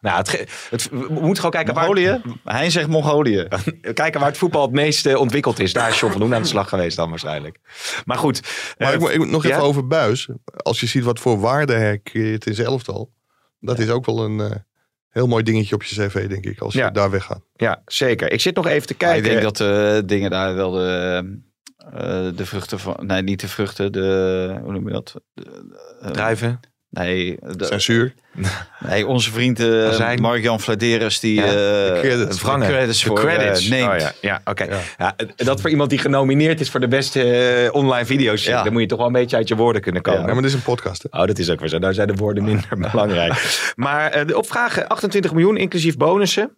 Nou, 0.00 0.16
het, 0.16 0.30
het, 0.70 0.88
we 0.90 0.96
moeten 1.08 1.36
gewoon 1.36 1.50
kijken 1.50 1.74
waar, 1.74 1.84
Mongolië? 1.84 2.20
Hij 2.44 2.70
zegt 2.70 2.88
Mongolië. 2.88 3.48
kijken 3.94 4.20
waar 4.20 4.28
het 4.28 4.38
voetbal 4.38 4.62
het 4.62 4.70
meest 4.72 5.14
ontwikkeld 5.16 5.58
is. 5.60 5.72
Daar 5.72 5.88
is 5.88 6.00
John 6.00 6.12
Verloen 6.12 6.34
aan 6.34 6.42
de 6.42 6.48
slag 6.48 6.68
geweest 6.68 6.96
dan 6.96 7.08
waarschijnlijk. 7.10 7.58
Maar 8.04 8.18
goed. 8.18 8.40
Maar 8.78 8.88
eh, 8.88 8.94
ik, 8.94 9.00
moet- 9.00 9.10
ik 9.10 9.18
moet 9.18 9.30
nog 9.30 9.42
ja? 9.42 9.48
even 9.50 9.62
over 9.62 9.86
Buis. 9.86 10.28
Als 10.56 10.80
je 10.80 10.86
ziet 10.86 11.04
wat 11.04 11.18
voor 11.18 11.40
waarde 11.40 11.72
hij 11.74 12.00
creëert 12.02 12.46
in 12.46 12.54
zijn 12.54 12.66
elftal. 12.66 13.10
Dat 13.60 13.78
is 13.78 13.88
ook 13.88 14.06
wel 14.06 14.24
een 14.24 14.40
eh, 14.40 14.50
heel 15.14 15.26
mooi 15.26 15.42
dingetje 15.42 15.74
op 15.74 15.82
je 15.82 16.06
cv, 16.06 16.28
denk 16.28 16.44
ik. 16.44 16.58
Als 16.60 16.74
je 16.74 16.90
daar 16.90 17.10
weggaat. 17.10 17.40
Ja, 17.54 17.82
zeker. 17.86 18.32
Ik 18.32 18.40
zit 18.40 18.54
nog 18.56 18.66
even 18.66 18.86
te 18.86 18.94
Ja, 18.98 19.06
kijken. 19.06 19.24
ik 19.24 19.30
denk 19.30 19.42
dat 19.42 19.56
de 19.56 20.02
dingen 20.06 20.30
daar 20.30 20.54
wel 20.54 20.70
de, 20.70 21.22
eh, 21.92 22.28
de 22.36 22.46
vruchten 22.46 22.78
van... 22.78 22.96
Nee, 23.06 23.22
niet 23.22 23.40
de 23.40 23.48
vruchten. 23.48 23.92
De, 23.92 24.58
hoe 24.62 24.72
noem 24.72 24.86
je 24.86 24.92
dat? 24.92 25.14
De, 25.34 25.74
eh, 26.00 26.10
Druiven. 26.10 26.60
Nee, 26.94 27.36
de- 27.56 27.64
Censuur. 27.64 28.14
nee, 28.80 29.06
onze 29.06 29.30
vriend 29.32 29.60
eh, 29.60 29.86
Azijn. 29.88 30.20
Mark-Jan 30.20 30.60
Vladeres 30.60 31.20
die... 31.20 31.34
Ja, 31.34 31.44
eh, 31.44 32.00
credits. 32.00 32.38
De 32.42 32.58
credits 32.58 33.00
De 33.02 33.06
voor 33.06 33.18
credits. 33.18 33.64
eh, 33.64 33.70
neemt. 33.70 33.92
Oh, 33.92 33.98
ja, 33.98 34.12
ja 34.20 34.40
oké. 34.44 34.64
Ja. 34.64 34.80
Ja, 34.98 35.14
dat 35.36 35.60
voor 35.60 35.70
iemand 35.70 35.90
die 35.90 35.98
genomineerd 35.98 36.60
is 36.60 36.70
voor 36.70 36.80
de 36.80 36.88
beste 36.88 37.68
online 37.72 38.06
video's. 38.06 38.44
Ja. 38.44 38.62
Dan 38.62 38.72
moet 38.72 38.82
je 38.82 38.88
toch 38.88 38.98
wel 38.98 39.06
een 39.06 39.12
beetje 39.12 39.36
uit 39.36 39.48
je 39.48 39.56
woorden 39.56 39.82
kunnen 39.82 40.02
komen. 40.02 40.20
Ja, 40.20 40.26
maar 40.26 40.34
dit 40.36 40.44
is 40.44 40.54
een 40.54 40.62
podcast. 40.62 41.06
Hè? 41.10 41.20
Oh, 41.20 41.26
dat 41.26 41.38
is 41.38 41.50
ook 41.50 41.60
weer 41.60 41.68
zo. 41.68 41.78
Daar 41.78 41.94
zijn 41.94 42.08
de 42.08 42.14
woorden 42.14 42.44
minder 42.44 42.68
belangrijk. 42.90 43.32
Maar 43.76 44.10
eh, 44.10 44.26
de 44.26 44.36
opvragen 44.38 44.88
28 44.88 45.32
miljoen, 45.32 45.56
inclusief 45.56 45.96
bonussen. 45.96 46.56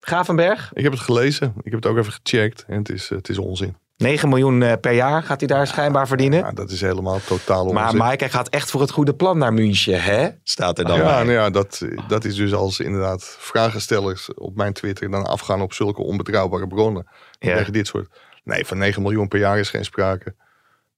Gravenberg, 0.00 0.70
Ik 0.74 0.82
heb 0.82 0.92
het 0.92 1.00
gelezen. 1.00 1.54
Ik 1.62 1.70
heb 1.72 1.82
het 1.82 1.86
ook 1.86 1.98
even 1.98 2.12
gecheckt. 2.12 2.64
En 2.68 2.78
het 2.78 2.88
is, 2.88 3.08
het 3.08 3.28
is 3.28 3.38
onzin. 3.38 3.76
9 4.02 4.28
miljoen 4.28 4.62
eh, 4.62 4.72
per 4.80 4.92
jaar 4.92 5.22
gaat 5.22 5.38
hij 5.38 5.48
daar 5.48 5.66
schijnbaar 5.66 6.06
verdienen. 6.06 6.38
Ja, 6.38 6.52
dat 6.52 6.70
is 6.70 6.80
helemaal 6.80 7.18
totaal 7.26 7.60
onzin. 7.62 7.74
maar 7.74 7.94
Mike, 7.94 8.24
hij 8.24 8.30
gaat 8.32 8.48
echt 8.48 8.70
voor 8.70 8.80
het 8.80 8.90
goede 8.90 9.14
plan 9.14 9.38
naar 9.38 9.52
München, 9.52 10.02
hè? 10.02 10.28
Staat 10.42 10.78
er 10.78 10.84
dan 10.84 10.96
ja, 10.98 11.04
nou 11.22 11.30
ja 11.32 11.50
dat, 11.50 11.82
dat 12.08 12.24
is 12.24 12.34
dus 12.34 12.54
als 12.54 12.80
inderdaad 12.80 13.36
vragenstellers 13.38 14.34
op 14.34 14.56
mijn 14.56 14.72
Twitter 14.72 15.10
dan 15.10 15.26
afgaan 15.26 15.60
op 15.60 15.72
zulke 15.72 16.02
onbetrouwbare 16.02 16.66
bronnen. 16.66 17.06
Ja. 17.38 17.56
Tegen 17.56 17.72
dit 17.72 17.86
soort. 17.86 18.08
Nee, 18.44 18.66
van 18.66 18.78
9 18.78 19.02
miljoen 19.02 19.28
per 19.28 19.38
jaar 19.38 19.58
is 19.58 19.70
geen 19.70 19.84
sprake. 19.84 20.34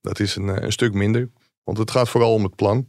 Dat 0.01 0.19
is 0.19 0.35
een, 0.35 0.49
eh, 0.49 0.63
een 0.63 0.71
stuk 0.71 0.93
minder. 0.93 1.29
Want 1.63 1.77
het 1.77 1.91
gaat 1.91 2.09
vooral 2.09 2.33
om 2.33 2.43
het 2.43 2.55
plan. 2.55 2.87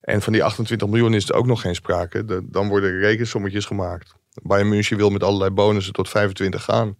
En 0.00 0.22
van 0.22 0.32
die 0.32 0.44
28 0.44 0.88
miljoen 0.88 1.14
is 1.14 1.22
het 1.22 1.32
ook 1.32 1.46
nog 1.46 1.60
geen 1.60 1.74
sprake. 1.74 2.24
De- 2.24 2.46
dan 2.50 2.68
worden 2.68 2.98
rekensommetjes 2.98 3.64
gemaakt. 3.64 4.14
Bayern 4.42 4.68
München 4.68 4.96
wil 4.96 5.10
met 5.10 5.22
allerlei 5.22 5.50
bonussen 5.50 5.92
tot 5.92 6.08
25 6.08 6.64
gaan. 6.64 6.96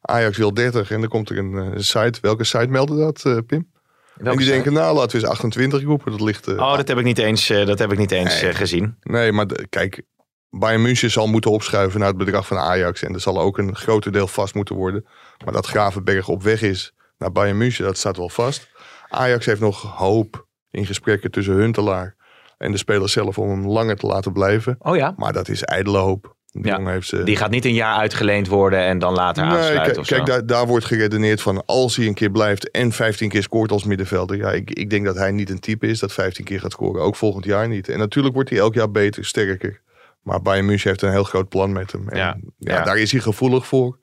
Ajax 0.00 0.36
wil 0.36 0.54
30 0.54 0.90
en 0.90 1.00
dan 1.00 1.08
komt 1.08 1.30
er 1.30 1.38
een 1.38 1.72
eh, 1.72 1.78
site. 1.80 2.18
Welke 2.20 2.44
site 2.44 2.66
meldde 2.66 2.96
dat, 2.96 3.24
eh, 3.24 3.36
Pim? 3.46 3.70
Welke 4.14 4.30
en 4.30 4.36
die 4.44 4.46
denken, 4.52 4.72
nou 4.72 4.96
laten 4.96 5.10
we 5.20 5.26
eens 5.26 5.32
28 5.34 5.82
roepen. 5.82 6.10
Dat 6.10 6.20
ligt... 6.20 6.46
eh, 6.46 6.54
Oh, 6.58 6.76
dat 6.76 6.88
heb 6.88 6.98
ik 6.98 7.04
niet 7.04 7.18
eens, 7.18 7.46
dat 7.46 7.78
heb 7.78 7.92
ik 7.92 7.98
niet 7.98 8.10
eens 8.10 8.42
Nee. 8.42 8.54
gezien. 8.54 8.96
Nee, 9.00 9.32
maar 9.32 9.46
kijk, 9.68 10.02
Bayern 10.50 10.82
München 10.82 11.10
zal 11.10 11.26
moeten 11.26 11.50
opschuiven 11.50 11.98
naar 12.00 12.08
het 12.08 12.16
bedrag 12.18 12.46
van 12.46 12.56
Ajax. 12.58 13.02
En 13.02 13.14
er 13.14 13.20
zal 13.20 13.40
ook 13.40 13.58
een 13.58 13.76
groter 13.76 14.12
deel 14.12 14.26
vast 14.28 14.54
moeten 14.54 14.74
worden. 14.74 15.06
Maar 15.44 15.52
dat 15.54 15.66
Gravenberg 15.66 16.28
op 16.28 16.42
weg 16.42 16.62
is 16.62 16.92
naar 17.18 17.32
Bayern 17.32 17.56
München, 17.58 17.84
dat 17.84 17.98
staat 17.98 18.16
wel 18.16 18.28
vast. 18.28 18.68
Ajax 19.08 19.46
heeft 19.46 19.60
nog 19.60 19.82
hoop 19.96 20.46
in 20.70 20.86
gesprekken 20.86 21.30
tussen 21.30 21.54
Huntelaar 21.54 22.16
en 22.58 22.72
de 22.72 22.78
speler 22.78 23.08
zelf 23.08 23.38
om 23.38 23.48
hem 23.50 23.66
langer 23.68 23.96
te 23.96 24.06
laten 24.06 24.32
blijven. 24.32 24.76
Oh 24.78 24.96
ja, 24.96 25.14
Maar 25.16 25.32
dat 25.32 25.48
is 25.48 25.62
ijdele 25.62 25.98
hoop. 25.98 26.36
De 26.52 26.68
Ja, 26.68 26.76
jongen 26.76 26.92
heeft 26.92 27.08
ze... 27.08 27.22
die 27.22 27.36
gaat 27.36 27.50
niet 27.50 27.64
een 27.64 27.74
jaar 27.74 27.96
uitgeleend 27.96 28.46
worden 28.48 28.80
en 28.80 28.98
dan 28.98 29.14
later 29.14 29.42
Nee, 29.46 29.52
aansluiten 29.52 29.84
kijk, 29.86 29.98
of 29.98 30.06
zo. 30.06 30.14
kijk 30.14 30.26
daar, 30.26 30.46
daar 30.46 30.66
wordt 30.66 30.84
geredeneerd 30.84 31.40
van 31.40 31.64
als 31.66 31.96
hij 31.96 32.06
een 32.06 32.14
keer 32.14 32.30
blijft 32.30 32.70
en 32.70 32.92
15 32.92 33.28
keer 33.28 33.42
scoort 33.42 33.70
als 33.72 33.84
middenvelder. 33.84 34.36
Ja, 34.36 34.52
ik, 34.52 34.70
ik 34.70 34.90
denk 34.90 35.04
dat 35.04 35.16
hij 35.16 35.30
niet 35.30 35.50
een 35.50 35.60
type 35.60 35.86
is 35.86 35.98
dat 35.98 36.12
15 36.12 36.44
keer 36.44 36.60
gaat 36.60 36.72
scoren. 36.72 37.02
Ook 37.02 37.16
volgend 37.16 37.44
jaar 37.44 37.68
niet. 37.68 37.88
En 37.88 37.98
natuurlijk 37.98 38.34
wordt 38.34 38.50
hij 38.50 38.58
elk 38.58 38.74
jaar 38.74 38.90
beter, 38.90 39.24
sterker. 39.24 39.80
Maar 40.22 40.42
Bayern 40.42 40.66
München 40.66 40.88
heeft 40.88 41.02
een 41.02 41.10
heel 41.10 41.24
groot 41.24 41.48
plan 41.48 41.72
met 41.72 41.92
hem. 41.92 42.08
En 42.08 42.16
Ja, 42.16 42.36
ja, 42.58 42.74
ja. 42.74 42.84
daar 42.84 42.98
is 42.98 43.12
hij 43.12 43.20
gevoelig 43.20 43.66
voor. 43.66 43.98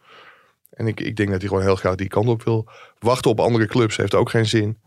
En 0.70 0.88
ik, 0.88 1.00
ik 1.00 1.16
denk 1.16 1.30
dat 1.30 1.40
hij 1.40 1.48
gewoon 1.48 1.64
heel 1.64 1.76
graag 1.76 1.96
die 1.96 2.08
kant 2.08 2.28
op 2.28 2.44
wil. 2.44 2.68
Wachten 3.00 3.32
op 3.32 3.40
andere 3.40 3.66
clubs 3.68 3.98
heeft 3.98 4.16
ook 4.16 4.30
geen 4.30 4.46
zin. 4.46 4.78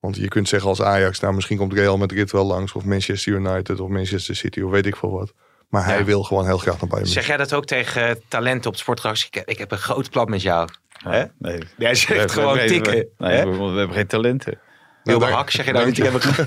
Want 0.00 0.16
je 0.16 0.28
kunt 0.28 0.48
zeggen 0.48 0.68
als 0.68 0.82
Ajax, 0.82 1.20
nou 1.20 1.34
misschien 1.34 1.56
komt 1.56 1.72
Real 1.72 1.98
Madrid 1.98 2.30
wel 2.30 2.44
langs. 2.44 2.72
Of 2.72 2.84
Manchester 2.84 3.32
United 3.32 3.80
of 3.80 3.88
Manchester 3.88 4.36
City 4.36 4.60
of 4.60 4.70
weet 4.70 4.86
ik 4.86 4.96
veel 4.96 5.10
wat. 5.10 5.32
Maar 5.72 5.84
hij 5.84 5.98
Ja. 5.98 6.04
wil 6.04 6.22
gewoon 6.22 6.46
heel 6.46 6.58
graag 6.58 6.80
naar 6.80 6.88
Bayern 6.88 6.98
München. 7.06 7.12
Zeg 7.22 7.26
jij 7.26 7.36
dat 7.36 7.52
ook 7.54 7.64
tegen 7.66 8.08
eh, 8.08 8.14
talenten 8.28 8.70
op 8.70 8.76
sportgras? 8.76 9.26
Ik, 9.30 9.42
ik 9.44 9.58
heb 9.58 9.70
een 9.72 9.78
groot 9.78 10.10
plan 10.10 10.30
met 10.30 10.42
jou. 10.42 10.68
Hè? 11.04 11.22
Nee. 11.38 11.58
Jij 11.76 11.94
zegt 11.94 12.32
gewoon 12.32 12.56
we- 12.56 12.64
tikken. 12.64 12.92
we- 12.92 13.08
Nee, 13.18 13.36
hè? 13.36 13.44
we, 13.50 13.56
we 13.56 13.78
hebben 13.78 13.96
geen 13.96 14.06
talenten. 14.06 14.58
Daar- 15.02 15.30
Hak, 15.30 15.50
zeg 15.50 15.66
je 15.66 15.72
nou 15.78 15.86
niet? 15.86 15.98
Ik 15.98 16.04
heb, 16.04 16.14
een, 16.14 16.20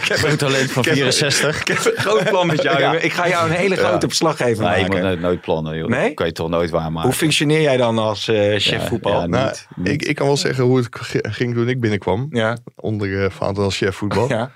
ik, 0.00 0.04
heb 0.08 0.18
Geen 0.18 0.30
een, 0.30 0.36
talent 0.36 0.70
van 0.70 0.82
ik 0.82 0.88
heb- 0.88 0.98
64. 0.98 1.60
ik 1.60 1.66
heb 1.68 1.84
een 1.84 2.02
groot 2.02 2.24
plan 2.24 2.46
met 2.46 2.62
jou. 2.62 2.78
Ja. 2.78 2.92
Ik 2.94 3.12
ga 3.12 3.28
jou 3.28 3.48
een 3.50 3.56
hele 3.56 3.76
grote 3.76 4.06
verslaggever 4.06 4.64
Nee, 4.64 4.74
je 4.74 4.80
maken. 4.80 4.94
moet 4.96 5.02
nooit, 5.04 5.20
nooit 5.20 5.40
plannen. 5.40 5.76
Joh. 5.76 5.88
Nee? 5.88 6.06
Dat 6.06 6.14
kan 6.14 6.26
je 6.26 6.32
toch 6.32 6.48
nooit 6.48 6.70
waarmaken. 6.70 7.08
Hoe 7.08 7.18
functioneer 7.18 7.60
jij 7.60 7.76
dan 7.76 7.98
als 7.98 8.28
eh, 8.28 8.36
chef 8.58 8.80
Ja, 8.82 8.86
voetbal? 8.86 9.20
ja, 9.20 9.26
Nou, 9.26 9.54
niet. 9.76 9.92
Ik, 9.92 10.02
ik 10.08 10.14
kan 10.14 10.26
wel 10.26 10.36
zeggen 10.36 10.64
hoe 10.64 10.76
het 10.78 10.88
ging 11.12 11.54
toen 11.54 11.68
ik 11.68 11.80
binnenkwam. 11.80 12.26
ja, 12.30 12.56
Onder 12.76 13.08
uh, 13.08 13.30
Vaanten 13.30 13.62
als 13.64 13.76
chef 13.76 13.96
voetbal. 13.96 14.28
ja, 14.28 14.50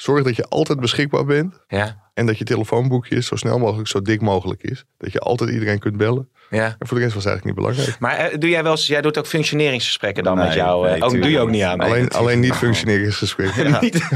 Zorg 0.00 0.24
dat 0.24 0.36
je 0.36 0.44
altijd 0.48 0.80
beschikbaar 0.80 1.24
bent. 1.24 1.60
ja, 1.68 2.10
En 2.14 2.26
dat 2.26 2.38
je 2.38 2.44
telefoonboekje 2.44 3.22
zo 3.22 3.36
snel 3.36 3.58
mogelijk 3.58 3.88
zo 3.88 4.02
dik 4.02 4.20
mogelijk 4.20 4.62
is. 4.62 4.84
Dat 4.98 5.12
je 5.12 5.18
altijd 5.18 5.50
iedereen 5.50 5.78
kunt 5.78 5.96
bellen. 5.96 6.28
ja. 6.50 6.76
En 6.78 6.86
voor 6.86 6.96
de 6.98 7.02
rest 7.02 7.14
was 7.14 7.24
het 7.24 7.32
eigenlijk 7.32 7.44
niet 7.44 7.54
belangrijk. 7.54 7.98
Maar 7.98 8.16
eh, 8.16 8.38
doe 8.38 8.50
jij 8.50 8.62
wel 8.62 8.72
eens, 8.72 8.86
jij 8.86 9.00
doet 9.00 9.18
ook 9.18 9.26
functioneringsgesprekken 9.26 10.22
dan 10.24 10.36
Nee, 10.36 10.46
met 10.46 10.54
jou? 10.54 10.86
eh, 10.86 10.92
nee, 10.92 11.02
ook, 11.02 11.12
doe 11.12 11.30
je 11.30 11.38
ook 11.40 11.50
niet 11.50 11.62
aan. 11.62 11.80
Alleen, 11.80 12.08
alleen 12.10 12.40
niet 12.40 12.54
functioneringsgesprekken. 12.54 13.78
Niet, 13.80 14.08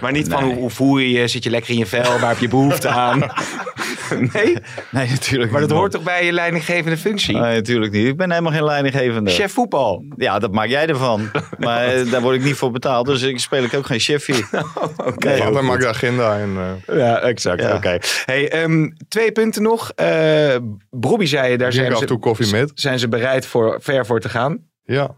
maar 0.00 0.12
niet 0.12 0.28
van 0.28 0.44
hoe, 0.44 0.54
hoe 0.54 0.70
voel 0.70 0.98
je 0.98 1.10
je? 1.10 1.28
Zit 1.28 1.44
je 1.44 1.50
lekker 1.50 1.70
in 1.70 1.78
je 1.78 1.86
vel? 1.86 2.18
Waar 2.18 2.28
heb 2.30 2.38
je 2.38 2.48
behoefte 2.48 2.88
aan? 2.88 3.20
nee, 4.32 4.56
Nee, 4.90 5.08
natuurlijk 5.08 5.50
maar 5.50 5.60
dat 5.60 5.70
niet, 5.70 5.78
hoort 5.78 5.92
toch 5.92 6.02
bij 6.02 6.24
je 6.24 6.32
leidinggevende 6.32 6.96
functie? 6.96 7.34
Nee, 7.36 7.54
natuurlijk 7.54 7.92
niet. 7.92 8.06
Ik 8.06 8.16
ben 8.16 8.30
helemaal 8.30 8.52
geen 8.52 8.64
leidinggevende. 8.64 9.30
Chef 9.30 9.52
voetbal. 9.52 10.04
Ja, 10.16 10.38
dat 10.38 10.52
maak 10.52 10.68
jij 10.68 10.86
ervan. 10.86 11.30
Maar 11.58 11.84
eh, 11.86 12.10
daar 12.10 12.20
word 12.20 12.36
ik 12.36 12.42
niet 12.44 12.54
voor 12.54 12.70
betaald. 12.70 13.06
Dus 13.06 13.22
ik 13.22 13.38
speel 13.38 13.62
ik 13.62 13.74
ook 13.74 13.86
geen 13.86 14.00
chef 14.00 14.26
hier. 14.26 14.48
Oké. 14.96 15.28
Nee, 15.28 15.36
Vader 15.42 15.64
maakt 15.64 15.80
de 15.80 15.88
agenda. 15.88 16.38
En, 16.38 16.56
eh, 16.86 16.98
Ja, 16.98 17.18
exact. 17.20 17.62
Ja. 17.62 17.74
Oké. 17.76 17.98
Hey, 18.24 18.50
ehm, 18.50 18.90
twee 19.08 19.32
punten 19.32 19.62
nog. 19.62 19.90
Eh 19.90 20.56
Brobby 20.90 21.24
zei 21.26 21.50
je, 21.50 21.58
daar 21.58 21.70
drink 21.70 21.84
zijn 21.84 21.94
af 21.94 22.00
en 22.00 22.06
toe 22.06 22.16
ze, 22.16 22.22
koffie 22.22 22.52
met. 22.52 22.72
zijn 22.74 22.98
ze 22.98 23.08
bereid 23.08 23.46
voor, 23.46 23.78
ver 23.82 24.06
voor 24.06 24.20
te 24.20 24.28
gaan. 24.28 24.58
Ja. 24.84 25.14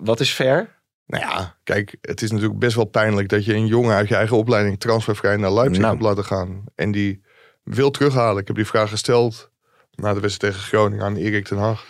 Wat 0.00 0.20
is 0.20 0.32
ver? 0.34 0.78
Nou 1.06 1.24
ja, 1.24 1.56
kijk, 1.64 1.96
het 2.00 2.22
is 2.22 2.30
natuurlijk 2.30 2.58
best 2.58 2.76
wel 2.76 2.84
pijnlijk 2.84 3.28
dat 3.28 3.44
je 3.44 3.54
een 3.54 3.66
jongen 3.66 3.94
uit 3.96 4.08
je 4.08 4.14
eigen 4.14 4.36
opleiding 4.36 4.80
transfervrij 4.80 5.36
naar 5.36 5.52
Leipzig 5.52 5.78
Nou. 5.82 5.92
hebt 5.92 6.04
laten 6.04 6.24
gaan. 6.24 6.64
En 6.74 6.90
die 6.92 7.20
wil 7.62 7.90
terughalen. 7.90 8.40
Ik 8.40 8.46
heb 8.46 8.56
die 8.56 8.66
vraag 8.66 8.90
gesteld 8.90 9.50
na 9.94 10.14
de 10.14 10.20
wedstrijd 10.20 10.54
tegen 10.54 10.68
Groningen 10.68 11.04
aan 11.04 11.16
Erik 11.16 11.46
ten 11.46 11.58
Hag. 11.58 11.84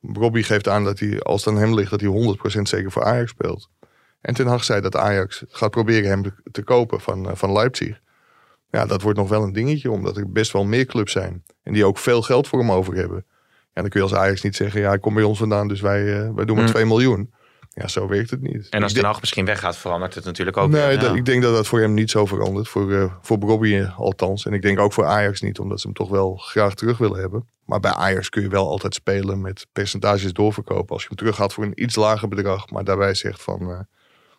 Robbie 0.00 0.42
geeft 0.42 0.68
aan 0.68 0.84
dat 0.84 0.98
hij, 0.98 1.20
als 1.20 1.44
het 1.44 1.54
aan 1.54 1.60
hem 1.60 1.74
ligt, 1.74 1.90
dat 1.90 2.00
hij 2.00 2.08
100% 2.10 2.68
zeker 2.68 2.90
voor 2.90 3.04
Ajax 3.04 3.30
speelt. 3.30 3.68
En 4.20 4.34
ten 4.34 4.46
Hag 4.46 4.64
zei 4.64 4.80
dat 4.80 4.96
Ajax 4.96 5.44
gaat 5.48 5.70
proberen 5.70 6.08
hem 6.10 6.22
te- 6.22 6.34
te 6.50 6.62
kopen 6.62 7.00
van, 7.00 7.28
eh, 7.28 7.34
van 7.36 7.52
Leipzig. 7.52 8.00
Ja, 8.70 8.86
dat 8.86 9.02
wordt 9.02 9.18
nog 9.18 9.28
wel 9.28 9.42
een 9.42 9.52
dingetje, 9.52 9.90
omdat 9.90 10.16
er 10.16 10.30
best 10.32 10.52
wel 10.52 10.64
meer 10.64 10.84
clubs 10.84 11.12
zijn. 11.12 11.44
En 11.62 11.72
die 11.72 11.84
ook 11.86 11.98
veel 11.98 12.22
geld 12.22 12.48
voor 12.48 12.58
hem 12.58 12.72
over 12.72 12.94
hebben. 12.94 13.24
Ja, 13.74 13.80
dan 13.80 13.88
kun 13.90 14.00
je 14.02 14.06
als 14.10 14.18
Ajax 14.18 14.42
niet 14.42 14.56
zeggen, 14.56 14.80
ja, 14.80 14.92
ik 14.92 15.00
kom 15.00 15.14
bij 15.14 15.22
ons 15.22 15.38
vandaan, 15.38 15.68
dus 15.68 15.80
wij, 15.80 16.00
eh, 16.20 16.34
wij 16.34 16.44
doen 16.44 16.54
maar 16.56 16.64
Hmm. 16.64 16.72
2 16.74 16.84
miljoen. 16.86 17.32
Ja, 17.74 17.88
zo 17.88 18.08
werkt 18.08 18.30
het 18.30 18.42
niet. 18.42 18.66
En 18.70 18.82
als 18.82 18.92
denk- 18.92 19.06
Hag 19.06 19.20
misschien 19.20 19.44
weggaat, 19.44 19.76
verandert 19.76 20.14
het 20.14 20.24
natuurlijk 20.24 20.56
ook. 20.56 20.70
Nee, 20.70 20.86
weer. 20.86 20.98
dat- 21.00 21.10
ja. 21.10 21.16
ik 21.16 21.24
denk 21.24 21.42
dat 21.42 21.54
dat 21.54 21.66
voor 21.66 21.80
hem 21.80 21.94
niet 21.94 22.10
zo 22.10 22.26
verandert. 22.26 22.68
Voor, 22.68 22.92
eh 22.92 23.12
voor 23.22 23.38
Bobby 23.38 23.74
eh, 23.74 23.98
althans. 23.98 24.46
En 24.46 24.52
ik 24.52 24.62
denk 24.62 24.78
ook 24.80 24.92
voor 24.92 25.04
Ajax 25.04 25.40
niet, 25.40 25.58
omdat 25.58 25.80
ze 25.80 25.86
hem 25.86 25.96
toch 25.96 26.08
wel 26.08 26.36
graag 26.36 26.74
terug 26.74 26.98
willen 26.98 27.20
hebben. 27.20 27.48
Maar 27.64 27.80
bij 27.80 27.92
Ajax 27.92 28.28
kun 28.28 28.42
je 28.42 28.48
wel 28.48 28.68
altijd 28.68 28.94
spelen 28.94 29.40
met 29.40 29.66
percentages 29.72 30.32
doorverkopen. 30.32 30.92
Als 30.92 31.02
je 31.02 31.08
hem 31.08 31.16
terug 31.16 31.36
gaat 31.36 31.52
voor 31.52 31.64
een 31.64 31.82
iets 31.82 31.94
lager 31.96 32.28
bedrag, 32.28 32.70
maar 32.70 32.84
daarbij 32.84 33.14
zegt 33.14 33.42
van 33.42 33.60
eh, 33.70 33.78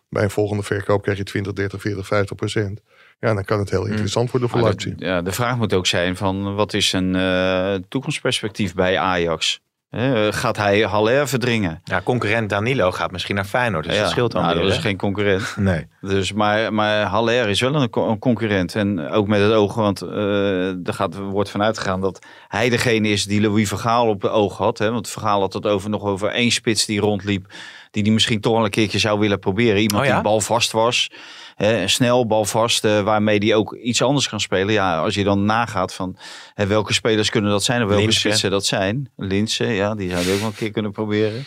bij 0.08 0.22
een 0.22 0.30
volgende 0.30 0.62
verkoop 0.62 1.02
krijg 1.02 1.18
je 1.18 1.24
20, 1.24 1.52
30, 1.52 1.80
40, 1.80 2.06
50 2.06 2.36
procent. 2.36 2.80
Ja, 3.20 3.34
dan 3.34 3.44
kan 3.44 3.58
het 3.58 3.70
heel 3.70 3.86
interessant 3.86 4.30
worden 4.30 4.48
voor 4.48 4.62
Leipzig. 4.62 4.94
de, 4.94 5.04
ja, 5.04 5.22
de 5.22 5.32
vraag 5.32 5.56
moet 5.56 5.72
ook 5.74 5.86
zijn 5.86 6.16
van 6.16 6.54
wat 6.54 6.74
is 6.74 6.92
een 6.92 7.14
eh, 7.14 7.74
toekomstperspectief 7.88 8.74
bij 8.74 8.98
Ajax? 8.98 9.60
Hè, 9.96 10.32
gaat 10.32 10.56
hij 10.56 10.80
Haller 10.80 11.28
verdringen? 11.28 11.80
Ja, 11.84 12.00
concurrent 12.04 12.50
Danilo 12.50 12.90
gaat 12.90 13.10
misschien 13.10 13.34
naar 13.34 13.44
Feyenoord. 13.44 13.84
Dus 13.84 13.94
Ja, 13.94 14.00
dat 14.02 14.10
scheelt 14.10 14.32
dan 14.32 14.42
nou, 14.42 14.54
weer. 14.54 14.64
dat 14.64 14.72
is 14.74 14.78
geen 14.78 14.96
concurrent. 14.96 15.54
Nee. 15.58 15.86
Dus, 16.00 16.32
maar, 16.32 16.72
maar 16.74 17.02
Haller 17.06 17.48
is 17.48 17.60
wel 17.60 17.74
een, 17.74 17.90
co- 17.90 18.08
een 18.08 18.18
concurrent. 18.18 18.74
En 18.74 19.08
ook 19.10 19.26
met 19.28 19.40
het 19.40 19.52
oog, 19.52 19.74
want 19.74 20.02
eh 20.02 20.68
er 20.86 20.94
gaat, 20.94 21.16
wordt 21.16 21.50
vanuit 21.50 21.78
gegaan 21.78 22.00
dat 22.00 22.18
hij 22.48 22.68
degene 22.68 23.08
is 23.08 23.24
die 23.24 23.40
Louis 23.40 23.68
Vergaal 23.68 24.08
op 24.08 24.22
het 24.22 24.30
oog 24.30 24.56
had. 24.56 24.78
Hè? 24.78 24.90
Want 24.90 25.08
Vergaal 25.08 25.40
had 25.40 25.52
het 25.52 25.66
over, 25.66 25.90
nog 25.90 26.02
over 26.02 26.28
één 26.28 26.50
spits 26.50 26.86
die 26.86 27.00
rondliep. 27.00 27.46
Die 27.90 28.02
die 28.02 28.12
misschien 28.12 28.40
toch 28.40 28.54
wel 28.54 28.64
een 28.64 28.70
keertje 28.70 28.98
zou 28.98 29.18
willen 29.18 29.38
proberen. 29.38 29.80
Iemand 29.80 30.00
Oh 30.02 30.06
ja? 30.08 30.14
die 30.14 30.22
balvast 30.22 30.72
was. 30.72 31.10
Hè, 31.54 31.88
snel, 31.88 32.26
balvast, 32.26 32.84
eh, 32.84 33.00
waarmee 33.00 33.40
die 33.40 33.54
ook 33.54 33.74
iets 33.74 34.02
anders 34.02 34.28
kan 34.28 34.40
spelen. 34.40 34.72
Ja, 34.72 34.98
als 34.98 35.14
je 35.14 35.24
dan 35.24 35.44
nagaat 35.44 35.94
van 35.94 36.16
hè, 36.54 36.66
welke 36.66 36.92
spelers 36.92 37.30
kunnen 37.30 37.50
dat 37.50 37.62
zijn. 37.64 37.82
Of 37.82 37.88
welke 37.88 38.12
spitsen 38.12 38.50
dat 38.50 38.66
zijn. 38.66 39.10
Linse, 39.16 39.64
ja, 39.64 39.94
die 39.94 40.10
zouden 40.10 40.32
ook 40.32 40.38
wel 40.38 40.48
een 40.48 40.54
keer 40.54 40.70
kunnen 40.70 40.92
proberen. 40.92 41.44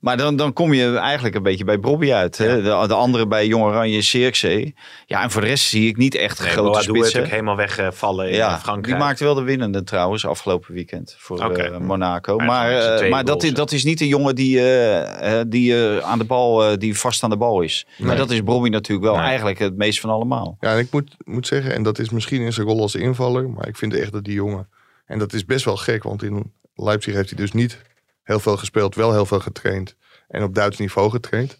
Maar 0.00 0.16
dan, 0.16 0.36
dan 0.36 0.52
kom 0.52 0.72
je 0.74 0.96
eigenlijk 0.96 1.34
een 1.34 1.42
beetje 1.42 1.64
bij 1.64 1.80
Bobby 1.80 2.12
uit. 2.12 2.38
Hè? 2.38 2.56
De, 2.62 2.84
de 2.86 2.94
andere 2.94 3.26
bij 3.26 3.46
Jong 3.46 3.64
Oranje, 3.64 4.02
Zirkzee. 4.02 4.74
Ja, 5.06 5.22
en 5.22 5.30
voor 5.30 5.40
de 5.40 5.46
rest 5.46 5.64
zie 5.68 5.88
ik 5.88 5.96
niet 5.96 6.14
echt 6.14 6.40
Nee, 6.40 6.48
grote 6.48 6.82
spitsen. 6.82 7.24
helemaal 7.28 7.56
wegvallen 7.56 8.28
in 8.28 8.34
Ja, 8.36 8.58
Frankrijk. 8.58 8.86
die 8.96 9.04
maakte 9.06 9.24
wel 9.24 9.34
de 9.34 9.42
winnende 9.42 9.82
trouwens 9.84 10.26
afgelopen 10.26 10.74
weekend 10.74 11.14
voor 11.18 11.52
eh, 11.52 11.78
Monaco. 11.78 12.36
Hij 12.36 12.46
Maar, 12.46 12.70
eh, 12.72 12.86
tweede 12.94 13.08
maar 13.08 13.24
dat, 13.24 13.42
is, 13.42 13.54
dat 13.54 13.72
is 13.72 13.84
niet 13.84 13.98
de 13.98 14.06
jongen 14.08 14.34
die, 14.34 14.60
die, 15.46 15.74
aan 16.02 16.18
de 16.18 16.24
bal, 16.24 16.78
die 16.78 16.98
vast 16.98 17.22
aan 17.22 17.30
de 17.30 17.36
bal 17.36 17.60
is. 17.60 17.86
Maar 17.98 18.16
dat 18.16 18.30
is 18.30 18.42
Bobby 18.42 18.68
natuurlijk 18.68 19.06
wel 19.06 19.16
Nee. 19.16 19.26
eigenlijk 19.26 19.49
het 19.58 19.76
meest 19.76 20.00
van 20.00 20.10
allemaal. 20.10 20.56
Ja, 20.60 20.72
en 20.72 20.78
ik 20.78 20.92
moet, 20.92 21.16
moet 21.24 21.46
zeggen, 21.46 21.74
en 21.74 21.82
dat 21.82 21.98
is 21.98 22.10
misschien 22.10 22.40
in 22.40 22.52
zijn 22.52 22.66
rol 22.66 22.80
als 22.80 22.94
invaller, 22.94 23.50
maar 23.50 23.68
ik 23.68 23.76
vind 23.76 23.94
echt 23.94 24.12
dat 24.12 24.24
die 24.24 24.34
jongen, 24.34 24.68
en 25.06 25.18
dat 25.18 25.32
is 25.32 25.44
best 25.44 25.64
wel 25.64 25.76
gek, 25.76 26.02
want 26.02 26.22
in 26.22 26.52
Leipzig 26.74 27.14
heeft 27.14 27.28
hij 27.30 27.38
dus 27.38 27.52
niet 27.52 27.82
heel 28.22 28.40
veel 28.40 28.56
gespeeld, 28.56 28.94
wel 28.94 29.12
heel 29.12 29.26
veel 29.26 29.40
getraind 29.40 29.96
en 30.28 30.42
op 30.42 30.54
Duits 30.54 30.78
niveau 30.78 31.10
getraind. 31.10 31.58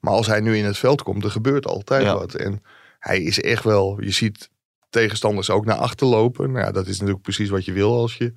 Maar 0.00 0.12
als 0.12 0.26
hij 0.26 0.40
nu 0.40 0.56
in 0.56 0.64
het 0.64 0.78
veld 0.78 1.02
komt, 1.02 1.24
er 1.24 1.30
gebeurt 1.30 1.66
altijd 1.66 2.02
Ja. 2.02 2.14
wat. 2.14 2.34
En 2.34 2.62
hij 2.98 3.22
is 3.22 3.40
echt 3.40 3.64
wel, 3.64 4.02
je 4.02 4.10
ziet 4.10 4.50
tegenstanders 4.90 5.50
ook 5.50 5.64
naar 5.64 5.76
achter 5.76 6.06
lopen. 6.06 6.52
Nou 6.52 6.64
ja, 6.66 6.72
dat 6.72 6.86
is 6.86 6.96
natuurlijk 6.96 7.22
precies 7.22 7.48
wat 7.48 7.64
je 7.64 7.72
wil 7.72 7.94
als 7.96 8.16
je 8.16 8.32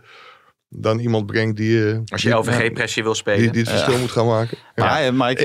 dan 0.70 1.00
iemand 1.00 1.26
brengt 1.26 1.58
die, 1.58 1.90
eh, 1.92 1.98
Als 2.06 2.22
je 2.22 2.30
LVG-pressie 2.30 3.04
wil 3.04 3.16
spelen. 3.16 3.40
die, 3.42 3.52
die 3.52 3.62
het 3.62 3.70
verschil 3.70 3.98
moet 4.00 4.12
gaan 4.12 4.26
maken. 4.28 4.58
Ja. 4.76 4.86
Maar, 4.86 5.14
maar 5.14 5.32
ik, 5.32 5.40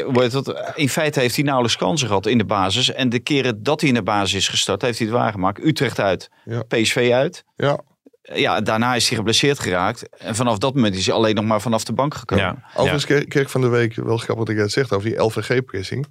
in 0.74 0.88
feite 0.88 1.20
heeft 1.20 1.34
hij 1.34 1.44
nauwelijks 1.44 1.76
kansen 1.78 2.06
gehad 2.06 2.26
in 2.26 2.38
de 2.38 2.44
basis. 2.44 2.92
En 2.92 3.08
de 3.08 3.18
keren 3.18 3.62
dat 3.62 3.80
hij 3.80 3.88
in 3.88 3.94
de 3.94 4.02
basis 4.02 4.34
is 4.34 4.48
gestart, 4.48 4.82
heeft 4.82 4.98
hij 4.98 5.06
het 5.06 5.16
waargemaakt. 5.16 5.64
Utrecht 5.64 6.00
uit, 6.00 6.30
Ja. 6.44 6.62
PSV 6.62 7.10
uit. 7.12 7.44
ja. 7.56 7.80
Ja, 8.34 8.60
daarna 8.60 8.94
is 8.94 9.08
hij 9.08 9.16
geblesseerd 9.16 9.58
geraakt. 9.58 10.08
En 10.18 10.34
vanaf 10.34 10.58
dat 10.58 10.74
moment 10.74 10.94
is 10.94 11.06
hij 11.06 11.14
alleen 11.14 11.34
nog 11.34 11.44
maar 11.44 11.60
vanaf 11.60 11.84
de 11.84 11.92
bank 11.92 12.14
gekomen. 12.14 12.44
ja. 12.44 12.62
Overigens 12.74 13.04
kreeg 13.04 13.24
kreeg 13.24 13.42
ik 13.42 13.48
van 13.48 13.60
de 13.60 13.68
week 13.68 13.94
wel 13.94 14.16
grappig 14.16 14.44
dat 14.44 14.54
ik 14.54 14.60
het 14.60 14.72
zegt 14.72 14.92
over 14.92 15.08
die 15.08 15.18
LVG-pressing. 15.18 16.06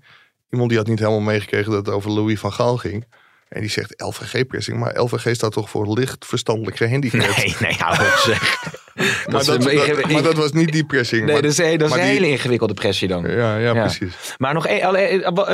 Iemand 0.50 0.70
die 0.70 0.78
had 0.78 0.88
niet 0.88 1.00
helemaal 1.00 1.20
meegekregen 1.20 1.72
dat 1.72 1.86
het 1.86 1.96
over 1.96 2.12
Louis 2.12 2.40
van 2.40 2.54
Gaal 2.54 2.78
ging. 2.78 3.06
En 3.50 3.62
die 3.62 3.70
zegt 3.70 4.02
LVG-pressing, 4.02 4.80
maar 4.80 5.00
LVG 5.00 5.36
staat 5.36 5.52
toch 5.52 5.70
voor 5.70 5.94
licht 5.94 6.26
verstandelijk 6.26 6.78
gehandicapt. 6.78 7.38
Nee, 7.38 7.56
nee, 7.60 7.74
hou 7.78 7.94
op 8.08 8.14
zeg. 8.18 8.64
maar, 9.32 9.44
dat 9.46 10.24
maar 10.24 10.36
was 10.36 10.52
niet 10.52 10.72
die 10.72 10.86
pressing. 10.86 11.22
Nee, 11.24 11.34
maar, 11.34 11.42
dat 11.42 11.52
is, 11.52 11.58
dat 11.58 11.66
is 11.68 11.92
een 11.92 12.02
die- 12.02 12.08
hele 12.08 12.30
ingewikkelde 12.30 12.74
pressie 12.74 13.08
dan. 13.08 13.24
Ja, 13.24 13.58
ja, 13.58 13.74
Ja. 13.74 13.82
precies. 13.82 14.36
Maar 14.38 14.54
nog 14.54 14.68
één, 14.68 14.92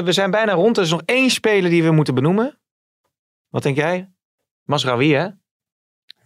we 0.05 0.11
zijn 0.11 0.31
bijna 0.31 0.53
rond. 0.53 0.77
Er 0.77 0.83
is 0.83 0.89
nog 0.89 1.01
één 1.05 1.29
speler 1.29 1.69
die 1.69 1.83
we 1.83 1.91
moeten 1.91 2.15
benoemen. 2.15 2.59
Wat 3.49 3.63
denk 3.63 3.75
jij? 3.75 4.11
Masraoui, 4.63 5.13
hè? 5.15 5.27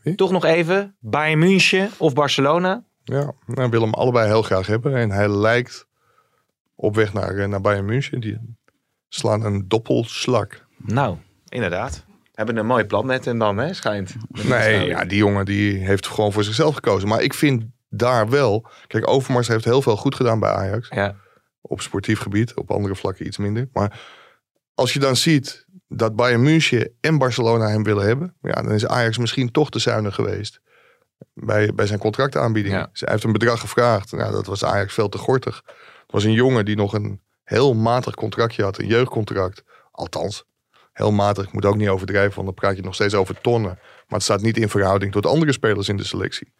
Wie? 0.01 0.15
Toch 0.15 0.32
nog 0.32 0.45
even. 0.45 0.95
Bayern 0.99 1.39
München 1.39 1.89
of 1.97 2.13
Barcelona? 2.13 2.84
Ja, 3.03 3.34
nou, 3.45 3.70
wil 3.70 3.82
hem 3.82 3.93
allebei 3.93 4.28
heel 4.28 4.41
graag 4.41 4.67
hebben. 4.67 4.95
En 4.95 5.11
hij 5.11 5.30
lijkt 5.30 5.88
op 6.76 6.95
weg 6.95 7.13
naar, 7.13 7.36
eh, 7.38 7.47
naar 7.47 7.61
Bayern 7.61 7.86
München. 7.86 8.20
Die 8.20 8.38
slaan 9.09 9.45
een 9.45 9.67
doppelslak. 9.67 10.65
Nou, 10.78 11.17
inderdaad. 11.50 12.06
Hebben 12.34 12.58
een 12.58 12.66
mooi 12.66 12.86
plan 12.86 13.06
met 13.06 13.26
hem 13.26 13.39
dan, 13.39 13.58
hè? 13.58 13.74
Schijnt. 13.74 14.16
Nee, 14.30 14.86
ja, 14.86 15.06
die 15.06 15.18
jongen 15.18 15.45
die 15.45 15.78
heeft 15.78 16.08
gewoon 16.08 16.32
voor 16.32 16.43
zichzelf 16.43 16.74
gekozen. 16.76 17.08
Maar 17.08 17.22
ik 17.22 17.34
vind 17.34 17.64
daar 17.89 18.30
wel... 18.30 18.68
Kijk, 18.88 19.10
Overmars 19.10 19.47
heeft 19.47 19.66
heel 19.66 19.82
veel 19.82 19.97
goed 19.97 20.16
gedaan 20.16 20.39
bij 20.39 20.52
Ajax. 20.52 20.89
Ja. 20.89 21.16
op 21.62 21.82
sportief 21.82 22.20
gebied, 22.20 22.54
op 22.54 22.72
andere 22.72 22.95
vlakken 22.95 23.26
iets 23.26 23.38
minder. 23.38 23.70
Maar 23.74 24.00
als 24.74 24.93
je 24.93 25.00
dan 25.00 25.16
ziet 25.16 25.66
dat 25.88 26.16
Bayern 26.16 26.41
München 26.41 26.91
en 27.02 27.18
Barcelona 27.18 27.68
hem 27.68 27.84
willen 27.84 28.06
hebben, 28.06 28.36
ja, 28.41 28.62
dan 28.62 28.72
is 28.72 28.86
Ajax 28.86 29.18
misschien 29.18 29.52
toch 29.52 29.70
te 29.70 29.80
zuinig 29.80 30.16
geweest 30.16 30.62
bij, 31.34 31.74
bij 31.74 31.86
zijn 31.86 32.00
contractaanbieding. 32.00 32.76
Ja. 32.76 32.89
Hij 32.93 33.12
heeft 33.12 33.24
een 33.24 33.32
bedrag 33.32 33.60
gevraagd. 33.60 34.12
Nou, 34.12 34.32
dat 34.32 34.45
was 34.45 34.64
Ajax 34.64 34.93
veel 34.93 35.10
te 35.10 35.18
gortig. 35.18 35.62
Het 36.02 36.12
was 36.12 36.24
een 36.24 36.34
jongen 36.34 36.66
die 36.66 36.76
nog 36.76 36.93
een 36.93 37.22
heel 37.43 37.74
matig 37.74 38.16
contractje 38.16 38.64
had, 38.64 38.78
een 38.78 38.88
jeugdcontract. 38.88 39.64
Althans, 39.91 40.43
heel 41.00 41.12
matig. 41.12 41.45
Ik 41.45 41.52
moet 41.54 41.66
ook 41.66 41.76
niet 41.76 41.89
overdrijven, 41.89 42.34
want 42.36 42.45
dan 42.45 42.54
praat 42.56 42.76
je 42.76 42.82
nog 42.82 42.93
steeds 42.95 43.14
over 43.14 43.41
tonnen. 43.41 43.72
Maar 43.80 44.18
het 44.18 44.24
staat 44.24 44.41
niet 44.41 44.58
in 44.58 44.70
verhouding 44.70 45.12
tot 45.12 45.26
andere 45.26 45.52
spelers 45.52 45.89
in 45.89 45.97
de 45.97 46.04
selectie. 46.04 46.54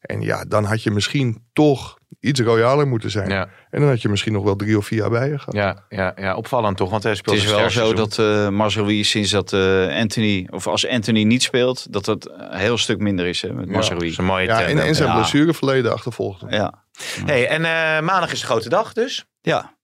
En 0.00 0.20
ja, 0.20 0.44
dan 0.44 0.64
had 0.64 0.82
je 0.82 0.90
misschien 0.90 1.44
toch 1.52 1.98
iets 2.20 2.40
royaler 2.40 2.86
moeten 2.86 3.10
zijn. 3.10 3.28
Ja, 3.30 3.48
En 3.70 3.80
dan 3.80 3.88
had 3.88 4.02
je 4.02 4.08
misschien 4.08 4.32
nog 4.32 4.44
wel 4.44 4.56
drie 4.56 4.76
of 4.78 4.86
vier 4.86 4.98
jaar 4.98 5.10
bij 5.10 5.28
je 5.28 5.38
gehad. 5.38 5.54
ja, 5.54 5.84
ja, 5.88 6.12
ja, 6.16 6.34
opvallend 6.34 6.76
toch? 6.76 6.90
Want 6.90 7.02
hij 7.02 7.12
Het 7.12 7.20
speelt 7.20 7.36
is 7.36 7.44
een 7.50 7.56
wel 7.56 7.70
zo 7.70 7.92
dat 7.94 8.18
eh 8.18 8.48
Mazraoui 8.48 9.04
sinds 9.04 9.30
dat 9.30 9.52
eh, 9.52 9.96
Anthony, 9.98 10.48
of 10.50 10.66
als 10.66 10.88
Anthony 10.88 11.22
niet 11.22 11.42
speelt, 11.42 11.92
dat 11.92 12.06
het 12.06 12.30
een 12.30 12.56
heel 12.58 12.78
stuk 12.78 12.98
minder 12.98 13.26
is 13.26 13.42
hè, 13.42 13.52
met 13.52 13.68
Ja, 13.68 13.72
Dat 13.88 14.02
is 14.02 14.16
een 14.18 14.24
mooie 14.24 14.46
Ja, 14.46 14.62
en, 14.62 14.94
zijn 14.94 15.08
Ja. 15.08 15.14
blessureverleden 15.14 15.92
achtervolgt 15.92 16.40
hem. 16.40 16.50
Ja, 16.50 16.84
Hey, 17.24 17.48
en 17.48 17.64
eh, 17.64 18.06
maandag 18.06 18.32
is 18.32 18.40
de 18.40 18.46
grote 18.46 18.68
dag 18.68 18.92
dus. 18.92 19.24
ja. 19.40 19.74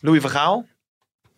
Louis 0.00 0.20
van 0.20 0.30
Gaal. 0.30 0.66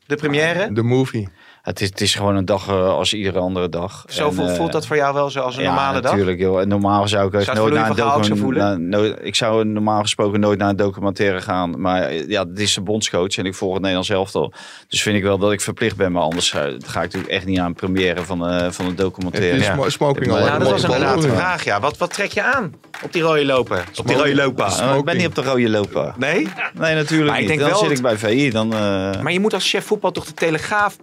De 0.06 0.16
première. 0.16 0.72
De 0.72 0.82
movie. 0.82 1.28
Het, 1.64 1.80
is, 1.80 1.88
het 1.88 2.00
is 2.00 2.14
gewoon 2.14 2.36
een 2.36 2.44
dag 2.44 2.68
eh, 2.68 2.88
als 2.88 3.14
iedere 3.14 3.38
andere 3.38 3.68
dag. 3.68 4.04
Zo 4.08 4.28
En, 4.28 4.34
voelt, 4.34 4.48
eh, 4.48 4.54
voelt 4.54 4.72
dat 4.72 4.86
voor 4.86 4.96
jou 4.96 5.14
wel 5.14 5.30
zo 5.30 5.40
als 5.40 5.56
een 5.56 5.62
ja, 5.62 5.68
normale 5.68 6.00
dag? 6.00 6.10
natuurlijk. 6.10 6.38
Joh. 6.38 6.60
En 6.60 6.68
normaal 6.68 7.08
zou 7.08 7.26
ik 7.26 7.34
echt 7.34 7.44
Zou 7.44 7.56
nooit 7.56 7.68
voor 7.70 7.78
naar 7.80 7.90
een 7.90 7.96
Louis 7.96 8.02
van 8.02 8.10
Gaal 8.10 8.16
ook 8.18 8.24
zo 8.24 8.28
docu- 8.30 8.42
voelen? 8.42 8.88
naar- 8.90 9.00
nooit- 9.00 9.18
Ik 9.22 9.34
zou 9.34 9.64
normaal 9.64 10.00
gesproken 10.00 10.40
nooit 10.40 10.58
naar 10.58 10.68
een 10.68 10.76
documentaire 10.76 11.40
gaan. 11.40 11.80
Maar 11.80 12.02
eh, 12.02 12.28
ja, 12.28 12.44
dit 12.44 12.58
is 12.60 12.74
de 12.74 12.80
bondscoach 12.80 13.36
en 13.36 13.44
ik 13.46 13.54
volg 13.54 13.70
het 13.72 13.80
Nederlands 13.80 14.10
elftal. 14.10 14.52
Dus 14.88 15.02
vind 15.02 15.16
ik 15.16 15.22
wel 15.22 15.38
dat 15.38 15.52
ik 15.52 15.60
verplicht 15.60 15.96
ben. 15.96 16.12
Maar 16.12 16.22
anders 16.22 16.50
ga 16.50 16.62
ik 16.66 16.92
natuurlijk 16.94 17.32
echt 17.32 17.46
niet 17.46 17.58
aan 17.58 17.66
een 17.66 17.74
première 17.74 18.24
van, 18.24 18.48
eh, 18.48 18.70
van 18.70 18.86
een 18.86 18.96
documentaire. 18.96 19.58
Ja. 19.58 19.74
sm- 19.82 19.88
smoking 19.88 20.30
al 20.30 20.38
Ja, 20.38 20.44
Nou, 20.44 20.58
dat 20.58 20.70
was 20.70 20.70
mottenballen, 20.70 20.96
inderdaad 21.00 21.20
de 21.22 21.26
of 21.26 21.32
niet? 21.34 21.40
vraag, 21.42 21.64
ja. 21.64 21.80
Wat, 21.80 21.96
wat 21.98 22.12
trek 22.12 22.32
je 22.32 22.42
aan 22.42 22.74
op 23.02 23.12
die 23.12 23.22
rode 23.22 23.44
lopen? 23.44 23.82
Op 23.96 24.06
die 24.06 24.16
rode 24.16 24.34
lopa? 24.34 24.66
Eh, 24.90 24.96
ik 24.96 25.04
ben 25.04 25.16
niet 25.16 25.26
op 25.26 25.34
de 25.34 25.42
rode 25.42 25.68
loper. 25.70 26.14
Nee? 26.16 26.48
Nee, 26.74 26.94
natuurlijk 26.94 27.30
Maar 27.30 27.40
ik 27.40 27.48
niet. 27.48 27.48
denk 27.48 27.60
dan 27.60 27.68
wel 27.68 27.78
zit 27.78 27.88
het- 27.88 27.98
ik 27.98 28.04
bij 28.04 28.16
VI. 28.18 28.50
Dan, 28.50 28.72
eh, 28.72 28.78
Maar 29.22 29.32
je 29.32 29.40
moet 29.40 29.54
als 29.54 29.68
chef 29.70 29.84
voetbal 29.86 30.10
toch 30.10 30.24
de 30.24 30.34
Telegraaf 30.34 30.96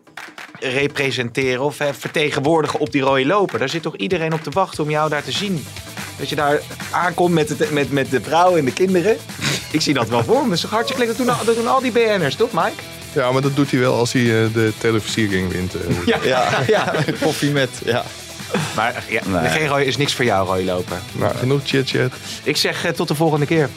representeren 0.62 1.62
of 1.64 1.80
eh, 1.80 1.88
vertegenwoordigen 1.99 2.80
op 2.80 2.91
die 2.91 3.01
rode 3.01 3.26
loper. 3.26 3.59
Daar 3.59 3.70
zit 3.70 3.82
toch 3.82 3.95
iedereen 3.95 4.34
op 4.34 4.43
te 4.43 4.49
wachten 4.49 4.84
om 4.84 4.89
jou 4.89 5.09
daar 5.09 5.24
te 5.24 5.32
zien. 5.32 5.66
Dat 6.20 6.30
je 6.30 6.36
daar 6.36 6.62
aankomt 6.91 7.34
met, 7.34 7.49
het, 7.49 7.72
met, 7.72 7.91
met 7.91 8.09
de 8.12 8.22
vrouw 8.22 8.55
en 8.57 8.66
de 8.66 8.74
kinderen. 8.74 9.18
Ik 9.72 9.82
zie 9.82 9.93
dat 9.93 10.09
wel 10.09 10.24
voor 10.24 10.41
me. 10.41 10.43
Dat 10.47 10.53
is 10.55 10.62
toch 10.62 10.70
hartstikke 10.72 11.05
leuk. 11.05 11.18
Dat 11.18 11.26
doen, 11.26 11.36
al- 11.38 11.45
dat 11.45 11.55
doen 11.55 11.68
al 11.68 11.82
die 11.82 11.91
BN'ers, 11.91 12.36
toch 12.36 12.51
Mike? 12.51 12.82
Ja, 13.14 13.32
maar 13.32 13.41
dat 13.41 13.55
doet 13.55 13.72
hij 13.72 13.80
wel 13.80 13.95
als 13.95 14.14
hij 14.14 14.22
eh, 14.22 14.53
de 14.53 14.74
televisiering 14.78 15.51
wint. 15.51 15.74
eh. 15.76 16.05
Ja. 16.05 16.18
ja, 16.24 16.49
ja, 16.68 16.93
koffie 17.22 17.51
met. 17.51 17.70
Ja. 17.86 18.03
Maar 18.76 19.03
ja, 19.09 19.22
Nee. 19.28 19.49
geen 19.49 19.68
rode, 19.68 19.86
is 19.86 19.97
niks 19.97 20.14
voor 20.14 20.26
jou, 20.26 20.47
rode 20.47 20.64
loper. 20.64 20.97
Nou, 21.12 21.36
genoeg 21.36 21.62
chit-chat. 21.66 22.12
Ik 22.43 22.57
zeg 22.57 22.93
tot 22.95 23.07
de 23.07 23.16
volgende 23.16 23.45
keer. 23.45 23.70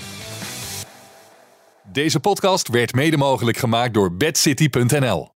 Deze 1.92 2.20
podcast 2.20 2.68
werd 2.68 2.94
mede 2.94 3.16
mogelijk 3.16 3.56
gemaakt 3.56 3.94
door 3.94 4.16
bedcity.nl. 4.16 5.33